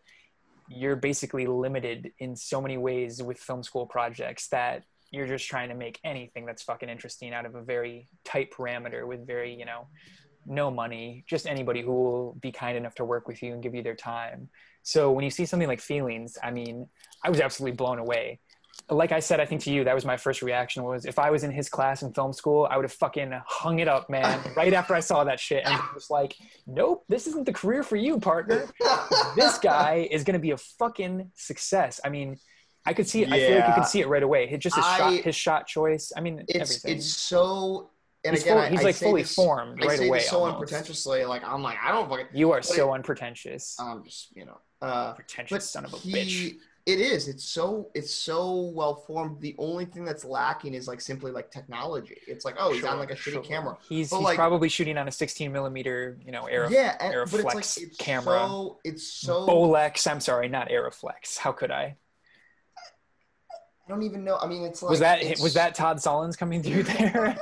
you're 0.69 0.95
basically 0.95 1.47
limited 1.47 2.12
in 2.19 2.36
so 2.36 2.62
many 2.62 2.78
ways 2.78 3.21
with 3.21 3.39
film 3.39 3.63
school 3.63 3.86
projects 3.86 4.47
that 4.49 4.84
you're 5.12 5.28
just 5.28 5.48
trying 5.48 5.69
to 5.69 5.76
make 5.76 6.00
anything 6.04 6.45
that's 6.45 6.63
fucking 6.63 6.89
interesting 6.89 7.34
out 7.34 7.45
of 7.45 7.56
a 7.56 7.62
very 7.62 8.08
tight 8.24 8.52
parameter 8.52 9.08
with 9.08 9.26
very, 9.26 9.54
you 9.54 9.65
know, 9.65 9.88
no 10.45 10.72
money, 10.72 11.24
just 11.28 11.45
anybody 11.45 11.82
who 11.82 11.91
will 11.91 12.34
be 12.41 12.52
kind 12.52 12.78
enough 12.78 12.95
to 12.95 13.06
work 13.06 13.28
with 13.28 13.41
you 13.41 13.54
and 13.54 13.63
give 13.63 13.76
you 13.76 13.84
their 13.84 13.95
time. 13.95 14.50
So 14.84 15.12
when 15.12 15.24
you 15.24 15.30
see 15.30 15.45
something 15.45 15.67
like 15.67 15.80
Feelings, 15.80 16.38
I 16.41 16.52
mean, 16.52 16.88
I 17.24 17.30
was 17.30 17.39
absolutely 17.39 17.76
blown 17.76 18.00
away. 18.00 18.39
Like 18.89 19.12
I 19.12 19.19
said, 19.19 19.39
I 19.39 19.45
think 19.45 19.62
to 19.63 19.72
you, 19.72 19.84
that 19.84 19.93
was 19.93 20.06
my 20.06 20.15
first 20.15 20.41
reaction 20.41 20.84
was 20.84 21.06
if 21.06 21.19
I 21.19 21.30
was 21.30 21.43
in 21.43 21.52
his 21.52 21.69
class 21.69 22.02
in 22.02 22.13
film 22.13 22.32
school, 22.32 22.67
I 22.72 22.78
would 22.78 22.86
have 22.86 22.93
fucking 22.93 23.34
hung 23.45 23.80
it 23.80 23.88
up, 23.88 24.10
man, 24.10 24.39
right 24.56 24.74
after 24.74 24.95
I 24.95 25.02
saw 25.02 25.24
that 25.26 25.39
shit. 25.39 25.65
And 25.65 25.80
was 25.93 26.10
like, 26.10 26.36
nope, 26.65 27.04
this 27.10 27.28
isn't 27.28 27.45
the 27.45 27.54
career 27.54 27.84
for 27.84 27.98
you, 27.98 28.19
partner. 28.19 28.67
this 29.36 29.60
guy 29.60 30.08
is 30.10 30.24
going 30.24 30.34
to 30.34 30.39
be 30.39 30.52
a 30.52 30.58
fucking 30.58 31.30
success. 31.36 32.00
I 32.04 32.10
mean, 32.10 32.38
I 32.86 32.94
could 32.94 33.08
see 33.08 33.24
it. 33.24 33.32
I 33.32 33.38
feel 33.39 33.50
like 33.50 33.50
you 33.50 33.56
Yeah. 33.70 33.76
can 33.76 33.86
see 33.86 34.00
it 34.02 34.08
right 34.08 34.24
away. 34.24 34.48
His, 34.48 34.60
just 34.60 34.76
his 34.76 34.86
I- 34.86 34.98
shot, 34.98 35.13
his 35.13 35.36
shot 35.36 35.68
choice. 35.68 36.12
I 36.15 36.22
mean, 36.22 36.44
it's 36.48 36.56
everything. 36.60 36.98
it's 36.98 37.08
so 37.08 37.89
and 38.26 38.34
He's 38.36 38.44
again 38.44 38.56
full- 38.56 38.63
I- 38.63 38.70
he's 38.70 38.80
I 38.82 38.84
like 38.84 38.96
say 38.96 39.06
fully 39.06 39.22
this- 39.22 39.34
formed 39.36 39.82
I 39.84 39.88
right 39.88 40.00
away, 40.08 40.20
so 40.20 40.39
almost. 40.39 40.56
unpretentiously 40.56 41.24
like 41.24 41.42
i'm 41.46 41.63
like 41.63 41.78
i 41.82 41.89
don't 41.89 42.10
fucking 42.10 42.26
you 42.34 42.52
are 42.52 42.62
so 42.62 42.92
it- 42.92 42.96
unpretentious. 42.96 43.78
i'm 43.80 44.04
just 44.04 44.36
you 44.36 44.44
know 44.46 44.58
uh 44.82 45.13
Pretentious 45.13 45.70
son 45.70 45.86
of 45.86 45.94
a 45.94 45.98
he, 45.98 46.12
bitch. 46.12 46.58
it 46.86 47.00
is 47.00 47.30
it's 47.30 47.46
so 47.46 47.89
it's 47.94 48.13
so 48.13 48.72
well 48.76 48.94
formed 48.96 49.39
the 49.39 49.56
only 49.58 49.86
thing 49.86 50.04
that's 50.04 50.26
lacking 50.26 50.74
is 50.74 50.86
like 50.86 51.00
simply 51.00 51.32
like 51.32 51.50
technology 51.50 52.18
it's 52.28 52.44
like 52.44 52.56
oh 52.60 52.74
he's 52.74 52.84
on 52.84 53.00
like 53.00 53.12
a 53.12 53.15
shitty 53.15 53.32
sure. 53.36 53.42
camera 53.42 53.78
He's, 53.88 54.10
he's 54.12 54.20
like- 54.20 54.36
probably 54.36 54.68
shooting 54.68 54.98
on 54.98 55.08
a 55.08 55.12
16 55.12 55.50
millimeter, 55.54 56.20
you 56.26 56.34
know, 56.34 56.42
Arri, 56.52 56.72
yeah 56.72 56.98
and, 57.00 57.13
Arriflex 57.13 57.32
but 57.32 57.39
it's 57.46 57.78
like 57.78 57.88
it's 57.88 57.98
camera. 57.98 58.39
so 58.39 58.80
it's 58.84 59.08
so 59.08 59.48
Bolex. 59.48 60.12
I'm 60.12 60.20
sorry, 60.20 60.50
not 60.50 60.68
Arriflex. 60.68 61.38
How 61.38 61.54
could 61.54 61.72
I? 61.72 61.96
I 63.89 63.91
don't 63.91 64.04
even 64.04 64.23
know 64.23 64.38
i 64.38 64.45
mean 64.47 64.63
it's 64.63 64.84
like 64.84 64.91
was 64.91 64.99
that 64.99 65.21
was 65.41 65.54
that 65.56 65.73
Todd 65.73 65.97
Solondz 65.97 66.38
coming 66.38 66.62
through 66.62 66.84
there? 66.84 67.36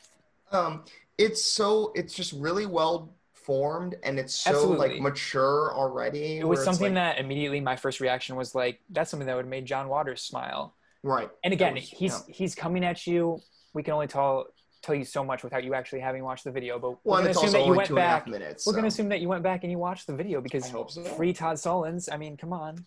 um 0.52 0.82
it's 1.18 1.44
so 1.44 1.92
it's 1.94 2.14
just 2.14 2.32
really 2.32 2.64
well 2.66 3.12
formed 3.34 3.96
and 4.02 4.18
it's 4.18 4.34
so 4.34 4.50
Absolutely. 4.50 4.88
like 4.88 5.00
mature 5.00 5.72
already 5.74 6.38
it 6.38 6.46
was 6.48 6.64
something 6.64 6.94
like- 6.94 7.16
that 7.16 7.18
immediately 7.18 7.60
my 7.60 7.76
first 7.76 8.00
reaction 8.00 8.36
was 8.36 8.54
like, 8.54 8.80
that's 8.90 9.10
something 9.10 9.26
that 9.26 9.34
would 9.34 9.44
have 9.44 9.50
made 9.50 9.66
John 9.66 9.88
Waters 9.88 10.22
smile. 10.22 10.74
right 11.02 11.28
And 11.44 11.52
again, 11.52 11.74
was- 11.74 11.88
he's 11.88 12.12
yeah. 12.12 12.34
he's 12.34 12.54
coming 12.54 12.84
at 12.84 13.06
you. 13.06 13.40
We 13.74 13.82
can 13.82 13.92
only 13.94 14.06
tell 14.06 14.46
tell 14.82 14.94
you 14.94 15.04
so 15.04 15.22
much 15.24 15.42
without 15.44 15.62
you 15.64 15.74
actually 15.74 16.00
having 16.00 16.22
watched 16.24 16.44
the 16.44 16.50
video. 16.50 16.78
But 16.78 17.04
we're 17.04 17.18
gonna 17.18 17.30
assume 17.30 17.52
that 17.52 17.66
you 17.66 17.74
went 17.74 17.88
two 17.88 17.96
and 17.96 18.04
a 18.04 18.08
half 18.08 18.24
back. 18.24 18.28
minutes, 18.32 18.66
We're 18.66 18.72
gonna 18.74 18.90
so. 18.90 18.94
assume 18.94 19.08
that 19.10 19.20
you 19.20 19.28
went 19.28 19.42
back 19.42 19.62
and 19.64 19.70
you 19.70 19.78
watched 19.78 20.06
the 20.06 20.14
video 20.16 20.40
because 20.40 20.64
so. 20.70 20.84
free 21.16 21.32
Todd 21.32 21.56
Solondz. 21.56 22.08
I 22.12 22.16
mean, 22.16 22.36
come 22.36 22.52
on, 22.52 22.84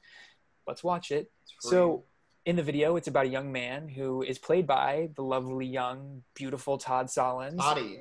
let's 0.67 0.84
watch 0.84 1.12
it. 1.12 1.32
So 1.62 2.04
in 2.45 2.56
the 2.56 2.63
video, 2.63 2.95
it's 2.97 3.08
about 3.08 3.25
a 3.25 3.29
young 3.29 3.51
man 3.51 3.88
who 3.88 4.21
is 4.21 4.38
played 4.38 4.67
by 4.67 5.10
the 5.15 5.21
lovely 5.21 5.65
young, 5.65 6.23
beautiful 6.36 6.77
Todd 6.77 7.08
Solondz. 7.08 7.56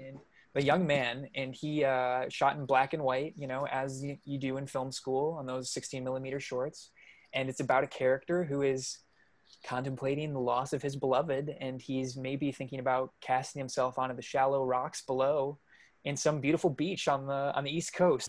And 0.08 0.18
a 0.54 0.62
young 0.62 0.86
man, 0.86 1.28
and 1.34 1.54
he 1.54 1.84
uh, 1.84 2.28
shot 2.28 2.56
in 2.56 2.66
black 2.66 2.92
and 2.92 3.02
white, 3.02 3.34
you 3.36 3.46
know, 3.46 3.66
as 3.68 4.02
you, 4.04 4.16
you 4.24 4.38
do 4.38 4.56
in 4.56 4.66
film 4.66 4.90
school 4.92 5.36
on 5.38 5.46
those 5.46 5.70
16 5.72 6.02
millimeter 6.02 6.40
shorts. 6.40 6.90
And 7.32 7.48
it's 7.48 7.60
about 7.60 7.84
a 7.84 7.86
character 7.86 8.44
who 8.44 8.62
is 8.62 8.98
contemplating 9.64 10.32
the 10.32 10.40
loss 10.40 10.72
of 10.72 10.82
his 10.82 10.96
beloved, 10.96 11.54
and 11.60 11.80
he's 11.80 12.16
maybe 12.16 12.52
thinking 12.52 12.80
about 12.80 13.12
casting 13.20 13.60
himself 13.60 13.98
onto 13.98 14.16
the 14.16 14.22
shallow 14.22 14.64
rocks 14.64 15.02
below 15.02 15.58
in 16.04 16.16
some 16.16 16.40
beautiful 16.40 16.68
beach 16.68 17.06
on 17.06 17.26
the 17.26 17.52
on 17.54 17.62
the 17.62 17.70
east 17.70 17.94
coast. 17.94 18.28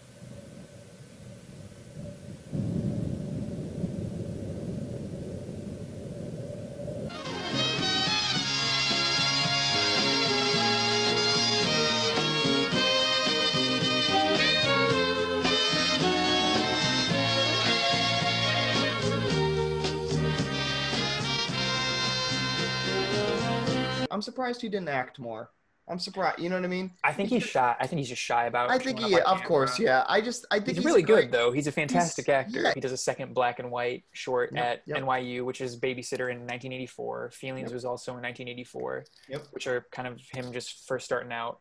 Surprised 24.23 24.61
he 24.61 24.69
didn't 24.69 24.89
act 24.89 25.19
more. 25.19 25.51
I'm 25.89 25.99
surprised. 25.99 26.39
You 26.39 26.47
know 26.49 26.55
what 26.55 26.63
I 26.63 26.69
mean? 26.69 26.91
I 27.03 27.11
think 27.11 27.27
he's 27.27 27.43
shy. 27.43 27.75
I 27.77 27.87
think 27.87 27.99
he's 27.99 28.07
just 28.07 28.21
shy 28.21 28.45
about. 28.45 28.69
It. 28.69 28.73
I 28.73 28.77
think 28.79 28.99
he, 28.99 29.19
of 29.19 29.43
course, 29.43 29.77
yeah. 29.77 30.05
I 30.07 30.21
just, 30.21 30.45
I 30.49 30.59
think 30.61 30.77
He's, 30.77 30.85
really 30.85 31.01
great. 31.01 31.23
good 31.25 31.31
though. 31.33 31.51
He's 31.51 31.67
a 31.67 31.73
fantastic 31.73 32.29
actor. 32.29 32.61
yeah. 32.61 32.71
He 32.73 32.79
does 32.79 32.93
a 32.93 32.97
second 32.97 33.33
black 33.33 33.59
and 33.59 33.69
white 33.69 34.05
short 34.13 34.51
Yep, 34.55 34.63
at 34.63 34.81
yep. 34.85 34.99
NYU, 34.99 35.43
which 35.43 35.59
is 35.59 35.77
Babysitter 35.77 36.31
in 36.31 36.39
1984. 36.47 37.31
Feelings 37.31 37.65
Yep. 37.67 37.73
was 37.73 37.83
also 37.83 38.11
in 38.11 38.21
1984, 38.21 39.03
Yep. 39.27 39.47
which 39.51 39.67
are 39.67 39.85
kind 39.91 40.07
of 40.07 40.21
him 40.31 40.53
just 40.53 40.87
first 40.87 41.03
starting 41.03 41.33
out. 41.33 41.59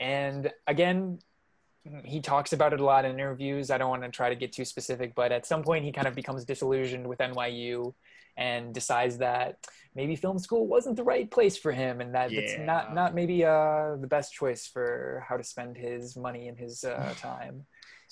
And 0.00 0.50
again, 0.66 1.20
he 2.04 2.20
talks 2.20 2.52
about 2.52 2.72
it 2.72 2.80
a 2.80 2.84
lot 2.84 3.04
in 3.04 3.12
interviews. 3.12 3.70
I 3.70 3.78
don't 3.78 3.88
want 3.88 4.02
to 4.02 4.08
try 4.10 4.30
to 4.30 4.34
get 4.34 4.52
too 4.52 4.64
specific, 4.64 5.14
but 5.14 5.30
at 5.30 5.46
some 5.46 5.62
point 5.62 5.84
he 5.84 5.92
kind 5.92 6.08
of 6.08 6.16
becomes 6.16 6.44
disillusioned 6.44 7.06
with 7.06 7.20
NYU 7.20 7.94
and 8.40 8.74
decides 8.74 9.18
that 9.18 9.64
maybe 9.94 10.16
film 10.16 10.38
school 10.38 10.66
wasn't 10.66 10.96
the 10.96 11.04
right 11.04 11.30
place 11.30 11.56
for 11.56 11.70
him 11.70 12.00
and 12.00 12.14
that 12.14 12.32
it's 12.32 12.58
not 12.58 12.94
not 12.94 13.14
maybe 13.14 13.44
uh, 13.44 13.96
the 14.00 14.06
best 14.08 14.32
choice 14.32 14.66
for 14.66 15.24
how 15.28 15.36
to 15.36 15.44
spend 15.44 15.76
his 15.76 16.16
money 16.16 16.48
and 16.48 16.58
his 16.58 16.82
uh, 16.82 17.14
time. 17.20 17.66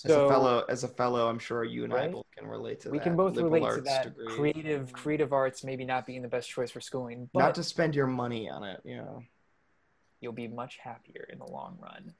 As 0.04 0.12
a 0.12 0.28
fellow, 0.28 0.64
as 0.68 0.84
a 0.84 0.88
fellow, 0.88 1.28
I'm 1.28 1.40
sure 1.40 1.64
you 1.64 1.82
and 1.82 1.92
I 1.92 2.06
both 2.06 2.26
can 2.36 2.46
relate 2.46 2.78
to 2.82 2.90
we 2.90 2.98
that. 2.98 3.04
We 3.04 3.10
can 3.10 3.16
both 3.16 3.34
liberal 3.34 3.54
relate 3.54 3.74
to 3.78 3.80
that 3.82 4.04
degree. 4.04 4.36
creative 4.36 4.92
creative 4.92 5.32
arts 5.32 5.64
maybe 5.64 5.84
not 5.84 6.06
being 6.06 6.22
the 6.22 6.28
best 6.28 6.48
choice 6.48 6.70
for 6.70 6.80
schooling 6.80 7.28
but 7.32 7.40
Not 7.40 7.54
to 7.56 7.64
spend 7.64 7.96
your 7.96 8.06
money 8.06 8.48
on 8.48 8.62
it, 8.62 8.80
you 8.84 8.96
know. 8.98 9.22
you'll 10.20 10.32
be 10.32 10.46
much 10.46 10.78
happier 10.80 11.26
in 11.32 11.38
the 11.40 11.46
long 11.46 11.78
run 11.80 12.14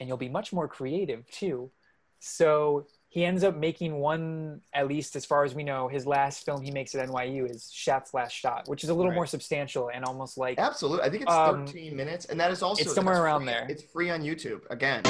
and 0.00 0.08
you'll 0.08 0.16
be 0.16 0.28
much 0.28 0.52
more 0.52 0.66
creative 0.66 1.28
too 1.30 1.70
so 2.18 2.86
he 3.12 3.26
ends 3.26 3.44
up 3.44 3.54
making 3.54 3.92
one 3.96 4.62
at 4.72 4.88
least 4.88 5.16
as 5.16 5.26
far 5.26 5.44
as 5.44 5.54
we 5.54 5.62
know 5.62 5.86
his 5.86 6.06
last 6.06 6.46
film 6.46 6.62
he 6.62 6.70
makes 6.70 6.94
at 6.94 7.06
nyu 7.10 7.44
is 7.48 7.70
Schatt's 7.70 8.14
last 8.14 8.32
shot 8.32 8.66
which 8.68 8.84
is 8.84 8.88
a 8.90 8.94
little 8.94 9.10
Right. 9.10 9.16
more 9.16 9.26
substantial 9.26 9.90
and 9.92 10.02
almost 10.02 10.38
like 10.38 10.58
Absolutely, 10.58 11.04
I 11.06 11.10
think 11.10 11.22
it's 11.24 11.30
Um, 11.32 11.66
13 11.66 11.94
minutes, 11.94 12.24
and 12.26 12.40
that 12.40 12.50
is 12.50 12.62
also 12.62 12.82
it's 12.82 12.94
somewhere 12.94 13.22
around 13.22 13.40
free- 13.42 13.52
there. 13.52 13.66
It's 13.68 13.82
free 13.82 14.08
on 14.10 14.22
YouTube 14.22 14.62
again. 14.70 15.02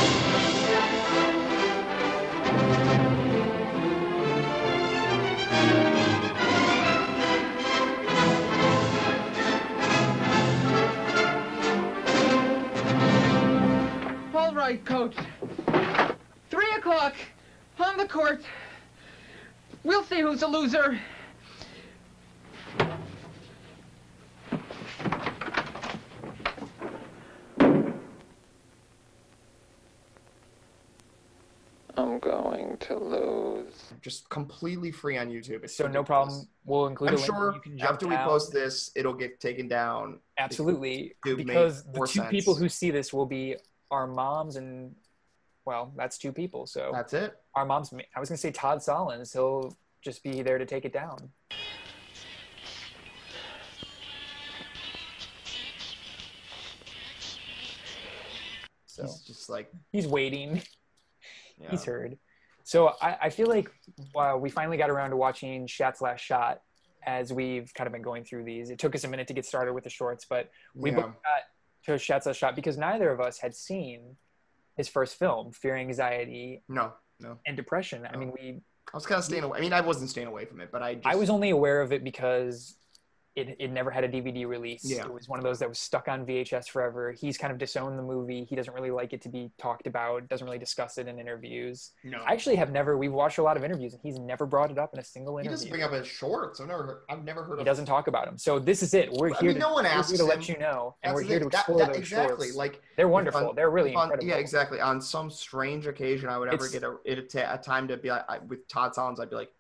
All 14.35 14.53
right, 14.55 14.83
coach. 14.85 15.15
Three 16.51 16.71
o'clock 16.77 17.15
on 17.79 17.97
the 17.97 18.07
court. 18.07 18.43
We'll 19.85 20.05
see 20.05 20.21
who's 20.21 20.43
a 20.43 20.47
loser. 20.47 20.99
I'm 31.97 32.19
going 32.21 32.77
to 32.81 32.97
lose. 32.99 33.93
Just 34.01 34.29
completely 34.31 34.91
free 34.91 35.19
on 35.19 35.29
YouTube. 35.29 35.63
It's 35.65 35.77
so 35.77 35.87
no 35.87 36.03
problem 36.03 36.49
we'll 36.65 36.87
include 36.87 37.11
I'm 37.11 37.15
a 37.17 37.19
link 37.19 37.27
sure 37.27 37.55
you 37.55 37.61
can 37.61 37.79
jump 37.79 37.93
after 37.93 38.07
we 38.09 38.15
down. 38.15 38.29
post 38.29 38.53
this, 38.53 38.91
it'll 38.97 39.13
get 39.15 39.41
taken 39.41 39.69
down. 39.69 40.19
absolutely 40.39 41.15
It 41.27 41.29
would 41.37 41.39
make 41.39 41.47
because 41.49 41.85
the 41.85 42.01
two 42.01 42.07
sense. 42.07 42.31
people 42.31 42.55
who 42.55 42.69
see 42.69 42.91
this 42.91 43.13
will 43.13 43.27
be 43.27 43.57
our 43.91 44.07
moms 44.07 44.57
and 44.57 44.95
well 45.65 45.93
that's 45.97 46.19
two 46.19 46.33
people 46.33 46.67
so 46.67 46.91
That's 46.93 47.13
it. 47.13 47.35
our 47.55 47.65
mom's 47.65 47.93
i 48.17 48.21
was 48.21 48.29
going 48.29 48.37
to 48.37 48.41
say 48.41 48.51
todd 48.51 48.79
solondz 48.79 49.33
he'll 49.33 49.77
just 50.03 50.23
be 50.23 50.43
there 50.43 50.59
to 50.59 50.67
take 50.67 50.85
it 50.85 50.93
down 50.93 51.31
so 58.87 59.03
He's 59.03 59.21
just 59.21 59.49
like 59.49 59.71
he's 59.93 60.07
waiting 60.07 60.63
yeah. 61.61 61.71
he's 61.71 61.85
heard 61.85 62.19
so 62.65 62.93
I, 63.01 63.17
I 63.23 63.31
feel 63.31 63.49
like 63.49 63.69
uh, 64.15 64.37
we 64.39 64.49
finally 64.49 64.77
got 64.77 64.89
around 64.89 65.11
to 65.11 65.17
watching 65.17 65.67
Schatt's 65.67 66.01
last 66.01 66.21
shot 66.21 66.61
as 67.05 67.33
we've 67.33 67.73
kind 67.75 67.87
of 67.87 67.93
been 67.93 68.03
going 68.03 68.25
through 68.25 68.45
these 68.45 68.71
it 68.71 68.79
took 68.79 68.95
us 68.95 69.05
a 69.05 69.09
minute 69.09 69.27
to 69.29 69.35
get 69.35 69.45
started 69.47 69.73
with 69.73 69.85
the 69.85 69.91
shorts 69.91 70.25
but 70.29 70.51
we 70.75 70.91
Yeah. 70.91 70.97
both 70.97 71.05
got 71.07 71.43
to 71.87 71.99
Schatt's 71.99 72.27
last 72.27 72.37
shot 72.39 72.55
because 72.55 72.77
neither 72.79 73.11
of 73.11 73.21
us 73.21 73.39
had 73.39 73.55
seen 73.55 74.17
his 74.77 74.89
first 74.89 75.19
film 75.19 75.53
fear 75.53 75.77
anxiety 75.77 76.63
No, 76.69 76.93
no. 77.21 77.39
and 77.47 77.57
depression 77.57 78.07
i 78.13 78.17
mean 78.17 78.33
we 78.39 78.61
I 78.93 78.97
was 78.97 79.07
kind 79.07 79.19
of 79.19 79.25
staying 79.25 79.45
away. 79.45 79.57
I 79.59 79.61
mean, 79.63 79.73
I 79.73 79.81
wasn't 79.81 80.11
staying 80.11 80.27
away 80.27 80.45
from 80.45 80.61
it, 80.61 80.71
but 80.73 80.83
I 80.83 80.97
just 80.97 81.07
I 81.07 81.15
was 81.15 81.31
only 81.31 81.51
aware 81.51 81.81
of 81.81 81.93
it 81.93 82.03
because 82.05 82.75
it, 83.35 83.57
it 83.59 83.71
never 83.73 83.91
had 83.91 84.05
a 84.05 84.09
DVD 84.09 84.47
release. 84.47 84.85
Yeah. 84.85 85.05
It 85.07 85.13
was 85.13 85.27
one 85.27 85.39
of 85.39 85.43
those 85.45 85.59
that 85.61 85.69
was 85.69 85.79
stuck 85.79 86.07
on 86.07 86.27
VHS 86.27 86.69
forever. 86.69 87.13
He's 87.13 87.39
kind 87.39 87.51
of 87.51 87.59
disowned 87.59 87.99
the 87.99 88.03
movie. 88.03 88.45
He 88.45 88.55
doesn't 88.55 88.75
really 88.75 88.91
like 88.91 89.15
it 89.15 89.23
to 89.23 89.31
be 89.31 89.51
talked 89.59 89.87
about, 89.87 90.29
doesn't 90.29 90.45
really 90.45 90.59
discuss 90.59 90.99
it 90.99 91.09
in 91.09 91.19
interviews. 91.19 91.93
no. 92.05 92.19
I 92.27 92.33
actually 92.33 92.57
have 92.57 92.71
never, 92.73 92.99
we've 92.99 93.13
watched 93.13 93.39
a 93.39 93.43
lot 93.43 93.57
of 93.57 93.65
interviews 93.65 93.95
and 93.95 94.03
he's 94.03 94.19
never 94.19 94.45
brought 94.45 94.71
it 94.71 94.77
up 94.79 94.93
in 94.93 95.01
a 95.01 95.05
single 95.05 95.39
interview. 95.39 95.51
he 95.51 95.55
doesn't 95.55 95.71
bring 95.71 95.83
up 95.83 95.93
his 95.93 96.07
shorts. 96.07 96.61
I've 96.61 96.69
never, 96.69 96.83
heard, 96.85 96.99
I've 97.09 97.25
never 97.25 97.43
heard 97.43 97.57
He 97.57 97.61
of. 97.63 97.67
doesn't 97.67 97.87
talk 97.87 98.07
about 98.07 98.27
them. 98.27 98.37
So 98.37 98.59
this 98.59 98.83
is 98.83 98.93
it. 98.93 99.11
We're 99.13 99.31
I 99.33 99.39
here, 99.39 99.49
mean, 99.51 99.55
to, 99.55 99.61
no 99.61 99.73
one 99.73 99.85
we're 99.85 99.91
asks 99.91 100.13
to 100.19 100.23
him. 100.23 100.29
let 100.29 100.49
you 100.49 100.59
know. 100.59 100.95
And 101.03 101.11
That's 101.11 101.23
we're 101.23 101.29
here 101.29 101.39
thing. 101.41 101.49
to 101.49 101.53
That- 101.53 101.59
explore 101.61 101.79
that- 101.79 101.89
those 101.89 101.97
exactly. 101.97 102.47
shorts. 102.49 102.57
Like 102.57 102.83
They're 102.97 103.07
if 103.07 103.13
wonderful. 103.13 103.49
on- 103.49 103.55
They're 103.57 103.71
really 103.71 103.93
if 103.93 103.97
on- 103.97 104.05
incredible. 104.09 104.29
Yeah, 104.29 104.37
exactly. 104.37 104.81
On 104.81 105.01
some 105.01 105.31
strange 105.31 105.87
occasion, 105.87 106.29
I 106.29 106.37
would 106.39 106.49
ever 106.49 106.67
It's- 106.67 106.73
get 106.73 106.83
a, 106.83 106.97
it, 107.07 107.35
a, 107.35 107.55
a 107.55 107.59
time 107.59 107.89
to 107.89 107.97
be 107.97 108.11
like, 108.11 108.29
I, 108.29 108.41
with 108.41 108.69
Todd 108.69 108.93
Solondz, 108.93 109.21
I'd 109.21 109.31
be 109.31 109.37
like, 109.37 109.51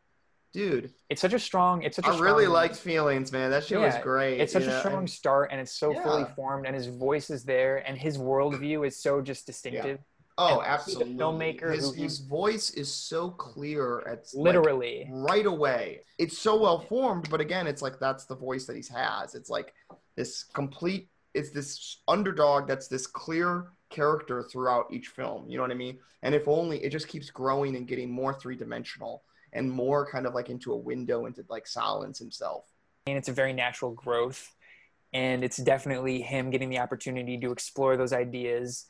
dude, 0.53 0.93
It's 1.09 1.21
such 1.21 1.33
a 1.33 1.39
strong, 1.39 1.83
it's 1.83 1.97
such 1.97 2.07
a 2.07 2.11
I 2.11 2.19
really 2.19 2.45
strong- 2.45 2.55
liked 2.55 2.77
Feelings, 2.77 3.33
man. 3.33 3.51
That 3.51 3.65
shit 3.65 3.79
was 3.81 3.95
great. 4.03 4.41
It's 4.41 4.53
such 4.53 4.65
a 4.65 4.67
know, 4.67 4.79
strong 4.81 4.99
and- 4.99 5.11
start, 5.11 5.51
and 5.53 5.61
it's 5.61 5.73
so 5.73 5.95
fully 5.95 6.25
formed, 6.37 6.67
and 6.67 6.75
his 6.75 6.87
voice 6.89 7.31
is 7.31 7.45
there, 7.45 7.79
and 7.79 7.97
his 7.97 8.19
worldview 8.19 8.87
is 8.87 8.97
so 9.01 9.21
just 9.21 9.47
distinctive. 9.47 9.99
Oh, 10.39 10.61
and 10.61 10.67
absolutely. 10.67 11.15
filmmaker 11.15 11.75
His, 11.75 11.95
his 11.95 12.19
voice 12.21 12.71
is 12.71 12.91
so 12.93 13.31
clear 13.31 14.01
at 14.01 14.25
like, 14.33 14.45
Literally. 14.45 15.07
right 15.13 15.45
away. 15.45 16.05
It's 16.19 16.39
so 16.39 16.59
well 16.59 16.81
formed, 16.81 17.29
but 17.31 17.41
again, 17.43 17.67
it's 17.67 17.83
like 17.83 17.99
that's 18.01 18.25
the 18.25 18.35
voice 18.35 18.65
that 18.67 18.75
he 18.77 18.83
has. 18.95 19.35
It's 19.35 19.51
like 19.51 19.75
this 20.17 20.45
complete. 20.45 21.11
It's 21.35 21.51
this 21.51 21.99
underdog 22.09 22.67
that's 22.67 22.89
this 22.89 23.07
clear 23.07 23.69
character 23.91 24.43
throughout 24.43 24.87
each 24.91 25.09
film. 25.09 25.49
You 25.51 25.59
know 25.59 25.65
what 25.65 25.71
I 25.71 25.75
mean? 25.75 25.99
And 26.23 26.35
if 26.35 26.49
only 26.49 26.83
it 26.83 26.91
just 26.91 27.09
keeps 27.09 27.29
growing 27.31 27.77
and 27.77 27.87
getting 27.87 28.11
more 28.11 28.33
three 28.33 28.57
dimensional 28.57 29.25
and 29.53 29.71
more 29.71 30.11
kind 30.11 30.27
of 30.27 30.35
like 30.35 30.49
into 30.49 30.73
a 30.73 30.77
window 30.77 31.27
into 31.27 31.45
like 31.49 31.65
Solondz 31.67 32.19
himself. 32.19 32.65
and 33.07 33.17
it's 33.17 33.29
a 33.29 33.33
very 33.33 33.53
natural 33.53 33.93
growth 33.93 34.55
and 35.13 35.45
it's 35.45 35.59
definitely 35.59 36.23
him 36.23 36.51
getting 36.51 36.71
the 36.71 36.79
opportunity 36.79 37.37
to 37.39 37.53
explore 37.53 37.97
those 37.97 38.13
ideas 38.13 38.87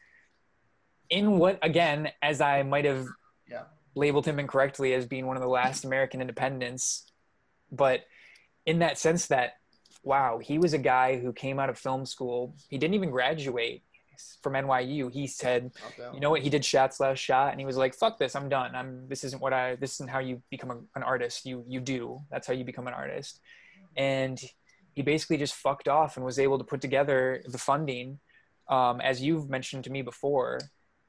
in 1.10 1.38
what 1.38 1.58
again 1.62 2.10
as 2.22 2.40
i 2.40 2.62
might 2.62 2.84
have 2.84 3.06
Yeah. 3.50 3.64
labeled 3.94 4.26
him 4.26 4.38
incorrectly 4.38 4.94
as 4.94 5.06
being 5.06 5.26
one 5.26 5.36
of 5.36 5.42
the 5.42 5.48
last 5.48 5.84
american 5.84 6.20
independents 6.20 7.10
but 7.70 8.00
in 8.66 8.78
that 8.80 8.98
sense 8.98 9.26
that 9.26 9.54
wow 10.04 10.38
he 10.38 10.58
was 10.58 10.72
a 10.74 10.78
guy 10.78 11.18
who 11.18 11.32
came 11.32 11.58
out 11.58 11.68
of 11.70 11.78
film 11.78 12.06
school 12.06 12.54
he 12.68 12.78
didn't 12.78 12.94
even 12.94 13.10
graduate 13.10 13.82
from 14.42 14.54
nyu 14.54 15.12
he 15.12 15.26
said 15.26 15.70
you 16.12 16.20
know 16.20 16.30
what? 16.30 16.42
He 16.42 16.50
did 16.50 16.64
Schatt's 16.64 17.00
last 17.00 17.18
shot 17.18 17.52
and 17.52 17.60
he 17.60 17.66
was 17.66 17.76
like 17.76 17.94
fuck 17.94 18.18
this 18.18 18.34
i'm 18.34 18.48
done. 18.48 18.74
I'm 18.74 19.08
this 19.08 19.24
isn't 19.24 19.40
what 19.40 19.52
i 19.52 19.76
this 19.76 19.94
isn't 19.94 20.10
how 20.10 20.18
you 20.18 20.42
become 20.50 20.70
a, 20.70 20.78
an 20.96 21.02
artist. 21.02 21.46
You 21.46 21.64
you 21.66 21.80
do. 21.80 22.20
That's 22.30 22.46
how 22.46 22.52
you 22.52 22.64
become 22.64 22.86
an 22.86 22.94
artist. 22.94 23.40
And 23.96 24.42
he 24.94 25.02
basically 25.02 25.38
just 25.38 25.54
fucked 25.54 25.88
off 25.88 26.16
and 26.16 26.24
was 26.24 26.38
able 26.38 26.58
to 26.58 26.64
put 26.64 26.80
together 26.80 27.42
the 27.46 27.58
funding 27.58 28.18
um, 28.68 29.00
as 29.00 29.22
you've 29.22 29.48
mentioned 29.48 29.84
to 29.84 29.90
me 29.90 30.02
before. 30.02 30.58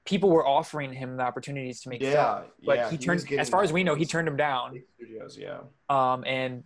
People 0.05 0.29
were 0.29 0.45
offering 0.45 0.91
him 0.91 1.15
the 1.15 1.23
opportunities 1.23 1.79
to 1.81 1.89
make 1.89 2.01
Yeah, 2.01 2.39
film 2.39 2.51
but 2.65 2.77
yeah, 2.77 2.89
he 2.89 2.97
he 2.97 3.05
turned 3.05 3.21
getting 3.21 3.39
as 3.39 3.49
far 3.49 3.63
as 3.63 3.71
we 3.71 3.85
know 3.85 3.95
he 3.95 4.05
turned 4.05 4.27
him 4.27 4.35
down. 4.35 4.81
Studios, 4.97 5.37
yeah. 5.37 5.59
um, 5.89 6.25
and 6.25 6.63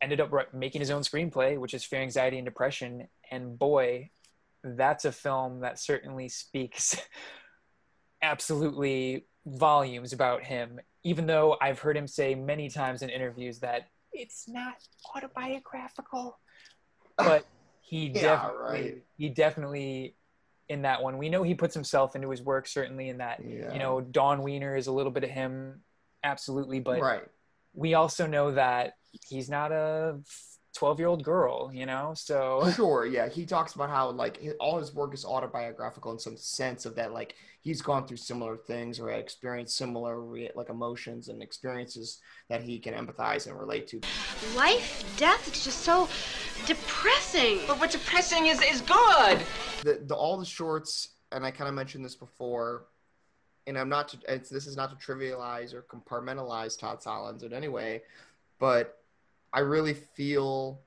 ended 0.00 0.20
up 0.20 0.30
making 0.54 0.80
his 0.80 0.90
own 0.90 1.02
screenplay 1.02 1.58
which 1.58 1.74
is 1.74 1.82
fear 1.82 2.00
anxiety 2.00 2.38
and 2.38 2.44
depression. 2.44 3.08
And 3.32 3.58
boy 3.58 4.10
that's 4.64 5.04
a 5.04 5.12
film 5.12 5.60
that 5.60 5.78
certainly 5.78 6.28
speaks 6.28 6.96
absolutely 8.22 9.26
volumes 9.46 10.12
about 10.12 10.42
him. 10.42 10.80
Even 11.04 11.26
though 11.26 11.56
I've 11.60 11.78
heard 11.78 11.96
him 11.96 12.06
say 12.08 12.34
many 12.34 12.68
times 12.68 13.02
in 13.02 13.10
interviews 13.10 13.60
that 13.60 13.88
it's 14.12 14.48
not 14.48 14.74
autobiographical, 15.14 16.38
but 17.16 17.44
he 17.80 18.06
Yeah, 18.06 18.20
definitely 18.22 18.82
right. 18.82 19.04
he 19.16 19.28
definitely 19.28 20.16
in 20.68 20.82
that 20.82 21.00
one 21.00 21.16
we 21.18 21.28
know 21.28 21.44
he 21.44 21.54
puts 21.54 21.72
himself 21.74 22.16
into 22.16 22.28
his 22.30 22.42
work 22.42 22.66
certainly 22.66 23.08
in 23.08 23.18
that 23.18 23.40
Yeah. 23.44 23.72
you 23.72 23.78
know 23.78 24.00
Dawn 24.00 24.42
Wiener 24.42 24.74
is 24.74 24.88
a 24.88 24.92
little 24.92 25.12
bit 25.12 25.22
of 25.22 25.30
him 25.30 25.82
absolutely 26.24 26.80
but 26.80 27.00
right. 27.00 27.22
we 27.72 27.94
also 27.94 28.26
know 28.26 28.50
that 28.50 28.94
he's 29.28 29.48
not 29.48 29.70
a 29.70 30.18
12 30.76 30.98
year 30.98 31.08
old 31.08 31.24
girl 31.24 31.70
you 31.72 31.86
know 31.86 32.12
so 32.14 32.70
Sure, 32.76 33.06
yeah. 33.06 33.28
He 33.28 33.46
talks 33.46 33.74
about 33.74 33.90
how 33.90 34.10
like 34.10 34.40
all 34.60 34.78
his 34.78 34.94
work 34.94 35.14
is 35.14 35.24
autobiographical 35.24 36.12
in 36.12 36.18
some 36.18 36.36
sense 36.36 36.84
of 36.84 36.94
that 36.96 37.12
like 37.12 37.34
he's 37.62 37.80
gone 37.80 38.06
through 38.06 38.18
similar 38.18 38.56
things 38.56 39.00
or 39.00 39.10
experienced 39.10 39.76
similar 39.76 40.20
like 40.54 40.68
emotions 40.68 41.28
and 41.28 41.42
experiences 41.42 42.20
that 42.48 42.62
he 42.62 42.78
can 42.78 42.94
empathize 42.94 43.46
and 43.46 43.58
relate 43.58 43.88
to. 43.88 44.00
Life, 44.54 45.04
death, 45.16 45.48
it's 45.48 45.64
just 45.64 45.80
so 45.80 46.08
depressing. 46.66 47.60
But 47.66 47.80
what's 47.80 47.94
depressing 47.94 48.46
is 48.46 48.60
is 48.62 48.82
good. 48.82 49.40
The, 49.82 50.02
the 50.06 50.14
all 50.14 50.36
the 50.36 50.44
shorts, 50.44 51.08
and 51.32 51.44
I 51.44 51.50
kind 51.50 51.68
of 51.68 51.74
mentioned 51.74 52.04
this 52.04 52.14
before, 52.14 52.86
and 53.66 53.78
I'm 53.78 53.88
not 53.88 54.08
to, 54.08 54.18
it's, 54.28 54.50
this 54.50 54.66
is 54.66 54.76
not 54.76 54.90
to 54.90 55.06
trivialize 55.06 55.72
or 55.72 55.82
compartmentalize 55.82 56.78
Todd 56.78 57.00
Solondz 57.00 57.42
in 57.42 57.52
any 57.52 57.68
way, 57.68 58.02
but 58.58 58.95
I 59.56 59.60
really 59.60 59.94
feel 59.94 60.82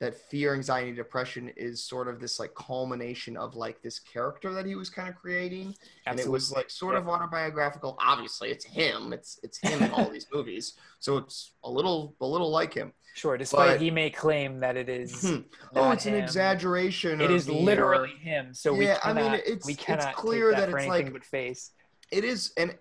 that 0.00 0.14
fear, 0.14 0.54
anxiety, 0.54 0.92
depression 0.92 1.52
is 1.56 1.84
sort 1.84 2.08
of 2.08 2.20
this 2.20 2.40
like 2.40 2.54
culmination 2.54 3.36
of 3.36 3.54
like 3.54 3.82
this 3.82 3.98
character 3.98 4.52
that 4.54 4.64
he 4.64 4.74
was 4.76 4.88
kind 4.88 5.10
of 5.10 5.14
creating, 5.14 5.74
and 6.06 6.18
it 6.18 6.26
was 6.28 6.50
like 6.50 6.70
sort 6.70 6.94
of 6.96 7.06
autobiographical. 7.06 7.96
Obviously, 8.00 8.48
it's 8.50 8.64
him. 8.64 9.12
It's 9.12 9.38
it's 9.42 9.58
him 9.58 9.82
in 9.82 9.90
all 9.90 10.08
these 10.08 10.26
movies, 10.32 10.72
so 11.00 11.18
it's 11.18 11.52
a 11.64 11.70
little 11.70 12.16
a 12.22 12.26
little 12.26 12.50
like 12.50 12.72
him. 12.72 12.94
sure 13.14 13.36
despite 13.36 13.72
But- 13.72 13.80
he 13.82 13.90
may 13.90 14.08
claim 14.08 14.60
that 14.60 14.76
it 14.78 14.88
is 14.88 15.20
Hmm. 15.28 15.40
oh, 15.76 15.90
it's 15.92 16.06
an 16.06 16.14
exaggeration. 16.14 17.20
It 17.20 17.30
is 17.30 17.44
the- 17.46 17.52
literally 17.52 18.16
him 18.20 18.54
so 18.54 18.72
we 18.72 18.86
Yeah, 18.86 18.98
I 19.04 19.12
mean, 19.12 19.34
it's- 19.34 19.66
we 19.66 19.74
it's 19.74 20.06
clear 20.16 20.50
that, 20.50 20.70
that 20.70 20.76
it's 20.80 20.88
like- 20.88 21.22
face 21.24 21.70
it 22.10 22.24
is 22.24 22.52
and 22.56 22.76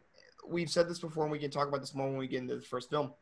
we've 0.48 0.70
said 0.72 0.90
this 0.90 1.00
before 1.00 1.24
and 1.24 1.32
we 1.32 1.38
can 1.40 1.52
talk 1.52 1.68
about 1.68 1.82
this 1.82 1.94
more 1.94 2.08
when 2.08 2.18
we 2.18 2.28
get 2.28 2.40
into 2.42 2.56
the 2.56 2.62
first 2.62 2.90
film 2.90 3.14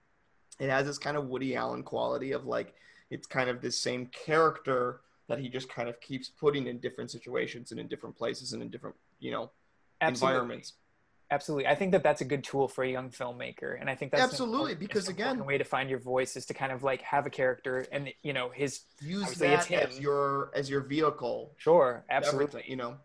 it 0.59 0.69
has 0.69 0.85
this 0.85 0.97
kind 0.97 1.17
of 1.17 1.27
woody 1.27 1.55
allen 1.55 1.83
quality 1.83 2.31
of 2.31 2.45
like 2.45 2.73
it's 3.09 3.27
kind 3.27 3.49
of 3.49 3.61
this 3.61 3.77
same 3.77 4.05
character 4.07 5.01
that 5.27 5.39
he 5.39 5.49
just 5.49 5.69
kind 5.69 5.87
of 5.89 5.99
keeps 6.01 6.29
putting 6.29 6.67
in 6.67 6.77
different 6.79 7.09
situations 7.11 7.71
and 7.71 7.79
in 7.79 7.87
different 7.87 8.15
places 8.17 8.53
and 8.53 8.61
in 8.61 8.69
different 8.69 8.95
you 9.19 9.31
know 9.31 9.49
Absolutely. 10.01 10.35
environments 10.35 10.73
Absolutely. 11.31 11.65
I 11.67 11.75
think 11.75 11.93
that 11.93 12.03
that's 12.03 12.19
a 12.19 12.25
good 12.25 12.43
tool 12.43 12.67
for 12.67 12.83
a 12.83 12.89
young 12.91 13.09
filmmaker. 13.09 13.79
And 13.79 13.89
I 13.89 13.95
think 13.95 14.11
that's 14.11 14.21
Absolutely, 14.21 14.75
because 14.75 15.07
again- 15.07 15.27
important 15.27 15.47
way 15.47 15.57
to 15.57 15.63
find 15.63 15.89
your 15.89 15.99
voice 15.99 16.35
is 16.35 16.45
to 16.47 16.53
kind 16.53 16.73
of 16.73 16.83
like 16.83 17.01
have 17.03 17.25
a 17.25 17.29
character 17.29 17.85
and, 17.89 18.11
you 18.21 18.33
know, 18.33 18.49
his, 18.49 18.81
use 19.01 19.35
that 19.35 19.71
as 19.71 19.97
your 19.97 20.51
as 20.53 20.69
your 20.69 20.81
vehicle 20.81 21.53
Sure, 21.55 22.03
absolutely. 22.09 22.65
you 22.67 22.75
know 22.75 22.97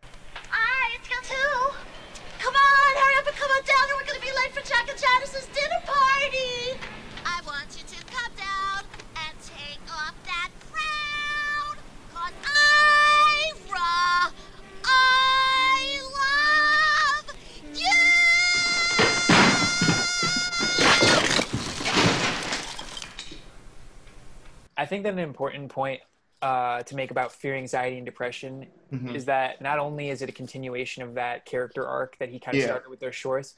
think 24.96 25.04
that 25.04 25.12
an 25.12 25.18
important 25.18 25.68
point 25.68 26.00
uh, 26.42 26.82
to 26.82 26.94
make 26.96 27.10
about 27.10 27.32
fear, 27.32 27.54
anxiety, 27.54 27.96
and 27.96 28.04
depression 28.06 28.66
Mhm. 28.92 29.14
is 29.14 29.24
that 29.24 29.60
not 29.62 29.78
only 29.78 30.10
is 30.10 30.20
it 30.22 30.28
a 30.28 30.32
continuation 30.32 31.02
of 31.02 31.14
that 31.14 31.44
character 31.46 31.86
arc 31.86 32.16
that 32.18 32.28
he 32.28 32.38
kind 32.38 32.54
of 32.56 32.60
Yeah. 32.60 32.66
started 32.68 32.88
with 32.90 33.00
their 33.00 33.12
shorts, 33.12 33.54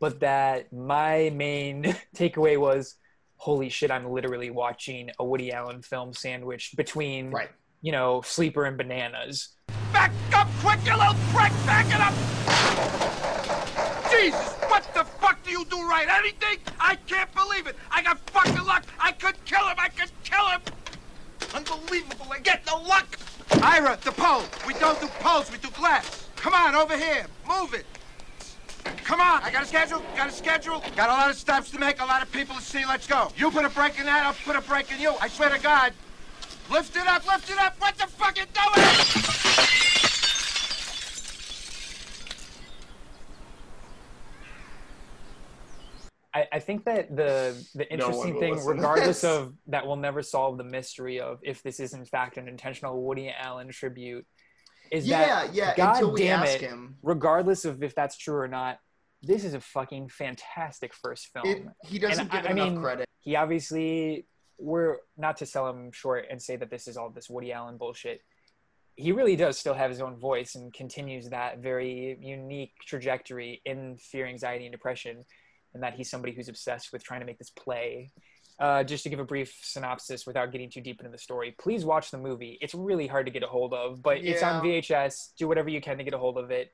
but 0.00 0.20
that 0.20 0.72
my 0.72 1.30
main 1.30 1.82
takeaway 2.16 2.58
was, 2.58 2.96
holy 3.36 3.68
shit, 3.68 3.90
I'm 3.90 4.10
literally 4.10 4.50
watching 4.50 5.10
a 5.18 5.24
Woody 5.24 5.52
Allen 5.52 5.82
film 5.82 6.12
sandwiched 6.12 6.76
between, 6.76 7.30
right. 7.30 7.48
you 7.80 7.92
know, 7.92 8.20
Sleeper 8.22 8.64
and 8.64 8.76
Bananas. 8.76 9.50
Back 9.92 10.10
up 10.34 10.48
quick, 10.60 10.80
you 10.84 10.96
little 10.96 11.14
prick! 11.32 11.52
Back 11.64 11.86
it 11.86 12.00
up! 12.00 12.14
Jesus, 14.10 14.52
what 14.68 14.82
the 14.94 15.04
fuck 15.04 15.42
do 15.44 15.45
you 15.56 15.64
do 15.64 15.88
right? 15.88 16.06
Anything? 16.08 16.58
I 16.78 16.96
can't 17.06 17.32
believe 17.34 17.66
it! 17.66 17.76
I 17.90 18.02
got 18.02 18.18
fucking 18.30 18.64
luck! 18.64 18.84
I 19.00 19.12
could 19.12 19.42
kill 19.44 19.66
him! 19.66 19.76
I 19.78 19.88
could 19.88 20.10
kill 20.22 20.46
him! 20.48 20.60
Unbelievable! 21.54 22.26
I 22.30 22.40
get 22.40 22.66
no 22.66 22.76
luck! 22.82 23.18
Ira, 23.62 23.98
the 24.04 24.12
pole! 24.12 24.42
We 24.66 24.74
don't 24.74 25.00
do 25.00 25.06
poles, 25.20 25.50
we 25.50 25.58
do 25.58 25.68
glass! 25.70 26.28
Come 26.36 26.52
on, 26.52 26.74
over 26.74 26.96
here! 26.96 27.26
Move 27.48 27.72
it! 27.72 27.86
Come 29.04 29.20
on! 29.20 29.42
I 29.42 29.50
got 29.50 29.62
a 29.62 29.66
schedule, 29.66 30.02
got 30.14 30.28
a 30.28 30.32
schedule, 30.32 30.82
got 30.94 31.08
a 31.08 31.12
lot 31.12 31.30
of 31.30 31.36
stops 31.36 31.70
to 31.70 31.78
make, 31.78 32.00
a 32.02 32.04
lot 32.04 32.22
of 32.22 32.30
people 32.32 32.54
to 32.56 32.62
see, 32.62 32.84
let's 32.84 33.06
go! 33.06 33.32
You 33.36 33.50
put 33.50 33.64
a 33.64 33.70
break 33.70 33.98
in 33.98 34.04
that, 34.06 34.26
I'll 34.26 34.34
put 34.34 34.56
a 34.56 34.60
break 34.60 34.92
in 34.92 35.00
you, 35.00 35.14
I 35.22 35.28
swear 35.28 35.48
to 35.48 35.58
God! 35.58 35.94
Lift 36.70 36.96
it 36.96 37.06
up, 37.06 37.26
lift 37.26 37.50
it 37.50 37.58
up! 37.58 37.76
What 37.78 37.96
the 37.96 38.06
fuck 38.06 38.36
are 38.36 38.40
you 38.40 38.46
doing? 38.52 39.95
I, 46.36 46.46
I 46.52 46.58
think 46.58 46.84
that 46.84 47.16
the 47.16 47.56
the 47.74 47.90
interesting 47.90 48.34
will 48.34 48.40
thing, 48.40 48.64
regardless 48.66 49.24
of 49.24 49.54
that, 49.68 49.86
will 49.86 49.96
never 49.96 50.20
solve 50.22 50.58
the 50.58 50.64
mystery 50.64 51.18
of 51.18 51.38
if 51.42 51.62
this 51.62 51.80
is 51.80 51.94
in 51.94 52.04
fact 52.04 52.36
an 52.36 52.46
intentional 52.46 53.02
Woody 53.02 53.32
Allen 53.36 53.68
tribute. 53.70 54.26
Is 54.90 55.06
Yeah, 55.08 55.46
that 55.46 55.54
yeah, 55.54 55.74
God 55.74 55.94
until 55.94 56.12
we 56.12 56.20
damn 56.24 56.42
ask 56.42 56.56
it, 56.56 56.60
him. 56.60 56.96
regardless 57.02 57.64
of 57.64 57.82
if 57.82 57.94
that's 57.94 58.18
true 58.18 58.36
or 58.36 58.48
not, 58.48 58.78
this 59.22 59.44
is 59.44 59.54
a 59.54 59.60
fucking 59.60 60.10
fantastic 60.10 60.92
first 60.92 61.28
film. 61.32 61.46
It- 61.46 61.66
he 61.88 61.98
doesn't 61.98 62.20
And 62.20 62.30
give 62.30 62.46
I 62.46 62.50
enough 62.50 62.72
mean, 62.72 62.82
credit. 62.82 63.06
He 63.20 63.34
obviously, 63.34 64.26
we're 64.58 64.98
not 65.16 65.38
to 65.38 65.46
sell 65.46 65.68
him 65.70 65.90
short 65.90 66.26
and 66.30 66.40
say 66.40 66.56
that 66.56 66.70
this 66.70 66.86
is 66.86 66.96
all 66.98 67.08
this 67.10 67.30
Woody 67.30 67.50
Allen 67.52 67.78
bullshit. 67.78 68.20
He 68.94 69.10
really 69.12 69.36
does 69.36 69.58
still 69.58 69.74
have 69.74 69.90
his 69.90 70.00
own 70.00 70.16
voice 70.18 70.54
and 70.54 70.72
continues 70.72 71.30
that 71.30 71.58
very 71.58 72.16
unique 72.20 72.72
trajectory 72.86 73.62
in 73.64 73.96
fear, 73.96 74.26
anxiety, 74.26 74.66
and 74.66 74.72
depression, 74.72 75.24
and 75.76 75.82
that 75.82 75.92
he's 75.92 76.10
somebody 76.10 76.32
who's 76.32 76.48
obsessed 76.48 76.90
with 76.90 77.04
trying 77.04 77.20
to 77.20 77.26
make 77.26 77.36
this 77.36 77.50
play. 77.50 78.10
Uh, 78.58 78.82
just 78.82 79.02
to 79.02 79.10
give 79.10 79.18
a 79.18 79.24
brief 79.24 79.54
synopsis 79.60 80.26
without 80.26 80.50
getting 80.50 80.70
too 80.70 80.80
deep 80.80 80.98
into 81.00 81.12
the 81.12 81.18
story, 81.18 81.54
please 81.58 81.84
watch 81.84 82.10
the 82.10 82.16
movie. 82.16 82.56
It's 82.62 82.74
really 82.74 83.06
hard 83.06 83.26
to 83.26 83.30
get 83.30 83.42
a 83.42 83.46
hold 83.46 83.74
of, 83.74 84.02
but 84.02 84.16
it's 84.16 84.42
on 84.42 84.64
VHS. 84.64 85.34
Do 85.38 85.46
whatever 85.46 85.68
you 85.68 85.82
can 85.82 85.98
to 85.98 86.04
get 86.04 86.14
a 86.14 86.18
hold 86.18 86.38
of 86.38 86.50
it. 86.50 86.72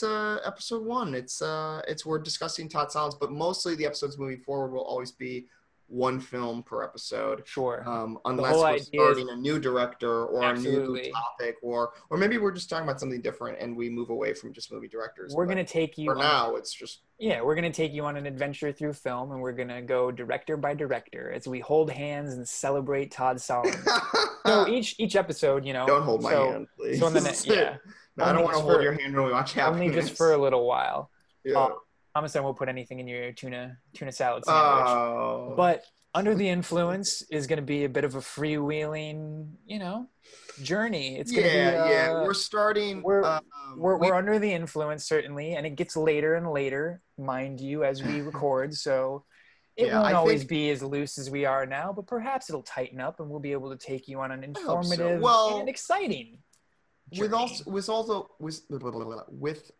It's 0.00 0.10
uh 0.10 0.38
episode 0.46 0.84
one. 0.84 1.14
It's 1.14 1.42
uh 1.42 1.82
it's 1.86 2.06
we're 2.06 2.18
discussing 2.18 2.68
Todd 2.68 2.88
Solondz, 2.88 3.18
but 3.20 3.30
mostly 3.30 3.74
the 3.74 3.84
episodes 3.84 4.18
moving 4.18 4.40
forward 4.40 4.72
will 4.72 4.84
always 4.84 5.12
be 5.12 5.46
one 5.88 6.20
film 6.20 6.62
per 6.62 6.82
episode. 6.84 7.42
Sure. 7.46 7.82
Um, 7.86 8.16
unless 8.24 8.54
we're 8.54 8.64
idea 8.64 8.80
is- 8.80 8.86
starting 8.88 9.28
a 9.28 9.36
new 9.36 9.58
director 9.58 10.24
or 10.26 10.42
a 10.44 10.56
new 10.56 10.86
topic, 11.12 11.56
or 11.62 11.90
or 12.08 12.16
maybe 12.16 12.38
we're 12.38 12.52
just 12.52 12.70
talking 12.70 12.84
about 12.88 12.98
something 13.00 13.20
different 13.20 13.58
and 13.60 13.76
we 13.76 13.90
move 13.90 14.08
away 14.10 14.32
from 14.32 14.52
just 14.54 14.72
movie 14.72 14.88
directors. 14.88 15.34
We're 15.34 15.44
But 15.46 15.50
gonna 15.54 15.64
take 15.64 15.98
you 15.98 16.06
for 16.06 16.12
on- 16.14 16.18
now. 16.20 16.54
It's 16.56 16.72
just 16.72 17.00
Yeah, 17.18 17.42
we're 17.42 17.56
gonna 17.56 17.70
take 17.72 17.92
you 17.92 18.04
on 18.06 18.16
an 18.16 18.24
adventure 18.24 18.72
through 18.72 18.94
film, 18.94 19.32
and 19.32 19.40
we're 19.42 19.52
gonna 19.52 19.82
go 19.82 20.10
director 20.10 20.56
by 20.56 20.72
director 20.74 21.30
as 21.32 21.46
we 21.46 21.60
hold 21.60 21.90
hands 21.90 22.32
and 22.34 22.48
celebrate 22.48 23.10
Todd 23.10 23.38
Solomon. 23.40 23.74
so 24.46 24.66
each 24.68 24.94
each 24.98 25.16
episode, 25.16 25.66
you 25.66 25.72
know, 25.74 25.86
Don't 25.86 26.02
hold 26.04 26.22
my 26.22 26.30
so- 26.32 26.50
hand, 26.52 26.68
please. 26.76 27.00
So 27.00 27.08
in 27.08 27.12
the 27.14 27.20
next, 27.20 27.46
yeah, 27.48 27.76
No, 28.16 28.24
I 28.24 28.32
don't 28.32 28.42
want 28.44 28.54
to 28.56 28.60
hold 28.62 28.74
for- 28.76 28.82
your 28.82 28.92
hand 28.92 29.14
when 29.14 29.24
we 29.26 29.32
watch 29.32 29.56
Only 29.56 29.86
Happiness. 29.86 30.06
just 30.06 30.16
for 30.18 30.32
a 30.32 30.38
little 30.38 30.66
while. 30.66 31.10
Yeah. 31.44 31.58
Uh, 31.58 31.68
Amazon 32.16 32.42
won't 32.42 32.56
put 32.58 32.68
anything 32.68 32.98
in 33.00 33.06
your 33.08 33.32
tuna 33.32 33.78
tuna 33.94 34.10
salad 34.12 34.44
sandwich. 34.44 34.84
Oh. 34.88 35.54
But 35.56 35.84
under 36.12 36.34
the 36.34 36.48
influence 36.48 37.22
is 37.30 37.46
going 37.46 37.58
to 37.58 37.64
be 37.64 37.84
a 37.84 37.88
bit 37.88 38.02
of 38.04 38.16
a 38.16 38.18
freewheeling, 38.18 39.48
you 39.64 39.78
know, 39.78 40.08
journey. 40.62 41.18
It's 41.18 41.32
yeah, 41.32 41.42
be. 41.70 41.76
Uh, 41.78 41.88
yeah. 41.88 42.12
We're 42.24 42.34
starting. 42.34 43.02
We're, 43.02 43.22
um, 43.24 43.40
we're, 43.76 43.96
we- 43.96 44.08
we're 44.08 44.16
under 44.16 44.38
the 44.40 44.52
influence 44.52 45.04
certainly, 45.04 45.54
and 45.54 45.64
it 45.66 45.76
gets 45.76 45.96
later 45.96 46.34
and 46.34 46.50
later, 46.50 47.00
mind 47.16 47.60
you, 47.60 47.84
as 47.84 48.02
we 48.02 48.20
record. 48.32 48.74
So, 48.74 49.24
It 49.76 49.86
Yeah, 49.86 50.00
won't 50.00 50.08
I 50.08 50.12
always 50.14 50.40
think- 50.40 50.50
be 50.50 50.70
as 50.70 50.82
loose 50.82 51.16
as 51.16 51.30
we 51.30 51.44
are 51.44 51.64
now, 51.64 51.92
but 51.94 52.08
perhaps 52.08 52.50
it'll 52.50 52.64
tighten 52.64 53.00
up 53.00 53.20
and 53.20 53.30
we'll 53.30 53.38
be 53.40 53.52
able 53.52 53.70
to 53.70 53.76
take 53.78 54.08
you 54.08 54.20
on 54.20 54.32
an 54.32 54.42
hope 54.42 54.56
so. 54.56 54.78
informative 54.80 55.20
Well, 55.22 55.60
and 55.60 55.68
exciting. 55.68 56.38
With 57.18 57.32
also 57.32 57.70
with 57.70 57.88
also 57.88 58.30
with 58.38 58.62
with 59.28 59.70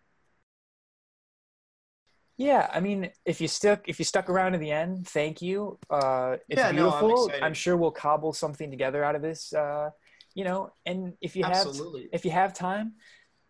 Yeah, 2.37 2.70
I 2.72 2.81
mean, 2.81 3.11
if 3.26 3.41
you 3.41 3.49
stuck 3.49 3.89
if 3.89 3.99
you 3.99 4.05
stuck 4.05 4.31
around 4.31 4.53
to 4.53 4.59
the 4.59 4.70
end, 4.70 5.07
thank 5.09 5.43
you. 5.43 5.78
Uh, 5.91 6.37
it's 6.49 6.59
Yeah, 6.59 6.70
no, 6.70 6.91
I'm 6.91 7.05
beautiful. 7.07 7.31
I'm 7.43 7.55
sure 7.55 7.76
we'll 7.76 7.91
cobble 7.91 8.33
something 8.33 8.70
together 8.70 9.05
out 9.05 9.14
of 9.14 9.22
this. 9.22 9.53
Uh, 9.53 9.91
you 10.35 10.45
know, 10.45 10.72
and 10.87 11.14
if 11.20 11.37
you 11.37 11.45
Absolutely. 11.45 12.03
have 12.03 12.11
if 12.14 12.24
you 12.24 12.31
have 12.31 12.55
time, 12.55 12.95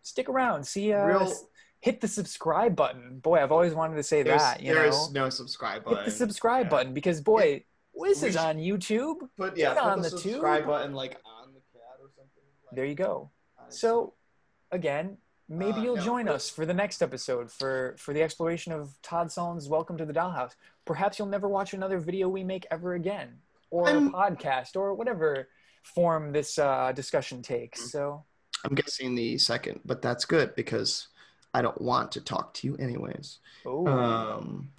stick 0.01 0.27
around. 0.29 0.65
See, 0.65 0.91
uh, 0.93 1.05
Real- 1.05 1.33
hit 1.79 2.01
the 2.01 2.07
subscribe 2.07 2.75
button. 2.75 3.19
Boy, 3.19 3.41
I've 3.41 3.51
always 3.51 3.73
wanted 3.73 3.95
to 3.95 4.03
say 4.03 4.23
that. 4.23 4.61
You 4.61 4.75
know, 4.75 5.07
no 5.13 5.29
subscribe 5.29 5.83
button. 5.83 5.99
hit 5.99 6.05
the 6.05 6.11
subscribe 6.11 6.69
button 6.69 6.93
because 6.93 7.21
boy, 7.21 7.63
this 7.93 7.95
we 7.95 8.09
is 8.09 8.19
should- 8.19 8.35
on 8.37 8.57
YouTube. 8.57 9.15
Put 9.37 9.57
yeah, 9.57 9.73
put 9.73 9.83
on 9.83 10.01
the, 10.01 10.09
the 10.09 10.17
subscribe 10.17 10.61
tube. 10.63 10.67
button 10.67 10.93
like 10.93 11.17
on 11.25 11.53
the 11.53 11.61
cat 11.71 11.97
or 12.01 12.09
something. 12.15 12.43
There 12.73 12.85
you 12.85 12.95
go. 12.95 13.31
So, 13.71 14.13
again, 14.71 15.17
maybe 15.49 15.79
Uh, 15.79 15.83
you'll 15.83 15.95
no, 15.97 16.01
join 16.03 16.25
but- 16.25 16.35
us 16.35 16.49
for 16.49 16.65
the 16.65 16.73
next 16.73 17.01
episode 17.01 17.51
for 17.51 17.95
for 17.97 18.13
the 18.13 18.21
exploration 18.21 18.71
of 18.73 19.01
Todd 19.01 19.27
Solondz's 19.27 19.69
Welcome 19.69 19.97
to 19.97 20.05
the 20.05 20.13
Dollhouse. 20.13 20.55
Perhaps 20.85 21.17
you'll 21.19 21.27
never 21.27 21.47
watch 21.47 21.73
another 21.73 21.99
video 21.99 22.27
we 22.29 22.43
make 22.43 22.65
ever 22.71 22.93
again, 22.93 23.39
or 23.69 23.89
a 23.89 23.93
podcast, 23.93 24.75
or 24.75 24.93
whatever 24.93 25.49
form 25.83 26.31
this 26.31 26.57
uh, 26.59 26.91
discussion 26.93 27.41
takes. 27.41 27.91
So, 27.91 28.23
I'm 28.63 28.75
guessing 28.75 29.15
the 29.15 29.37
second, 29.37 29.79
but 29.85 30.01
that's 30.01 30.25
good 30.25 30.53
because 30.55 31.07
I 31.53 31.61
don't 31.61 31.81
want 31.81 32.11
to 32.13 32.21
talk 32.21 32.53
to 32.55 32.67
you 32.67 32.75
anyways. 32.77 33.39
Um, 33.65 34.71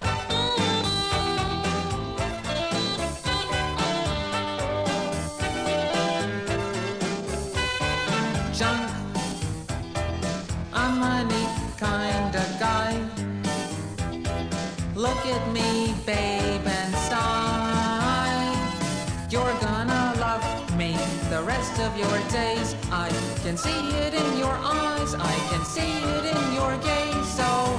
days. 22.33 22.75
I 22.91 23.11
can 23.43 23.59
see 23.59 23.91
it 23.91 24.15
in 24.15 24.39
your 24.39 24.57
eyes, 24.65 25.15
I 25.15 25.35
can 25.51 25.65
see 25.67 25.93
it 26.17 26.25
in 26.25 26.55
your 26.55 26.77
gaze. 26.79 27.29
So 27.29 27.72